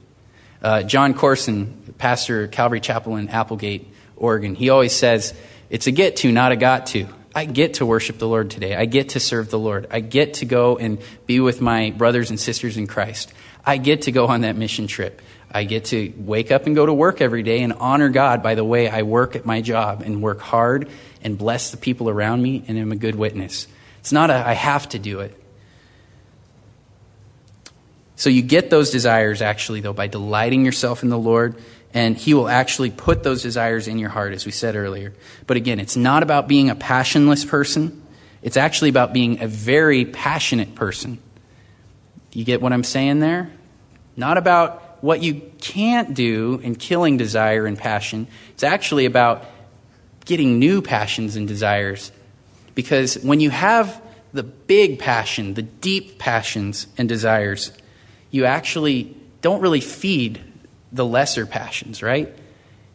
Uh, 0.62 0.84
Jon 0.84 1.12
Courson, 1.12 1.92
pastor 1.98 2.46
Calvary 2.46 2.80
Chapel 2.80 3.16
in 3.16 3.30
Applegate, 3.30 3.88
Oregon. 4.14 4.54
He 4.54 4.70
always 4.70 4.94
says, 4.94 5.34
It's 5.70 5.88
a 5.88 5.90
get 5.90 6.18
to, 6.18 6.30
not 6.30 6.52
a 6.52 6.56
got 6.56 6.86
to. 6.86 7.08
I 7.34 7.46
get 7.46 7.74
to 7.74 7.86
worship 7.86 8.18
the 8.18 8.28
Lord 8.28 8.50
today. 8.50 8.74
I 8.74 8.84
get 8.84 9.10
to 9.10 9.20
serve 9.20 9.50
the 9.50 9.58
Lord. 9.58 9.86
I 9.90 10.00
get 10.00 10.34
to 10.34 10.44
go 10.44 10.76
and 10.76 10.98
be 11.26 11.40
with 11.40 11.60
my 11.60 11.90
brothers 11.90 12.30
and 12.30 12.38
sisters 12.38 12.76
in 12.76 12.86
Christ. 12.86 13.32
I 13.64 13.78
get 13.78 14.02
to 14.02 14.12
go 14.12 14.26
on 14.26 14.42
that 14.42 14.56
mission 14.56 14.86
trip. 14.86 15.22
I 15.50 15.64
get 15.64 15.86
to 15.86 16.12
wake 16.16 16.50
up 16.50 16.66
and 16.66 16.74
go 16.74 16.84
to 16.84 16.92
work 16.92 17.20
every 17.20 17.42
day 17.42 17.62
and 17.62 17.72
honor 17.74 18.08
God 18.08 18.42
by 18.42 18.54
the 18.54 18.64
way 18.64 18.88
I 18.88 19.02
work 19.02 19.36
at 19.36 19.46
my 19.46 19.60
job 19.60 20.02
and 20.02 20.22
work 20.22 20.40
hard 20.40 20.88
and 21.22 21.38
bless 21.38 21.70
the 21.70 21.76
people 21.76 22.08
around 22.08 22.42
me 22.42 22.64
and 22.68 22.78
am 22.78 22.92
a 22.92 22.96
good 22.96 23.14
witness. 23.14 23.66
It's 24.00 24.12
not 24.12 24.30
a 24.30 24.34
I 24.34 24.54
have 24.54 24.88
to 24.90 24.98
do 24.98 25.20
it. 25.20 25.38
So 28.16 28.30
you 28.30 28.42
get 28.42 28.70
those 28.70 28.90
desires 28.90 29.42
actually, 29.42 29.80
though, 29.80 29.92
by 29.92 30.06
delighting 30.06 30.64
yourself 30.64 31.02
in 31.02 31.08
the 31.08 31.18
Lord 31.18 31.56
and 31.94 32.16
he 32.16 32.34
will 32.34 32.48
actually 32.48 32.90
put 32.90 33.22
those 33.22 33.42
desires 33.42 33.88
in 33.88 33.98
your 33.98 34.08
heart, 34.08 34.32
as 34.32 34.46
we 34.46 34.52
said 34.52 34.76
earlier. 34.76 35.12
But 35.46 35.56
again, 35.56 35.78
it's 35.78 35.96
not 35.96 36.22
about 36.22 36.48
being 36.48 36.70
a 36.70 36.74
passionless 36.74 37.44
person, 37.44 38.02
it's 38.42 38.56
actually 38.56 38.90
about 38.90 39.12
being 39.12 39.40
a 39.40 39.46
very 39.46 40.04
passionate 40.04 40.74
person. 40.74 41.18
You 42.32 42.44
get 42.44 42.60
what 42.60 42.72
I'm 42.72 42.84
saying 42.84 43.20
there? 43.20 43.50
Not 44.16 44.36
about 44.36 45.02
what 45.02 45.22
you 45.22 45.42
can't 45.60 46.14
do 46.14 46.60
in 46.62 46.74
killing 46.74 47.16
desire 47.16 47.66
and 47.66 47.78
passion. 47.78 48.26
It's 48.54 48.62
actually 48.62 49.04
about 49.04 49.44
getting 50.24 50.58
new 50.58 50.82
passions 50.82 51.36
and 51.36 51.46
desires. 51.46 52.10
Because 52.74 53.14
when 53.22 53.40
you 53.40 53.50
have 53.50 54.00
the 54.32 54.42
big 54.42 54.98
passion, 54.98 55.54
the 55.54 55.62
deep 55.62 56.18
passions 56.18 56.86
and 56.96 57.08
desires, 57.08 57.72
you 58.30 58.44
actually 58.44 59.16
don't 59.40 59.60
really 59.60 59.80
feed 59.80 60.40
the 60.92 61.04
lesser 61.04 61.46
passions, 61.46 62.02
right? 62.02 62.32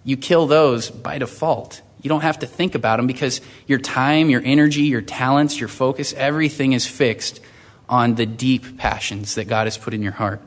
You 0.03 0.17
kill 0.17 0.47
those 0.47 0.89
by 0.89 1.17
default. 1.17 1.81
You 2.01 2.09
don't 2.09 2.21
have 2.21 2.39
to 2.39 2.45
think 2.45 2.75
about 2.75 2.97
them 2.97 3.07
because 3.07 3.41
your 3.65 3.79
time, 3.79 4.29
your 4.29 4.41
energy, 4.45 4.83
your 4.83 5.01
talents, 5.01 5.59
your 5.59 5.67
focus, 5.67 6.13
everything 6.13 6.73
is 6.73 6.85
fixed 6.85 7.41
on 7.89 8.15
the 8.15 8.25
deep 8.25 8.77
passions 8.77 9.35
that 9.35 9.45
God 9.45 9.65
has 9.65 9.77
put 9.77 9.93
in 9.93 10.03
your 10.03 10.11
heart. 10.11 10.41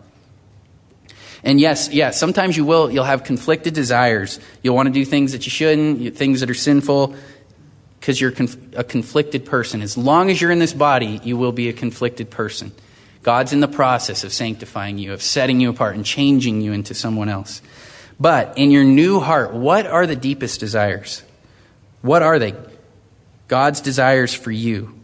And 1.42 1.58
yes, 1.58 1.88
yes, 1.90 2.20
sometimes 2.20 2.56
you 2.56 2.64
will, 2.64 2.90
you'll 2.90 3.04
have 3.04 3.24
conflicted 3.24 3.74
desires. 3.74 4.38
You'll 4.62 4.76
want 4.76 4.86
to 4.88 4.92
do 4.92 5.04
things 5.04 5.32
that 5.32 5.46
you 5.46 5.50
shouldn't, 5.50 6.16
things 6.16 6.40
that 6.40 6.50
are 6.50 6.54
sinful, 6.54 7.16
because 7.98 8.20
you're 8.20 8.32
a 8.76 8.84
conflicted 8.84 9.44
person. 9.44 9.82
As 9.82 9.96
long 9.96 10.30
as 10.30 10.40
you're 10.40 10.50
in 10.50 10.58
this 10.58 10.74
body, 10.74 11.20
you 11.24 11.36
will 11.36 11.52
be 11.52 11.68
a 11.68 11.72
conflicted 11.72 12.30
person. 12.30 12.72
God's 13.22 13.52
in 13.52 13.60
the 13.60 13.68
process 13.68 14.24
of 14.24 14.32
sanctifying 14.32 14.98
you, 14.98 15.12
of 15.12 15.22
setting 15.22 15.60
you 15.60 15.70
apart 15.70 15.94
and 15.94 16.04
changing 16.04 16.60
you 16.60 16.72
into 16.72 16.94
someone 16.94 17.28
else. 17.28 17.60
But 18.18 18.56
in 18.56 18.70
your 18.70 18.84
new 18.84 19.20
heart, 19.20 19.52
what 19.52 19.86
are 19.86 20.06
the 20.06 20.16
deepest 20.16 20.60
desires? 20.60 21.22
What 22.02 22.22
are 22.22 22.38
they? 22.38 22.54
God's 23.48 23.80
desires 23.80 24.32
for 24.32 24.50
you. 24.50 24.94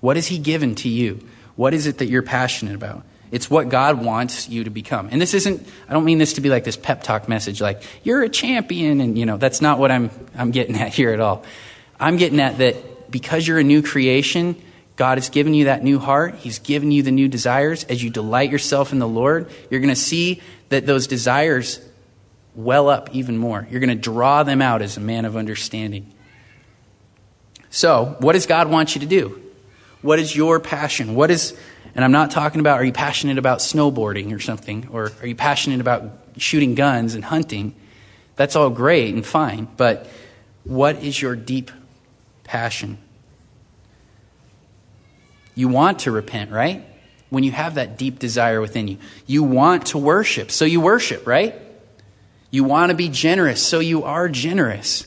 What 0.00 0.16
has 0.16 0.26
He 0.26 0.38
given 0.38 0.74
to 0.76 0.88
you? 0.88 1.26
What 1.56 1.74
is 1.74 1.86
it 1.86 1.98
that 1.98 2.06
you're 2.06 2.22
passionate 2.22 2.74
about? 2.74 3.04
It's 3.30 3.48
what 3.48 3.68
God 3.68 4.04
wants 4.04 4.48
you 4.48 4.64
to 4.64 4.70
become. 4.70 5.08
And 5.12 5.20
this 5.20 5.34
isn't, 5.34 5.66
I 5.88 5.92
don't 5.92 6.04
mean 6.04 6.18
this 6.18 6.32
to 6.32 6.40
be 6.40 6.48
like 6.48 6.64
this 6.64 6.76
pep 6.76 7.02
talk 7.02 7.28
message, 7.28 7.60
like, 7.60 7.82
you're 8.02 8.22
a 8.22 8.28
champion, 8.28 9.00
and, 9.00 9.16
you 9.16 9.24
know, 9.24 9.36
that's 9.36 9.60
not 9.60 9.78
what 9.78 9.92
I'm, 9.92 10.10
I'm 10.34 10.50
getting 10.50 10.76
at 10.76 10.92
here 10.92 11.12
at 11.12 11.20
all. 11.20 11.44
I'm 12.00 12.16
getting 12.16 12.40
at 12.40 12.58
that 12.58 13.10
because 13.10 13.46
you're 13.46 13.58
a 13.58 13.64
new 13.64 13.82
creation, 13.82 14.60
God 15.00 15.16
has 15.16 15.30
given 15.30 15.54
you 15.54 15.64
that 15.64 15.82
new 15.82 15.98
heart. 15.98 16.34
He's 16.34 16.58
given 16.58 16.90
you 16.90 17.02
the 17.02 17.10
new 17.10 17.26
desires. 17.26 17.84
As 17.84 18.04
you 18.04 18.10
delight 18.10 18.50
yourself 18.50 18.92
in 18.92 18.98
the 18.98 19.08
Lord, 19.08 19.50
you're 19.70 19.80
going 19.80 19.88
to 19.88 19.96
see 19.96 20.42
that 20.68 20.84
those 20.84 21.06
desires 21.06 21.80
well 22.54 22.90
up 22.90 23.08
even 23.14 23.38
more. 23.38 23.66
You're 23.70 23.80
going 23.80 23.88
to 23.88 23.94
draw 23.94 24.42
them 24.42 24.60
out 24.60 24.82
as 24.82 24.98
a 24.98 25.00
man 25.00 25.24
of 25.24 25.38
understanding. 25.38 26.12
So, 27.70 28.14
what 28.18 28.34
does 28.34 28.44
God 28.44 28.68
want 28.68 28.94
you 28.94 29.00
to 29.00 29.06
do? 29.06 29.40
What 30.02 30.18
is 30.18 30.36
your 30.36 30.60
passion? 30.60 31.14
What 31.14 31.30
is, 31.30 31.58
and 31.94 32.04
I'm 32.04 32.12
not 32.12 32.30
talking 32.30 32.60
about 32.60 32.78
are 32.78 32.84
you 32.84 32.92
passionate 32.92 33.38
about 33.38 33.60
snowboarding 33.60 34.34
or 34.34 34.38
something, 34.38 34.86
or 34.92 35.12
are 35.22 35.26
you 35.26 35.34
passionate 35.34 35.80
about 35.80 36.12
shooting 36.36 36.74
guns 36.74 37.14
and 37.14 37.24
hunting? 37.24 37.74
That's 38.36 38.54
all 38.54 38.68
great 38.68 39.14
and 39.14 39.24
fine, 39.24 39.66
but 39.78 40.06
what 40.64 41.02
is 41.02 41.22
your 41.22 41.36
deep 41.36 41.70
passion? 42.44 42.98
You 45.60 45.68
want 45.68 45.98
to 46.00 46.10
repent, 46.10 46.50
right? 46.50 46.82
When 47.28 47.44
you 47.44 47.52
have 47.52 47.74
that 47.74 47.98
deep 47.98 48.18
desire 48.18 48.60
within 48.62 48.88
you, 48.88 48.96
you 49.26 49.42
want 49.42 49.86
to 49.88 49.98
worship, 49.98 50.50
so 50.50 50.64
you 50.64 50.80
worship, 50.80 51.26
right? 51.26 51.54
You 52.50 52.64
want 52.64 52.90
to 52.90 52.96
be 52.96 53.10
generous, 53.10 53.62
so 53.62 53.78
you 53.78 54.04
are 54.04 54.26
generous. 54.28 55.06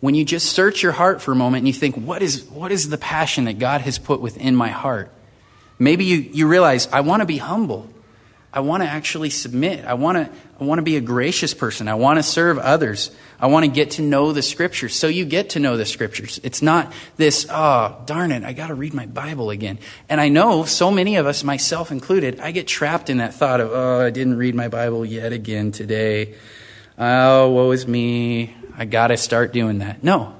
when 0.00 0.14
you 0.14 0.24
just 0.24 0.52
search 0.52 0.82
your 0.82 0.92
heart 0.92 1.22
for 1.22 1.32
a 1.32 1.34
moment 1.34 1.62
and 1.62 1.66
you 1.66 1.72
think, 1.72 1.96
what 1.96 2.22
is, 2.22 2.44
what 2.44 2.70
is 2.70 2.88
the 2.88 2.98
passion 2.98 3.44
that 3.46 3.58
God 3.58 3.80
has 3.80 3.98
put 3.98 4.20
within 4.20 4.54
my 4.54 4.68
heart? 4.68 5.10
Maybe 5.78 6.04
you, 6.04 6.18
you 6.18 6.46
realize, 6.46 6.88
I 6.92 7.00
want 7.00 7.22
to 7.22 7.26
be 7.26 7.38
humble. 7.38 7.88
I 8.56 8.60
want 8.60 8.82
to 8.82 8.88
actually 8.88 9.28
submit. 9.28 9.84
I 9.84 9.92
want 9.92 10.16
to, 10.16 10.30
I 10.58 10.64
want 10.64 10.78
to 10.78 10.82
be 10.82 10.96
a 10.96 11.02
gracious 11.02 11.52
person. 11.52 11.88
I 11.88 11.94
want 11.94 12.18
to 12.18 12.22
serve 12.22 12.56
others. 12.56 13.10
I 13.38 13.48
want 13.48 13.66
to 13.66 13.70
get 13.70 13.90
to 13.92 14.02
know 14.02 14.32
the 14.32 14.40
scriptures. 14.40 14.94
So 14.94 15.08
you 15.08 15.26
get 15.26 15.50
to 15.50 15.60
know 15.60 15.76
the 15.76 15.84
scriptures. 15.84 16.40
It's 16.42 16.62
not 16.62 16.90
this, 17.18 17.46
oh, 17.50 18.00
darn 18.06 18.32
it, 18.32 18.44
I 18.44 18.54
got 18.54 18.68
to 18.68 18.74
read 18.74 18.94
my 18.94 19.04
Bible 19.04 19.50
again. 19.50 19.78
And 20.08 20.22
I 20.22 20.30
know 20.30 20.64
so 20.64 20.90
many 20.90 21.16
of 21.16 21.26
us, 21.26 21.44
myself 21.44 21.92
included, 21.92 22.40
I 22.40 22.50
get 22.50 22.66
trapped 22.66 23.10
in 23.10 23.18
that 23.18 23.34
thought 23.34 23.60
of, 23.60 23.72
oh, 23.72 24.00
I 24.00 24.08
didn't 24.08 24.38
read 24.38 24.54
my 24.54 24.68
Bible 24.68 25.04
yet 25.04 25.34
again 25.34 25.70
today. 25.70 26.34
Oh, 26.98 27.50
woe 27.50 27.72
is 27.72 27.86
me. 27.86 28.56
I 28.74 28.86
got 28.86 29.08
to 29.08 29.18
start 29.18 29.52
doing 29.52 29.80
that. 29.80 30.02
No, 30.02 30.34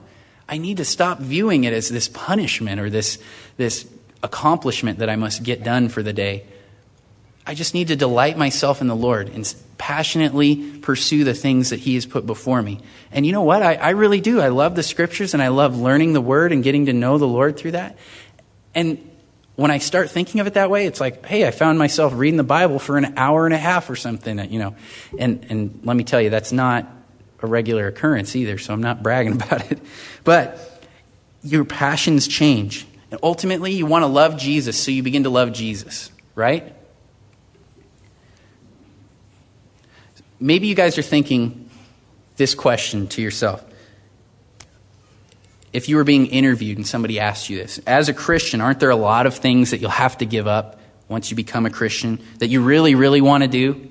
I 0.49 0.57
need 0.57 0.79
to 0.79 0.87
stop 0.87 1.19
viewing 1.19 1.64
it 1.64 1.75
as 1.75 1.91
this 1.91 2.09
punishment 2.09 2.81
or 2.81 2.89
this, 2.89 3.19
this 3.59 3.87
accomplishment 4.23 5.01
that 5.01 5.11
I 5.11 5.17
must 5.17 5.43
get 5.43 5.62
done 5.62 5.91
for 5.91 6.03
the 6.03 6.14
day. 6.14 6.47
I 7.47 7.55
just 7.55 7.74
need 7.74 7.88
to 7.88 7.97
delight 7.97 8.36
myself 8.36 8.80
in 8.80 8.88
the 8.88 8.97
Lord 8.97 9.28
and 9.28 9.55
passionately 9.78 10.78
pursue 10.80 11.22
the 11.22 11.34
things 11.34 11.70
that 11.70 11.78
He 11.78 11.94
has 11.94 12.05
put 12.05 12.26
before 12.26 12.61
me. 12.61 12.80
And 13.12 13.24
you 13.24 13.30
know 13.30 13.42
what? 13.42 13.62
I, 13.62 13.74
I, 13.74 13.90
really 13.90 14.20
do. 14.20 14.40
I 14.40 14.49
love 14.49 14.74
the 14.74 14.82
scriptures 14.82 15.32
and 15.32 15.42
I 15.42 15.49
love 15.49 15.78
learning 15.78 16.12
the 16.12 16.20
Word 16.20 16.53
and 16.53 16.64
getting 16.64 16.86
to 16.86 16.92
know 16.92 17.18
the 17.18 17.26
Lord 17.28 17.57
through 17.57 17.72
that. 17.72 17.97
And 18.74 19.11
when 19.55 19.70
I 19.70 19.78
start 19.78 20.11
thinking 20.11 20.40
of 20.40 20.47
it 20.47 20.55
that 20.55 20.70
way, 20.70 20.86
it's 20.86 21.01
like, 21.01 21.24
hey, 21.24 21.47
I 21.47 21.51
found 21.51 21.78
myself 21.78 22.12
reading 22.16 22.36
the 22.36 22.44
Bible 22.44 22.78
for 22.78 22.99
an 22.99 23.16
hour 23.16 23.47
and 23.47 23.55
a 23.55 23.59
half 23.59 23.88
or 23.88 23.97
something, 23.97 24.38
you 24.53 24.59
know. 24.59 24.74
And, 25.18 25.47
and 25.49 25.80
let 25.84 25.97
me 25.97 26.05
tell 26.05 26.20
you, 26.20 26.30
that's 26.30 26.53
not 26.53 26.86
a 27.40 27.47
regular 27.47 27.86
occurrence 27.86 28.34
either, 28.34 28.59
so 28.59 28.74
I'm 28.74 28.82
not 28.82 29.03
bragging 29.03 29.32
about 29.40 29.70
it. 29.70 29.80
But 30.24 30.59
your 31.42 31.64
passions 31.64 32.26
change. 32.26 32.86
And 33.11 33.20
ultimately, 33.22 33.72
you 33.72 33.86
want 33.86 34.03
to 34.03 34.09
love 34.09 34.36
Jesus, 34.36 34.82
so 34.82 34.90
you 34.90 35.03
begin 35.03 35.22
to 35.22 35.30
love 35.30 35.53
Jesus, 35.53 36.11
right? 36.34 36.76
Maybe 40.41 40.66
you 40.66 40.74
guys 40.74 40.99
are 40.99 41.03
thinking 41.03 41.70
this 42.37 42.55
question 42.55 43.07
to 43.09 43.22
yourself. 43.22 43.64
If 45.72 45.89
you 45.89 45.97
were 45.97 46.05
being 46.05 46.26
interviewed 46.26 46.78
and 46.78 46.87
somebody 46.87 47.20
asked 47.20 47.51
you 47.51 47.59
this, 47.59 47.78
as 47.87 48.09
a 48.09 48.14
Christian, 48.14 48.61
aren't 48.61 48.80
there 48.80 48.91
a 48.91 48.97
lot 48.97 49.26
of 49.26 49.34
things 49.34 49.70
that 49.70 49.78
you'll 49.78 49.91
have 49.91 50.18
to 50.18 50.26
give 50.26 50.47
up 50.47 50.80
once 51.09 51.30
you 51.30 51.37
become 51.37 51.66
a 51.66 51.70
Christian 51.70 52.18
that 52.39 52.49
you 52.49 52.62
really, 52.62 52.95
really 52.95 53.20
want 53.20 53.43
to 53.43 53.49
do? 53.49 53.91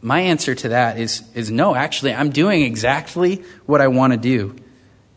My 0.00 0.20
answer 0.20 0.54
to 0.56 0.70
that 0.70 0.98
is, 0.98 1.22
is 1.34 1.50
no, 1.50 1.76
actually, 1.76 2.12
I'm 2.12 2.30
doing 2.30 2.62
exactly 2.62 3.44
what 3.66 3.80
I 3.80 3.88
want 3.88 4.12
to 4.12 4.16
do. 4.16 4.56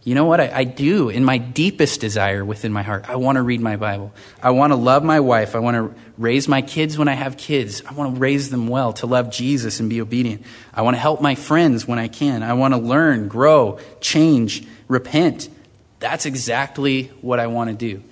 You 0.05 0.13
know 0.13 0.25
what? 0.25 0.39
I, 0.39 0.51
I, 0.59 0.63
do 0.65 1.09
in 1.09 1.25
my 1.25 1.39
deepest 1.39 1.99
desire 1.99 2.45
within 2.45 2.71
my 2.71 2.83
heart. 2.83 3.09
I 3.09 3.15
want 3.15 3.37
to 3.37 3.41
read 3.41 3.59
my 3.59 3.75
Bible. 3.75 4.13
I 4.41 4.51
want 4.51 4.71
to 4.71 4.75
love 4.75 5.03
my 5.03 5.19
wife. 5.19 5.55
I 5.55 5.59
want 5.59 5.77
to 5.77 5.99
raise 6.19 6.47
my 6.47 6.61
kids 6.61 6.95
when 6.95 7.07
I 7.07 7.13
have 7.13 7.37
kids. 7.37 7.81
I 7.83 7.93
want 7.93 8.13
to 8.13 8.21
raise 8.21 8.51
them 8.51 8.67
well, 8.67 8.93
to 8.93 9.07
love 9.07 9.31
Jesus 9.31 9.79
and 9.79 9.89
be 9.89 10.01
obedient. 10.01 10.43
I 10.71 10.83
want 10.83 10.95
to 10.95 10.99
help 10.99 11.21
my 11.21 11.33
friends 11.33 11.87
when 11.87 11.97
I 11.97 12.07
can. 12.07 12.43
I 12.43 12.53
want 12.53 12.75
to 12.75 12.79
learn, 12.79 13.27
grow, 13.27 13.79
change, 13.99 14.67
repent. 14.87 15.49
That's 15.97 16.27
exactly 16.27 17.05
what 17.21 17.39
I 17.39 17.47
want 17.47 17.71
to 17.71 17.75
do. 17.75 18.03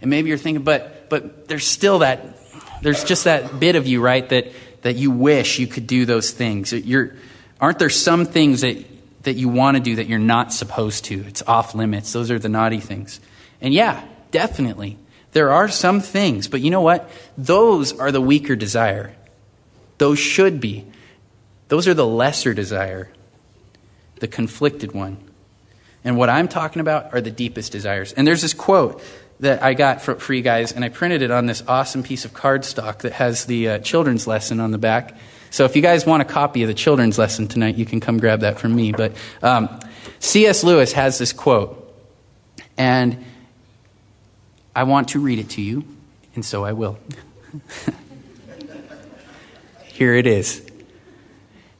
And 0.00 0.10
maybe 0.10 0.28
you're 0.28 0.38
thinking, 0.38 0.62
but, 0.62 1.10
but 1.10 1.48
there's 1.48 1.66
still 1.66 2.00
that, 2.00 2.38
there's 2.82 3.02
just 3.02 3.24
that 3.24 3.58
bit 3.58 3.74
of 3.74 3.88
you, 3.88 4.00
right, 4.00 4.28
that, 4.28 4.52
that 4.82 4.94
you 4.94 5.10
wish 5.10 5.58
you 5.58 5.66
could 5.66 5.88
do 5.88 6.06
those 6.06 6.30
things. 6.30 6.72
You're, 6.72 7.16
aren't 7.60 7.80
there 7.80 7.90
some 7.90 8.26
things 8.26 8.60
that 8.60 8.91
that 9.22 9.34
you 9.34 9.48
want 9.48 9.76
to 9.76 9.82
do 9.82 9.96
that 9.96 10.08
you're 10.08 10.18
not 10.18 10.52
supposed 10.52 11.04
to. 11.06 11.24
It's 11.26 11.42
off 11.46 11.74
limits. 11.74 12.12
Those 12.12 12.30
are 12.30 12.38
the 12.38 12.48
naughty 12.48 12.80
things. 12.80 13.20
And 13.60 13.72
yeah, 13.72 14.04
definitely. 14.30 14.98
There 15.32 15.50
are 15.52 15.68
some 15.68 16.00
things, 16.00 16.48
but 16.48 16.60
you 16.60 16.70
know 16.70 16.80
what? 16.80 17.10
Those 17.38 17.98
are 17.98 18.12
the 18.12 18.20
weaker 18.20 18.56
desire. 18.56 19.14
Those 19.98 20.18
should 20.18 20.60
be. 20.60 20.86
Those 21.68 21.88
are 21.88 21.94
the 21.94 22.06
lesser 22.06 22.52
desire, 22.52 23.08
the 24.16 24.28
conflicted 24.28 24.92
one. 24.92 25.16
And 26.04 26.18
what 26.18 26.28
I'm 26.28 26.48
talking 26.48 26.80
about 26.80 27.14
are 27.14 27.20
the 27.20 27.30
deepest 27.30 27.72
desires. 27.72 28.12
And 28.12 28.26
there's 28.26 28.42
this 28.42 28.52
quote 28.52 29.02
that 29.40 29.62
I 29.62 29.74
got 29.74 30.02
for, 30.02 30.16
for 30.16 30.34
you 30.34 30.42
guys, 30.42 30.72
and 30.72 30.84
I 30.84 30.88
printed 30.88 31.22
it 31.22 31.30
on 31.30 31.46
this 31.46 31.62
awesome 31.66 32.02
piece 32.02 32.24
of 32.24 32.32
cardstock 32.32 32.98
that 32.98 33.12
has 33.14 33.46
the 33.46 33.68
uh, 33.68 33.78
children's 33.78 34.26
lesson 34.26 34.60
on 34.60 34.70
the 34.70 34.78
back. 34.78 35.16
So 35.52 35.66
if 35.66 35.76
you 35.76 35.82
guys 35.82 36.06
want 36.06 36.22
a 36.22 36.24
copy 36.24 36.62
of 36.62 36.68
the 36.68 36.74
children's 36.74 37.18
lesson 37.18 37.46
tonight, 37.46 37.76
you 37.76 37.84
can 37.84 38.00
come 38.00 38.16
grab 38.16 38.40
that 38.40 38.58
from 38.58 38.74
me. 38.74 38.90
But 38.90 39.12
um, 39.42 39.68
C.S. 40.18 40.64
Lewis 40.64 40.94
has 40.94 41.18
this 41.18 41.34
quote, 41.34 41.94
and 42.78 43.22
I 44.74 44.84
want 44.84 45.08
to 45.08 45.20
read 45.20 45.38
it 45.38 45.50
to 45.50 45.60
you, 45.60 45.84
and 46.34 46.42
so 46.42 46.64
I 46.64 46.72
will. 46.72 46.98
Here 49.84 50.14
it 50.14 50.26
is. 50.26 50.60
It 50.60 50.72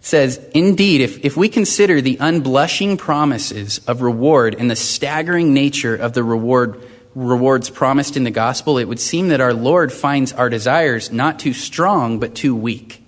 says, 0.03 0.39
Indeed, 0.53 1.01
if, 1.01 1.25
if 1.25 1.39
we 1.39 1.49
consider 1.49 2.03
the 2.03 2.19
unblushing 2.19 2.99
promises 2.99 3.79
of 3.87 4.03
reward 4.03 4.55
and 4.55 4.71
the 4.71 4.77
staggering 4.77 5.55
nature 5.55 5.97
of 5.97 6.13
the 6.13 6.23
reward 6.23 6.87
rewards 7.15 7.71
promised 7.71 8.19
in 8.19 8.25
the 8.25 8.31
gospel, 8.31 8.77
it 8.77 8.85
would 8.85 9.01
seem 9.01 9.29
that 9.29 9.41
our 9.41 9.55
Lord 9.55 9.95
finds 9.95 10.35
our 10.35 10.51
desires 10.51 11.11
not 11.11 11.39
too 11.39 11.55
strong, 11.55 12.19
but 12.19 12.35
too 12.35 12.55
weak. 12.55 13.02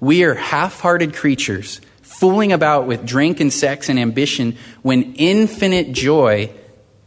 We 0.00 0.24
are 0.24 0.34
half 0.34 0.80
hearted 0.80 1.14
creatures, 1.14 1.80
fooling 2.02 2.52
about 2.52 2.86
with 2.86 3.06
drink 3.06 3.40
and 3.40 3.52
sex 3.52 3.88
and 3.88 3.98
ambition 3.98 4.56
when 4.82 5.14
infinite 5.14 5.92
joy 5.92 6.50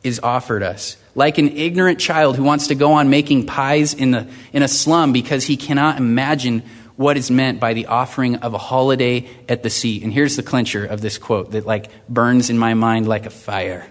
is 0.04 0.20
offered 0.22 0.64
us. 0.64 0.98
Like 1.16 1.38
an 1.38 1.50
ignorant 1.58 2.00
child 2.00 2.36
who 2.36 2.44
wants 2.44 2.68
to 2.68 2.76
go 2.76 2.94
on 2.94 3.10
making 3.10 3.46
pies 3.46 3.94
in, 3.94 4.12
the, 4.12 4.28
in 4.54 4.64
a 4.64 4.68
slum 4.68 5.12
because 5.12 5.44
he 5.44 5.58
cannot 5.58 5.98
imagine 5.98 6.64
what 6.96 7.16
is 7.16 7.32
meant 7.32 7.60
by 7.60 7.74
the 7.74 7.86
offering 7.86 8.38
of 8.38 8.54
a 8.54 8.58
holiday 8.58 9.30
at 9.48 9.64
the 9.64 9.70
sea. 9.70 10.04
And 10.04 10.12
here's 10.12 10.36
the 10.36 10.44
clincher 10.44 10.86
of 10.86 11.02
this 11.02 11.18
quote 11.18 11.52
that 11.52 11.66
like 11.66 11.90
burns 12.10 12.50
in 12.50 12.58
my 12.58 12.74
mind 12.74 13.08
like 13.08 13.26
a 13.26 13.30
fire. 13.30 13.90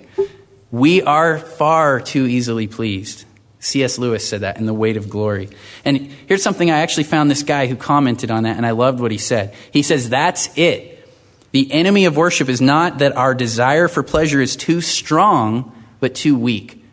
We 0.70 1.02
are 1.02 1.38
far 1.38 2.00
too 2.00 2.26
easily 2.26 2.66
pleased. 2.66 3.24
C.S. 3.60 3.98
Lewis 3.98 4.26
said 4.26 4.42
that 4.42 4.58
in 4.58 4.66
The 4.66 4.74
Weight 4.74 4.96
of 4.96 5.08
Glory. 5.08 5.48
And 5.84 5.98
here's 6.26 6.42
something 6.42 6.70
I 6.70 6.78
actually 6.78 7.04
found 7.04 7.30
this 7.30 7.42
guy 7.42 7.66
who 7.66 7.76
commented 7.76 8.30
on 8.30 8.44
that, 8.44 8.56
and 8.56 8.64
I 8.64 8.70
loved 8.70 9.00
what 9.00 9.10
he 9.10 9.18
said. 9.18 9.54
He 9.72 9.82
says, 9.82 10.08
That's 10.08 10.48
it. 10.56 10.94
The 11.50 11.72
enemy 11.72 12.04
of 12.04 12.16
worship 12.16 12.48
is 12.48 12.60
not 12.60 12.98
that 12.98 13.16
our 13.16 13.34
desire 13.34 13.88
for 13.88 14.02
pleasure 14.02 14.40
is 14.40 14.54
too 14.54 14.80
strong, 14.80 15.72
but 15.98 16.14
too 16.14 16.38
weak. 16.38 16.84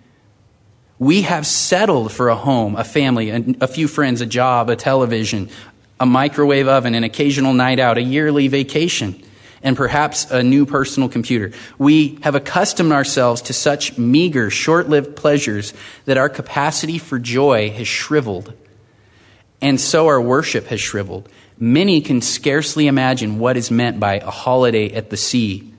We 0.98 1.24
have 1.24 1.46
settled 1.46 2.14
for 2.14 2.30
a 2.30 2.36
home, 2.36 2.78
a 2.78 2.86
family, 2.86 3.56
a, 3.60 3.68
few 3.68 3.88
friends, 3.90 4.22
a 4.22 4.26
job, 4.26 4.70
a 4.70 4.78
television, 4.78 5.50
a 6.00 6.06
microwave 6.06 6.70
oven, 6.70 6.96
an 6.96 7.04
occasional 7.04 7.54
night 7.54 7.80
out, 7.80 7.98
a 7.98 8.02
yearly 8.02 8.48
vacation 8.48 9.22
and 9.66 9.76
perhaps 9.76 10.30
a 10.30 10.44
new 10.44 10.68
personal 10.68 11.10
computer. 11.10 11.52
We 11.80 12.20
have 12.22 12.36
accustomed 12.36 12.92
ourselves 12.92 13.42
to 13.44 13.54
such 13.54 13.98
meager, 13.98 14.52
short 14.52 14.88
lived 14.88 15.16
pleasures 15.16 15.74
that 16.06 16.18
our 16.18 16.30
capacity 16.30 17.00
for 17.00 17.18
joy 17.18 17.72
has 17.72 17.88
shriveled. 17.88 18.54
And 19.62 19.82
so 19.82 20.06
our 20.08 20.22
worship 20.22 20.68
has 20.68 20.80
shriveled. 20.80 21.28
Many 21.58 22.02
can 22.02 22.22
scarcely 22.22 22.86
imagine 22.86 23.40
what 23.40 23.58
is 23.58 23.72
meant 23.72 24.00
by 24.00 24.20
a 24.20 24.30
holiday 24.30 24.94
at 24.94 25.10
the 25.10 25.18
sea, 25.18 25.74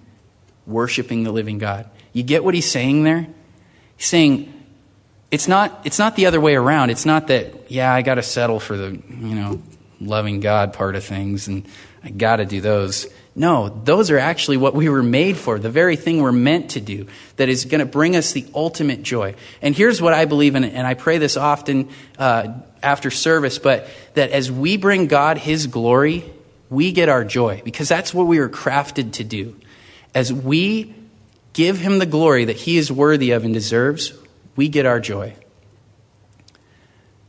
worshiping 0.66 1.22
the 1.22 1.30
living 1.30 1.58
God. 1.58 1.88
You 2.12 2.24
get 2.24 2.42
what 2.42 2.54
he's 2.54 2.68
saying 2.68 3.04
there? 3.04 3.28
He's 3.96 4.06
saying, 4.06 4.52
it's 5.30 5.46
not, 5.46 5.82
it's 5.84 6.00
not 6.00 6.16
the 6.16 6.26
other 6.26 6.40
way 6.40 6.56
around. 6.56 6.90
It's 6.90 7.06
not 7.06 7.28
that, 7.28 7.70
yeah, 7.70 7.94
I 7.94 8.02
got 8.02 8.16
to 8.16 8.22
settle 8.24 8.58
for 8.58 8.76
the, 8.76 8.90
you 8.90 9.34
know, 9.34 9.62
loving 10.00 10.40
God 10.40 10.72
part 10.72 10.96
of 10.96 11.04
things 11.04 11.46
and 11.46 11.66
I 12.06 12.10
got 12.10 12.36
to 12.36 12.44
do 12.44 12.60
those. 12.60 13.08
No, 13.34 13.68
those 13.68 14.12
are 14.12 14.18
actually 14.18 14.58
what 14.58 14.74
we 14.74 14.88
were 14.88 15.02
made 15.02 15.36
for, 15.36 15.58
the 15.58 15.68
very 15.68 15.96
thing 15.96 16.22
we're 16.22 16.30
meant 16.30 16.70
to 16.70 16.80
do 16.80 17.08
that 17.34 17.48
is 17.48 17.64
going 17.64 17.80
to 17.80 17.84
bring 17.84 18.14
us 18.14 18.30
the 18.30 18.46
ultimate 18.54 19.02
joy. 19.02 19.34
And 19.60 19.74
here's 19.74 20.00
what 20.00 20.14
I 20.14 20.24
believe 20.24 20.54
in, 20.54 20.62
and 20.62 20.86
I 20.86 20.94
pray 20.94 21.18
this 21.18 21.36
often 21.36 21.88
uh, 22.16 22.60
after 22.80 23.10
service, 23.10 23.58
but 23.58 23.88
that 24.14 24.30
as 24.30 24.52
we 24.52 24.76
bring 24.76 25.08
God 25.08 25.36
His 25.36 25.66
glory, 25.66 26.32
we 26.70 26.92
get 26.92 27.08
our 27.08 27.24
joy 27.24 27.60
because 27.64 27.88
that's 27.88 28.14
what 28.14 28.28
we 28.28 28.38
were 28.38 28.48
crafted 28.48 29.14
to 29.14 29.24
do. 29.24 29.56
As 30.14 30.32
we 30.32 30.94
give 31.54 31.78
Him 31.78 31.98
the 31.98 32.06
glory 32.06 32.44
that 32.44 32.56
He 32.56 32.76
is 32.76 32.92
worthy 32.92 33.32
of 33.32 33.44
and 33.44 33.52
deserves, 33.52 34.12
we 34.54 34.68
get 34.68 34.86
our 34.86 35.00
joy. 35.00 35.34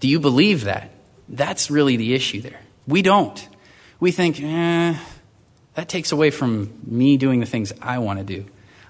Do 0.01 0.07
you 0.07 0.19
believe 0.19 0.65
that? 0.65 0.91
That's 1.28 1.71
really 1.71 1.97
the 1.97 2.13
issue 2.13 2.41
there. 2.41 2.61
We 2.88 3.01
don't. 3.01 3.47
We 3.99 4.11
think, 4.11 4.41
eh 4.41 4.95
that 5.77 5.87
takes 5.87 6.11
away 6.11 6.31
from 6.31 6.73
me 6.87 7.17
doing 7.17 7.39
the 7.39 7.45
things 7.45 7.71
I 7.83 7.99
want 7.99 8.17
to 8.17 8.25
do. 8.25 8.45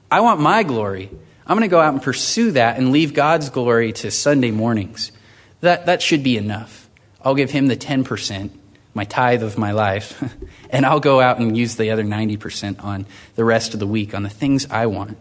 I 0.10 0.22
want 0.22 0.40
my 0.40 0.64
glory. 0.64 1.12
I'm 1.46 1.58
going 1.58 1.70
to 1.70 1.74
go 1.74 1.82
out 1.82 1.92
and 1.92 2.02
pursue 2.02 2.52
that 2.52 2.78
and 2.78 2.94
leave 2.94 3.14
God's 3.14 3.50
glory 3.50 3.92
to 3.92 4.10
Sunday 4.10 4.52
mornings. 4.52 5.12
That, 5.60 5.88
that 5.88 6.02
should 6.02 6.24
be 6.24 6.38
enough. 6.38 6.90
I'll 7.22 7.36
give 7.36 7.52
him 7.52 7.68
the 7.68 7.76
10%. 7.76 8.52
my 8.94 9.04
tithe 9.04 9.44
of 9.44 9.58
my 9.58 9.74
life, 9.74 10.24
and 10.70 10.86
I'll 10.86 11.02
go 11.02 11.20
out 11.20 11.40
and 11.40 11.58
use 11.58 11.76
the 11.76 11.92
other 11.92 12.06
90% 12.06 12.82
on 12.82 13.06
the 13.36 13.44
rest 13.44 13.74
of 13.74 13.82
the 13.82 13.88
week, 13.88 14.16
on 14.16 14.24
the 14.24 14.30
things 14.30 14.66
I 14.72 14.86
want. 14.86 15.18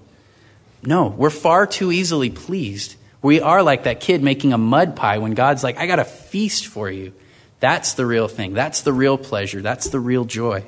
No, 0.85 1.09
we're 1.09 1.31
far 1.31 1.67
too 1.67 1.91
easily 1.91 2.31
pleased. 2.31 2.95
We 3.23 3.41
are 3.41 3.65
like 3.65 3.83
that 3.85 3.99
kid 3.99 4.23
making 4.23 4.53
a 4.53 4.59
mud 4.59 4.95
pie 4.95 5.19
when 5.19 5.35
God's 5.35 5.65
like, 5.65 5.79
I 5.79 5.89
got 5.89 5.99
a 5.99 6.05
feast 6.05 6.69
for 6.69 6.89
you. 6.89 7.13
That's 7.61 7.95
the 7.95 8.07
real 8.07 8.29
thing. 8.29 8.55
That's 8.55 8.83
the 8.83 8.93
real 8.93 9.19
pleasure. 9.19 9.63
That's 9.63 9.89
the 9.89 10.01
real 10.01 10.25
joy. 10.25 10.65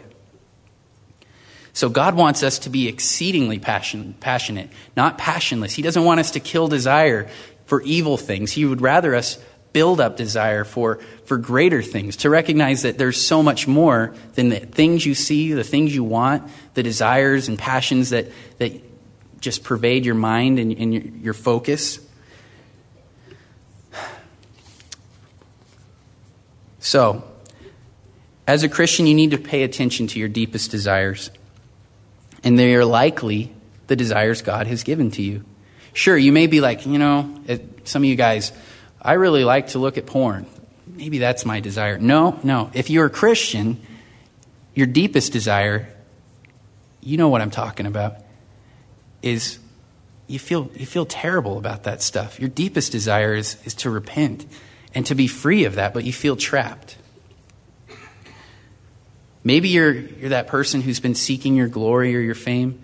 So 1.72 1.88
God 1.88 2.16
wants 2.16 2.42
us 2.42 2.58
to 2.60 2.70
be 2.70 2.88
exceedingly 2.88 3.58
passion, 3.58 4.14
passionate, 4.18 4.70
not 4.96 5.16
passionless. 5.16 5.74
He 5.74 5.82
doesn't 5.82 6.04
want 6.04 6.18
us 6.18 6.32
to 6.32 6.40
kill 6.40 6.66
desire 6.66 7.28
for 7.66 7.82
evil 7.82 8.16
things. 8.16 8.50
He 8.50 8.64
would 8.64 8.80
rather 8.80 9.14
us 9.14 9.38
build 9.72 10.00
up 10.00 10.16
desire 10.16 10.64
for, 10.64 10.96
for 11.24 11.36
greater 11.36 11.82
things, 11.82 12.16
to 12.16 12.30
recognize 12.30 12.82
that 12.82 12.98
there's 12.98 13.24
so 13.24 13.42
much 13.42 13.68
more 13.68 14.14
than 14.34 14.48
the 14.48 14.58
things 14.58 15.04
you 15.04 15.14
see, 15.14 15.52
the 15.52 15.62
things 15.62 15.94
you 15.94 16.02
want, 16.02 16.50
the 16.74 16.82
desires 16.82 17.48
and 17.48 17.58
passions 17.58 18.10
that, 18.10 18.26
that 18.58 18.72
just 19.40 19.62
pervade 19.62 20.04
your 20.04 20.14
mind 20.14 20.58
and, 20.58 20.72
and 20.72 20.94
your, 20.94 21.02
your 21.02 21.34
focus. 21.34 22.00
So, 26.80 27.24
as 28.46 28.62
a 28.62 28.68
Christian, 28.68 29.06
you 29.06 29.14
need 29.14 29.32
to 29.32 29.38
pay 29.38 29.62
attention 29.62 30.06
to 30.08 30.18
your 30.18 30.28
deepest 30.28 30.70
desires. 30.70 31.30
And 32.42 32.58
they 32.58 32.74
are 32.74 32.84
likely 32.84 33.52
the 33.88 33.96
desires 33.96 34.42
God 34.42 34.66
has 34.66 34.84
given 34.84 35.10
to 35.12 35.22
you. 35.22 35.44
Sure, 35.92 36.16
you 36.16 36.32
may 36.32 36.46
be 36.46 36.60
like, 36.60 36.86
you 36.86 36.98
know, 36.98 37.34
some 37.84 38.02
of 38.02 38.06
you 38.06 38.16
guys, 38.16 38.52
I 39.02 39.14
really 39.14 39.44
like 39.44 39.68
to 39.68 39.78
look 39.78 39.98
at 39.98 40.06
porn. 40.06 40.46
Maybe 40.86 41.18
that's 41.18 41.44
my 41.44 41.60
desire. 41.60 41.98
No, 41.98 42.38
no. 42.42 42.70
If 42.72 42.90
you're 42.90 43.06
a 43.06 43.10
Christian, 43.10 43.80
your 44.74 44.86
deepest 44.86 45.32
desire, 45.32 45.88
you 47.00 47.16
know 47.16 47.28
what 47.28 47.40
I'm 47.40 47.50
talking 47.50 47.86
about, 47.86 48.16
is 49.22 49.58
you 50.26 50.38
feel, 50.38 50.70
you 50.74 50.86
feel 50.86 51.06
terrible 51.06 51.58
about 51.58 51.84
that 51.84 52.02
stuff. 52.02 52.38
Your 52.38 52.48
deepest 52.48 52.92
desire 52.92 53.34
is, 53.34 53.56
is 53.64 53.74
to 53.74 53.90
repent 53.90 54.46
and 54.94 55.06
to 55.06 55.14
be 55.14 55.26
free 55.26 55.64
of 55.64 55.76
that, 55.76 55.94
but 55.94 56.04
you 56.04 56.12
feel 56.12 56.36
trapped. 56.36 56.96
Maybe 59.44 59.68
you're, 59.68 59.92
you're 59.92 60.30
that 60.30 60.48
person 60.48 60.82
who's 60.82 61.00
been 61.00 61.14
seeking 61.14 61.54
your 61.54 61.68
glory 61.68 62.14
or 62.16 62.20
your 62.20 62.34
fame, 62.34 62.82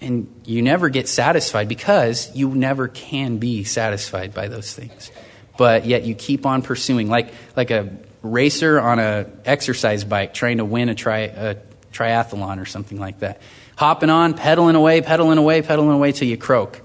and 0.00 0.28
you 0.44 0.60
never 0.62 0.88
get 0.88 1.08
satisfied 1.08 1.68
because 1.68 2.34
you 2.34 2.54
never 2.54 2.88
can 2.88 3.38
be 3.38 3.64
satisfied 3.64 4.34
by 4.34 4.48
those 4.48 4.74
things. 4.74 5.10
But 5.56 5.86
yet 5.86 6.04
you 6.04 6.14
keep 6.14 6.44
on 6.44 6.62
pursuing, 6.62 7.08
like, 7.08 7.32
like 7.56 7.70
a 7.70 7.96
racer 8.22 8.80
on 8.80 8.98
a 8.98 9.26
exercise 9.44 10.04
bike 10.04 10.34
trying 10.34 10.58
to 10.58 10.64
win 10.64 10.88
a, 10.88 10.94
tri, 10.94 11.20
a 11.20 11.56
triathlon 11.92 12.60
or 12.60 12.64
something 12.64 12.98
like 12.98 13.20
that. 13.20 13.40
Hopping 13.76 14.10
on, 14.10 14.34
pedaling 14.34 14.74
away, 14.76 15.02
pedaling 15.02 15.38
away, 15.38 15.62
pedaling 15.62 15.90
away 15.90 16.12
till 16.12 16.28
you 16.28 16.36
croak. 16.36 16.80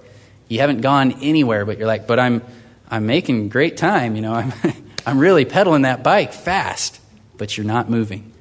You 0.47 0.59
haven't 0.59 0.81
gone 0.81 1.13
anywhere, 1.21 1.65
but 1.65 1.77
you're 1.77 1.87
like, 1.87 2.07
but 2.07 2.19
I'm, 2.19 2.41
I'm 2.89 3.05
making 3.05 3.49
great 3.49 3.77
time. 3.77 4.15
You 4.15 4.21
know, 4.21 4.33
I'm, 4.33 4.53
I'm 5.05 5.19
really 5.19 5.45
pedaling 5.45 5.83
that 5.83 6.03
bike 6.03 6.33
fast, 6.33 6.99
but 7.37 7.57
you're 7.57 7.65
not 7.65 7.89
moving. 7.89 8.33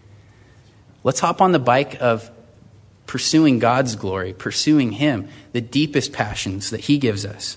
Let's 1.04 1.20
hop 1.20 1.40
on 1.40 1.52
the 1.52 1.58
bike 1.58 2.00
of 2.00 2.30
pursuing 3.06 3.58
God's 3.58 3.96
glory, 3.96 4.32
pursuing 4.32 4.92
Him, 4.92 5.28
the 5.52 5.60
deepest 5.60 6.12
passions 6.12 6.70
that 6.70 6.80
He 6.80 6.98
gives 6.98 7.24
us. 7.24 7.56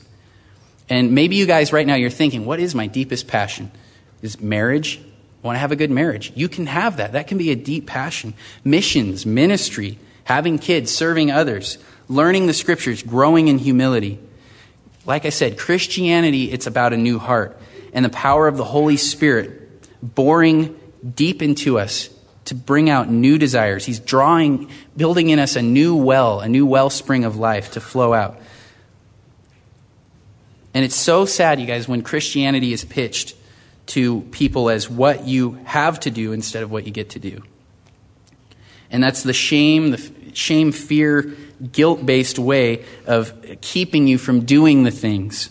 And 0.89 1.13
maybe 1.13 1.35
you 1.35 1.45
guys 1.45 1.71
right 1.71 1.85
now 1.85 1.95
you're 1.95 2.09
thinking, 2.09 2.45
what 2.45 2.59
is 2.59 2.73
my 2.73 2.87
deepest 2.87 3.27
passion? 3.27 3.71
Is 4.21 4.39
marriage? 4.39 4.99
I 5.43 5.47
want 5.47 5.55
to 5.55 5.59
have 5.59 5.71
a 5.71 5.75
good 5.75 5.91
marriage. 5.91 6.31
You 6.35 6.49
can 6.49 6.67
have 6.67 6.97
that. 6.97 7.13
That 7.13 7.27
can 7.27 7.37
be 7.37 7.51
a 7.51 7.55
deep 7.55 7.87
passion. 7.87 8.33
Missions, 8.63 9.25
ministry, 9.25 9.97
having 10.25 10.59
kids, 10.59 10.93
serving 10.93 11.31
others, 11.31 11.77
learning 12.07 12.47
the 12.47 12.53
scriptures, 12.53 13.03
growing 13.03 13.47
in 13.47 13.57
humility. 13.59 14.19
Like 15.09 15.25
I 15.25 15.29
said, 15.29 15.57
Christianity, 15.57 16.51
it's 16.51 16.67
about 16.67 16.93
a 16.93 16.97
new 16.97 17.17
heart 17.17 17.59
and 17.93 18.05
the 18.05 18.09
power 18.09 18.47
of 18.47 18.57
the 18.57 18.63
Holy 18.63 18.95
Spirit 18.95 19.89
boring 20.03 20.79
deep 21.15 21.41
into 21.41 21.79
us 21.79 22.11
to 22.45 22.53
bring 22.53 22.91
out 22.91 23.09
new 23.09 23.39
desires. 23.39 23.83
He's 23.83 23.99
drawing, 23.99 24.69
building 24.95 25.29
in 25.29 25.39
us 25.39 25.55
a 25.55 25.63
new 25.63 25.95
well, 25.95 26.41
a 26.41 26.47
new 26.47 26.63
wellspring 26.63 27.25
of 27.25 27.37
life 27.37 27.71
to 27.71 27.81
flow 27.81 28.13
out. 28.13 28.39
And 30.75 30.85
it's 30.85 30.95
so 30.95 31.25
sad, 31.25 31.59
you 31.59 31.65
guys, 31.65 31.87
when 31.87 32.03
Christianity 32.03 32.71
is 32.71 32.85
pitched 32.85 33.35
to 33.87 34.21
people 34.29 34.69
as 34.69 34.91
what 34.91 35.25
you 35.25 35.53
have 35.63 35.99
to 36.01 36.11
do 36.11 36.33
instead 36.33 36.61
of 36.61 36.69
what 36.69 36.85
you 36.85 36.91
get 36.91 37.09
to 37.09 37.19
do. 37.19 37.41
And 38.91 39.01
that's 39.01 39.23
the 39.23 39.33
shame, 39.33 39.89
the 39.89 40.11
shame, 40.33 40.71
fear, 40.71 41.35
guilt 41.71 42.05
based 42.05 42.39
way 42.39 42.85
of 43.05 43.33
keeping 43.61 44.07
you 44.07 44.17
from 44.17 44.45
doing 44.45 44.83
the 44.83 44.91
things 44.91 45.49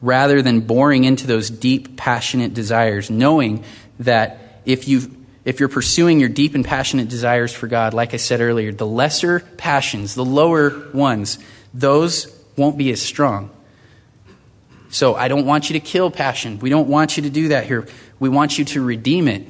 rather 0.00 0.42
than 0.42 0.60
boring 0.60 1.04
into 1.04 1.26
those 1.26 1.50
deep, 1.50 1.96
passionate 1.96 2.54
desires, 2.54 3.10
knowing 3.10 3.64
that 3.98 4.60
if 4.64 4.88
you 4.88 5.14
if 5.44 5.60
you're 5.60 5.68
pursuing 5.70 6.20
your 6.20 6.28
deep 6.28 6.54
and 6.54 6.62
passionate 6.62 7.08
desires 7.08 7.54
for 7.54 7.68
God, 7.68 7.94
like 7.94 8.12
I 8.12 8.18
said 8.18 8.42
earlier, 8.42 8.70
the 8.70 8.86
lesser 8.86 9.40
passions, 9.40 10.14
the 10.14 10.24
lower 10.24 10.90
ones, 10.92 11.38
those 11.72 12.26
won't 12.56 12.76
be 12.76 12.90
as 12.90 13.00
strong. 13.00 13.50
So 14.90 15.14
I 15.14 15.28
don't 15.28 15.46
want 15.46 15.70
you 15.70 15.74
to 15.74 15.80
kill 15.80 16.10
passion. 16.10 16.58
We 16.58 16.68
don't 16.68 16.88
want 16.88 17.16
you 17.16 17.22
to 17.22 17.30
do 17.30 17.48
that 17.48 17.64
here. 17.64 17.86
We 18.18 18.28
want 18.28 18.58
you 18.58 18.66
to 18.66 18.84
redeem 18.84 19.26
it. 19.26 19.46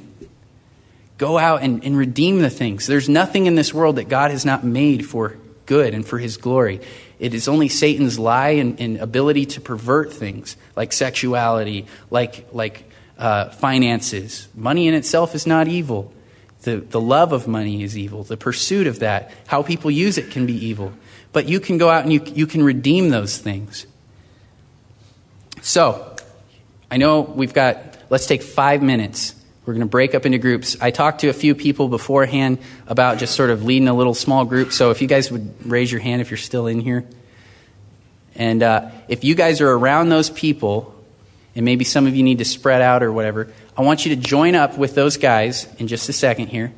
Go 1.19 1.37
out 1.37 1.61
and, 1.61 1.83
and 1.83 1.95
redeem 1.95 2.39
the 2.39 2.49
things. 2.49 2.87
There's 2.87 3.07
nothing 3.07 3.45
in 3.45 3.53
this 3.53 3.73
world 3.73 3.97
that 3.97 4.09
God 4.09 4.31
has 4.31 4.45
not 4.45 4.63
made 4.63 5.05
for 5.05 5.37
good 5.67 5.93
and 5.93 6.03
for 6.03 6.17
his 6.17 6.37
glory. 6.37 6.81
It 7.19 7.33
is 7.33 7.47
only 7.47 7.67
Satan's 7.67 8.17
lie 8.17 8.51
and, 8.51 8.79
and 8.79 8.97
ability 8.97 9.45
to 9.47 9.61
pervert 9.61 10.13
things 10.13 10.57
like 10.75 10.93
sexuality, 10.93 11.85
like, 12.09 12.47
like 12.53 12.89
uh, 13.17 13.49
finances. 13.49 14.47
Money 14.55 14.87
in 14.87 14.93
itself 14.93 15.35
is 15.35 15.45
not 15.45 15.67
evil. 15.67 16.11
The, 16.61 16.77
the 16.77 17.01
love 17.01 17.33
of 17.33 17.47
money 17.47 17.83
is 17.83 17.97
evil. 17.97 18.23
The 18.23 18.37
pursuit 18.37 18.87
of 18.87 18.99
that, 18.99 19.31
how 19.45 19.61
people 19.61 19.91
use 19.91 20.17
it, 20.17 20.31
can 20.31 20.45
be 20.45 20.67
evil. 20.67 20.93
But 21.33 21.47
you 21.47 21.59
can 21.59 21.77
go 21.77 21.89
out 21.89 22.03
and 22.03 22.11
you, 22.13 22.23
you 22.33 22.47
can 22.47 22.63
redeem 22.63 23.09
those 23.09 23.37
things. 23.37 23.85
So, 25.61 26.15
I 26.89 26.97
know 26.97 27.21
we've 27.21 27.53
got, 27.53 27.97
let's 28.09 28.25
take 28.25 28.41
five 28.41 28.81
minutes. 28.81 29.35
We're 29.69 29.75
going 29.75 29.81
to 29.81 29.91
break 29.91 30.15
up 30.15 30.25
into 30.25 30.39
groups. 30.39 30.77
I 30.81 30.89
talked 30.89 31.21
to 31.21 31.27
a 31.27 31.33
few 31.33 31.53
people 31.53 31.89
beforehand 31.89 32.57
about 32.87 33.19
just 33.19 33.35
sort 33.35 33.51
of 33.51 33.63
leading 33.63 33.87
a 33.87 33.93
little 33.93 34.15
small 34.15 34.43
group. 34.43 34.71
So, 34.71 34.89
if 34.89 34.99
you 34.99 35.07
guys 35.07 35.31
would 35.31 35.63
raise 35.63 35.91
your 35.91 36.01
hand 36.01 36.23
if 36.23 36.31
you're 36.31 36.39
still 36.39 36.65
in 36.65 36.79
here. 36.79 37.05
And 38.33 38.63
uh, 38.63 38.89
if 39.07 39.23
you 39.23 39.35
guys 39.35 39.61
are 39.61 39.69
around 39.69 40.09
those 40.09 40.31
people 40.31 40.99
and 41.53 41.65
maybe 41.65 41.85
some 41.85 42.07
of 42.07 42.15
you 42.15 42.23
need 42.23 42.39
to 42.39 42.45
spread 42.45 42.81
out 42.81 43.03
or 43.03 43.13
whatever, 43.13 43.53
I 43.77 43.83
want 43.83 44.07
you 44.07 44.15
to 44.15 44.19
join 44.19 44.55
up 44.55 44.75
with 44.75 44.95
those 44.95 45.17
guys 45.17 45.67
in 45.77 45.87
just 45.87 46.09
a 46.09 46.13
second 46.13 46.47
here. 46.47 46.73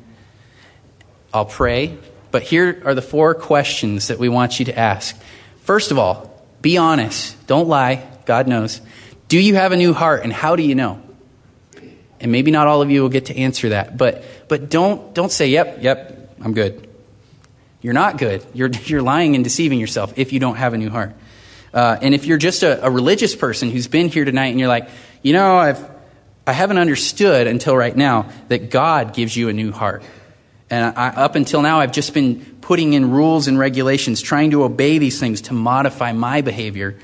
I'll 1.32 1.46
pray, 1.46 1.96
but 2.30 2.42
here 2.42 2.82
are 2.84 2.94
the 2.94 3.00
four 3.00 3.34
questions 3.34 4.08
that 4.08 4.18
we 4.18 4.28
want 4.28 4.58
you 4.58 4.66
to 4.66 4.78
ask. 4.78 5.18
First 5.62 5.92
of 5.92 5.98
all, 5.98 6.44
be 6.60 6.76
honest. 6.76 7.46
Don't 7.46 7.68
lie. 7.68 8.06
God 8.26 8.48
knows. 8.48 8.82
Do 9.28 9.40
you 9.40 9.54
have 9.54 9.72
a 9.72 9.78
new 9.78 9.94
heart, 9.94 10.24
and 10.24 10.30
how 10.30 10.56
do 10.56 10.62
you 10.62 10.74
know? 10.74 11.00
And 12.22 12.30
maybe 12.30 12.52
not 12.52 12.68
all 12.68 12.80
of 12.80 12.90
you 12.90 13.02
will 13.02 13.08
get 13.08 13.26
to 13.26 13.36
answer 13.36 13.70
that, 13.70 13.98
but, 13.98 14.24
but 14.48 14.70
don't, 14.70 15.12
don't 15.12 15.30
say, 15.30 15.48
yep, 15.48 15.78
yep, 15.82 16.36
I'm 16.40 16.54
good. 16.54 16.88
You're 17.82 17.94
not 17.94 18.16
good. 18.16 18.46
You're, 18.54 18.68
you're 18.84 19.02
lying 19.02 19.34
and 19.34 19.44
deceiving 19.44 19.80
yourself 19.80 20.14
if 20.16 20.32
you 20.32 20.40
don't 20.40 20.56
have 20.56 20.72
a 20.72 20.78
new 20.78 20.88
heart. 20.88 21.14
Uh, 21.74 21.98
and 22.00 22.14
if 22.14 22.24
you're 22.24 22.38
just 22.38 22.62
a, 22.62 22.86
a, 22.86 22.90
religious 22.90 23.34
person 23.34 23.70
who's 23.70 23.88
been 23.88 24.08
here 24.08 24.24
tonight 24.24 24.48
and 24.48 24.60
you're 24.60 24.68
like, 24.68 24.88
you 25.22 25.32
know, 25.32 25.56
I've, 25.56 25.90
I 26.46 26.52
haven't 26.52 26.78
understood 26.78 27.46
until 27.46 27.76
right 27.76 27.96
now 27.96 28.30
that 28.48 28.70
God 28.70 29.14
gives 29.14 29.34
you 29.36 29.48
a 29.48 29.52
new 29.52 29.72
heart. 29.72 30.02
And 30.68 30.96
I, 30.96 31.08
up 31.08 31.34
until 31.34 31.62
now, 31.62 31.80
I've 31.80 31.92
just 31.92 32.14
been 32.14 32.58
putting 32.60 32.92
in 32.92 33.10
rules 33.10 33.48
and 33.48 33.58
regulations, 33.58 34.20
trying 34.20 34.50
to 34.50 34.64
obey 34.64 34.98
these 34.98 35.18
things 35.18 35.42
to 35.42 35.54
modify 35.54 36.12
my 36.12 36.42
behavior 36.42 36.98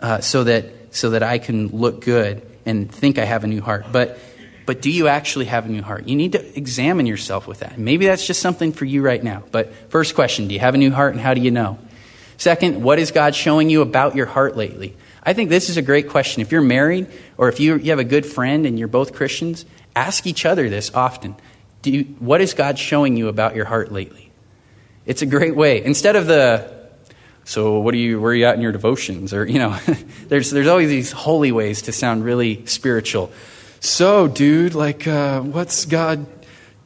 uh, 0.00 0.20
so, 0.20 0.44
that, 0.44 0.94
so 0.94 1.10
that 1.10 1.22
I 1.22 1.38
can 1.38 1.68
look 1.68 2.00
good 2.00 2.42
and 2.64 2.90
think 2.90 3.18
I 3.18 3.24
have 3.24 3.44
a 3.44 3.46
new 3.46 3.60
heart. 3.60 3.86
But, 3.92 4.18
but 4.68 4.82
do 4.82 4.90
you 4.90 5.08
actually 5.08 5.46
have 5.46 5.64
a 5.64 5.68
new 5.70 5.80
heart? 5.80 6.06
You 6.06 6.14
need 6.14 6.32
to 6.32 6.58
examine 6.58 7.06
yourself 7.06 7.46
with 7.46 7.60
that. 7.60 7.78
Maybe 7.78 8.04
that's 8.04 8.26
just 8.26 8.42
something 8.42 8.72
for 8.74 8.84
you 8.84 9.00
right 9.00 9.24
now. 9.24 9.42
But 9.50 9.72
first 9.88 10.14
question 10.14 10.46
do 10.46 10.52
you 10.52 10.60
have 10.60 10.74
a 10.74 10.76
new 10.76 10.90
heart 10.90 11.14
and 11.14 11.22
how 11.22 11.32
do 11.32 11.40
you 11.40 11.50
know? 11.50 11.78
Second, 12.36 12.82
what 12.82 12.98
is 12.98 13.10
God 13.10 13.34
showing 13.34 13.70
you 13.70 13.80
about 13.80 14.14
your 14.14 14.26
heart 14.26 14.58
lately? 14.58 14.94
I 15.22 15.32
think 15.32 15.48
this 15.48 15.70
is 15.70 15.78
a 15.78 15.82
great 15.82 16.10
question. 16.10 16.42
If 16.42 16.52
you're 16.52 16.60
married 16.60 17.06
or 17.38 17.48
if 17.48 17.60
you, 17.60 17.76
you 17.78 17.92
have 17.92 17.98
a 17.98 18.04
good 18.04 18.26
friend 18.26 18.66
and 18.66 18.78
you're 18.78 18.88
both 18.88 19.14
Christians, 19.14 19.64
ask 19.96 20.26
each 20.26 20.44
other 20.44 20.68
this 20.68 20.92
often. 20.92 21.34
Do 21.80 21.90
you, 21.90 22.04
what 22.18 22.42
is 22.42 22.52
God 22.52 22.78
showing 22.78 23.16
you 23.16 23.28
about 23.28 23.56
your 23.56 23.64
heart 23.64 23.90
lately? 23.90 24.30
It's 25.06 25.22
a 25.22 25.26
great 25.26 25.56
way. 25.56 25.82
Instead 25.82 26.14
of 26.14 26.26
the, 26.26 26.70
so 27.46 27.80
what 27.80 27.94
are 27.94 27.96
you, 27.96 28.20
where 28.20 28.32
are 28.32 28.34
you 28.34 28.44
at 28.44 28.56
in 28.56 28.60
your 28.60 28.72
devotions? 28.72 29.32
Or, 29.32 29.46
you 29.46 29.60
know, 29.60 29.78
there's, 30.28 30.50
there's 30.50 30.68
always 30.68 30.90
these 30.90 31.10
holy 31.10 31.52
ways 31.52 31.80
to 31.82 31.92
sound 31.92 32.22
really 32.22 32.66
spiritual. 32.66 33.32
So, 33.80 34.26
dude, 34.26 34.74
like, 34.74 35.06
uh, 35.06 35.40
what's 35.40 35.84
God 35.84 36.26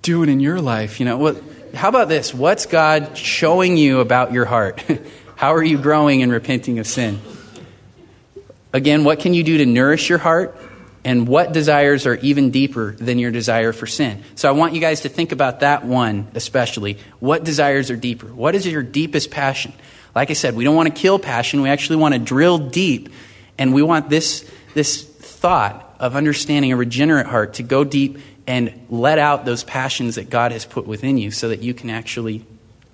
doing 0.02 0.28
in 0.28 0.40
your 0.40 0.60
life? 0.60 1.00
You 1.00 1.06
know, 1.06 1.16
what, 1.16 1.42
how 1.74 1.88
about 1.88 2.08
this? 2.08 2.34
What's 2.34 2.66
God 2.66 3.16
showing 3.16 3.76
you 3.76 4.00
about 4.00 4.32
your 4.32 4.44
heart? 4.44 4.84
how 5.36 5.54
are 5.54 5.62
you 5.62 5.78
growing 5.78 6.22
and 6.22 6.30
repenting 6.30 6.78
of 6.78 6.86
sin? 6.86 7.20
Again, 8.72 9.04
what 9.04 9.20
can 9.20 9.32
you 9.32 9.42
do 9.42 9.58
to 9.58 9.66
nourish 9.66 10.08
your 10.08 10.18
heart? 10.18 10.56
And 11.04 11.26
what 11.26 11.52
desires 11.52 12.06
are 12.06 12.14
even 12.16 12.50
deeper 12.50 12.92
than 12.92 13.18
your 13.18 13.30
desire 13.30 13.72
for 13.72 13.86
sin? 13.86 14.22
So 14.36 14.48
I 14.48 14.52
want 14.52 14.74
you 14.74 14.80
guys 14.80 15.00
to 15.00 15.08
think 15.08 15.32
about 15.32 15.60
that 15.60 15.84
one 15.84 16.28
especially. 16.34 16.98
What 17.18 17.42
desires 17.42 17.90
are 17.90 17.96
deeper? 17.96 18.26
What 18.26 18.54
is 18.54 18.66
your 18.66 18.82
deepest 18.82 19.30
passion? 19.30 19.72
Like 20.14 20.30
I 20.30 20.34
said, 20.34 20.54
we 20.54 20.62
don't 20.62 20.76
want 20.76 20.94
to 20.94 21.00
kill 21.00 21.18
passion. 21.18 21.62
We 21.62 21.70
actually 21.70 21.96
want 21.96 22.14
to 22.14 22.20
drill 22.20 22.58
deep. 22.58 23.08
And 23.58 23.74
we 23.74 23.82
want 23.82 24.10
this, 24.10 24.48
this 24.74 25.02
thought 25.02 25.91
of 26.02 26.16
understanding 26.16 26.72
a 26.72 26.76
regenerate 26.76 27.26
heart 27.26 27.54
to 27.54 27.62
go 27.62 27.84
deep 27.84 28.18
and 28.44 28.86
let 28.90 29.20
out 29.20 29.44
those 29.44 29.62
passions 29.62 30.16
that 30.16 30.28
God 30.28 30.50
has 30.50 30.66
put 30.66 30.84
within 30.84 31.16
you 31.16 31.30
so 31.30 31.48
that 31.48 31.62
you 31.62 31.72
can 31.72 31.90
actually 31.90 32.44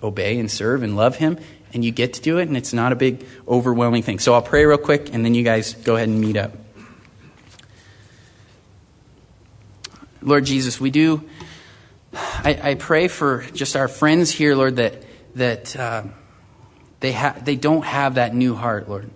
obey 0.02 0.38
and 0.38 0.50
serve 0.50 0.82
and 0.82 0.94
love 0.94 1.16
Him. 1.16 1.38
And 1.72 1.84
you 1.84 1.90
get 1.90 2.14
to 2.14 2.20
do 2.20 2.38
it, 2.38 2.48
and 2.48 2.56
it's 2.56 2.72
not 2.72 2.92
a 2.92 2.96
big, 2.96 3.26
overwhelming 3.46 4.02
thing. 4.02 4.18
So 4.18 4.34
I'll 4.34 4.42
pray 4.42 4.64
real 4.64 4.78
quick, 4.78 5.12
and 5.12 5.24
then 5.24 5.34
you 5.34 5.42
guys 5.42 5.74
go 5.74 5.96
ahead 5.96 6.08
and 6.08 6.20
meet 6.20 6.36
up. 6.36 6.52
Lord 10.22 10.44
Jesus, 10.44 10.80
we 10.80 10.90
do. 10.90 11.28
I, 12.12 12.58
I 12.62 12.74
pray 12.74 13.08
for 13.08 13.42
just 13.54 13.76
our 13.76 13.88
friends 13.88 14.30
here, 14.30 14.54
Lord, 14.54 14.76
that 14.76 15.02
that 15.34 15.76
uh, 15.76 16.04
they 17.00 17.12
ha- 17.12 17.36
they 17.40 17.56
don't 17.56 17.84
have 17.84 18.14
that 18.14 18.34
new 18.34 18.54
heart, 18.54 18.88
Lord. 18.88 19.10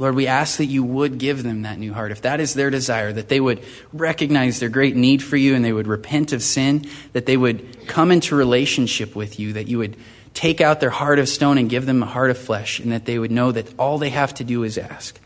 Lord, 0.00 0.14
we 0.14 0.26
ask 0.26 0.56
that 0.56 0.64
you 0.64 0.82
would 0.82 1.18
give 1.18 1.42
them 1.42 1.62
that 1.62 1.78
new 1.78 1.92
heart. 1.92 2.10
If 2.10 2.22
that 2.22 2.40
is 2.40 2.54
their 2.54 2.70
desire, 2.70 3.12
that 3.12 3.28
they 3.28 3.38
would 3.38 3.62
recognize 3.92 4.58
their 4.58 4.70
great 4.70 4.96
need 4.96 5.22
for 5.22 5.36
you 5.36 5.54
and 5.54 5.62
they 5.62 5.74
would 5.74 5.86
repent 5.86 6.32
of 6.32 6.42
sin, 6.42 6.86
that 7.12 7.26
they 7.26 7.36
would 7.36 7.86
come 7.86 8.10
into 8.10 8.34
relationship 8.34 9.14
with 9.14 9.38
you, 9.38 9.52
that 9.52 9.68
you 9.68 9.76
would 9.76 9.98
take 10.32 10.62
out 10.62 10.80
their 10.80 10.88
heart 10.88 11.18
of 11.18 11.28
stone 11.28 11.58
and 11.58 11.68
give 11.68 11.84
them 11.84 12.02
a 12.02 12.06
heart 12.06 12.30
of 12.30 12.38
flesh, 12.38 12.80
and 12.80 12.92
that 12.92 13.04
they 13.04 13.18
would 13.18 13.30
know 13.30 13.52
that 13.52 13.78
all 13.78 13.98
they 13.98 14.08
have 14.08 14.32
to 14.32 14.42
do 14.42 14.62
is 14.62 14.78
ask. 14.78 15.20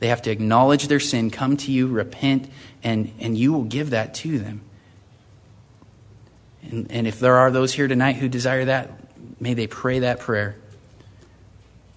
They 0.00 0.08
have 0.08 0.22
to 0.22 0.32
acknowledge 0.32 0.88
their 0.88 0.98
sin, 0.98 1.30
come 1.30 1.56
to 1.58 1.70
you, 1.70 1.86
repent, 1.86 2.50
and, 2.82 3.12
and 3.20 3.38
you 3.38 3.52
will 3.52 3.64
give 3.64 3.90
that 3.90 4.14
to 4.14 4.40
them. 4.40 4.62
And, 6.62 6.90
and 6.90 7.06
if 7.06 7.20
there 7.20 7.36
are 7.36 7.52
those 7.52 7.72
here 7.72 7.86
tonight 7.86 8.16
who 8.16 8.28
desire 8.28 8.64
that, 8.64 8.90
may 9.40 9.54
they 9.54 9.68
pray 9.68 10.00
that 10.00 10.18
prayer. 10.18 10.56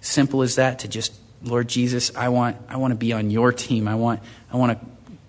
Simple 0.00 0.42
as 0.42 0.54
that 0.54 0.80
to 0.80 0.88
just 0.88 1.14
Lord 1.44 1.68
Jesus, 1.68 2.14
I 2.16 2.28
want, 2.28 2.56
I 2.68 2.76
want 2.76 2.92
to 2.92 2.96
be 2.96 3.12
on 3.12 3.30
your 3.30 3.52
team. 3.52 3.88
I 3.88 3.96
want, 3.96 4.20
I 4.52 4.56
want 4.56 4.78
to 4.78 4.86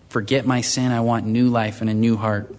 forget 0.10 0.46
my 0.46 0.62
sin. 0.62 0.92
I 0.92 1.02
want 1.02 1.26
new 1.26 1.50
life 1.50 1.82
and 1.82 1.90
a 1.90 1.94
new 1.94 2.18
heart. 2.18 2.54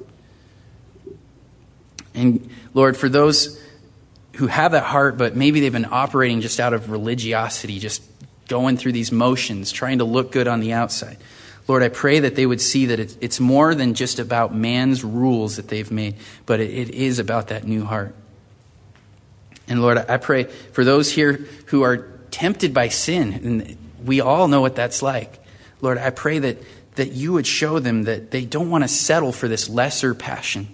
And 2.14 2.48
Lord, 2.72 2.96
for 2.96 3.08
those 3.08 3.60
who 4.34 4.46
have 4.48 4.72
that 4.72 4.84
heart, 4.84 5.16
but 5.16 5.36
maybe 5.36 5.60
they've 5.60 5.72
been 5.72 5.88
operating 5.90 6.40
just 6.40 6.58
out 6.58 6.72
of 6.72 6.90
religiosity, 6.90 7.78
just 7.78 8.02
going 8.48 8.76
through 8.76 8.92
these 8.92 9.12
motions, 9.12 9.70
trying 9.70 9.98
to 9.98 10.04
look 10.04 10.32
good 10.32 10.48
on 10.48 10.60
the 10.60 10.72
outside. 10.72 11.18
Lord, 11.66 11.82
I 11.82 11.88
pray 11.88 12.20
that 12.20 12.34
they 12.34 12.44
would 12.44 12.60
see 12.60 12.86
that 12.86 13.00
it's 13.00 13.40
more 13.40 13.74
than 13.74 13.94
just 13.94 14.18
about 14.18 14.54
man's 14.54 15.02
rules 15.02 15.56
that 15.56 15.68
they've 15.68 15.90
made, 15.90 16.16
but 16.44 16.60
it 16.60 16.90
is 16.90 17.18
about 17.18 17.48
that 17.48 17.64
new 17.64 17.84
heart. 17.84 18.14
And 19.66 19.80
Lord, 19.80 19.96
I 19.96 20.18
pray 20.18 20.44
for 20.44 20.84
those 20.84 21.10
here 21.10 21.32
who 21.66 21.82
are 21.82 22.10
tempted 22.34 22.74
by 22.74 22.88
sin, 22.88 23.32
and 23.32 23.76
we 24.04 24.20
all 24.20 24.48
know 24.48 24.60
what 24.60 24.74
that's 24.74 25.02
like. 25.02 25.38
Lord, 25.80 25.98
I 25.98 26.10
pray 26.10 26.40
that, 26.40 26.58
that 26.96 27.12
you 27.12 27.32
would 27.34 27.46
show 27.46 27.78
them 27.78 28.02
that 28.04 28.32
they 28.32 28.44
don't 28.44 28.70
want 28.70 28.82
to 28.82 28.88
settle 28.88 29.30
for 29.30 29.46
this 29.46 29.68
lesser 29.68 30.14
passion, 30.14 30.66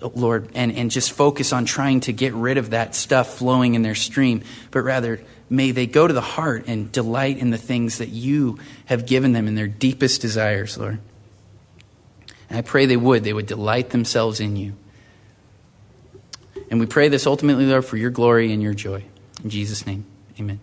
Lord, 0.00 0.48
and, 0.54 0.72
and 0.72 0.90
just 0.90 1.12
focus 1.12 1.52
on 1.52 1.66
trying 1.66 2.00
to 2.00 2.14
get 2.14 2.32
rid 2.32 2.56
of 2.56 2.70
that 2.70 2.94
stuff 2.94 3.36
flowing 3.36 3.74
in 3.74 3.82
their 3.82 3.94
stream, 3.94 4.42
but 4.70 4.80
rather 4.80 5.20
may 5.50 5.70
they 5.70 5.86
go 5.86 6.06
to 6.06 6.14
the 6.14 6.22
heart 6.22 6.64
and 6.66 6.90
delight 6.90 7.36
in 7.36 7.50
the 7.50 7.58
things 7.58 7.98
that 7.98 8.08
you 8.08 8.58
have 8.86 9.04
given 9.04 9.32
them 9.32 9.46
in 9.46 9.54
their 9.54 9.68
deepest 9.68 10.22
desires, 10.22 10.78
Lord. 10.78 10.98
And 12.48 12.58
I 12.58 12.62
pray 12.62 12.86
they 12.86 12.96
would. 12.96 13.22
They 13.22 13.34
would 13.34 13.46
delight 13.46 13.90
themselves 13.90 14.40
in 14.40 14.56
you. 14.56 14.72
And 16.70 16.80
we 16.80 16.86
pray 16.86 17.08
this 17.08 17.26
ultimately, 17.26 17.66
Lord, 17.66 17.84
for 17.84 17.98
your 17.98 18.10
glory 18.10 18.50
and 18.50 18.62
your 18.62 18.72
joy. 18.72 19.04
In 19.44 19.50
Jesus' 19.50 19.86
name, 19.86 20.06
amen. 20.40 20.58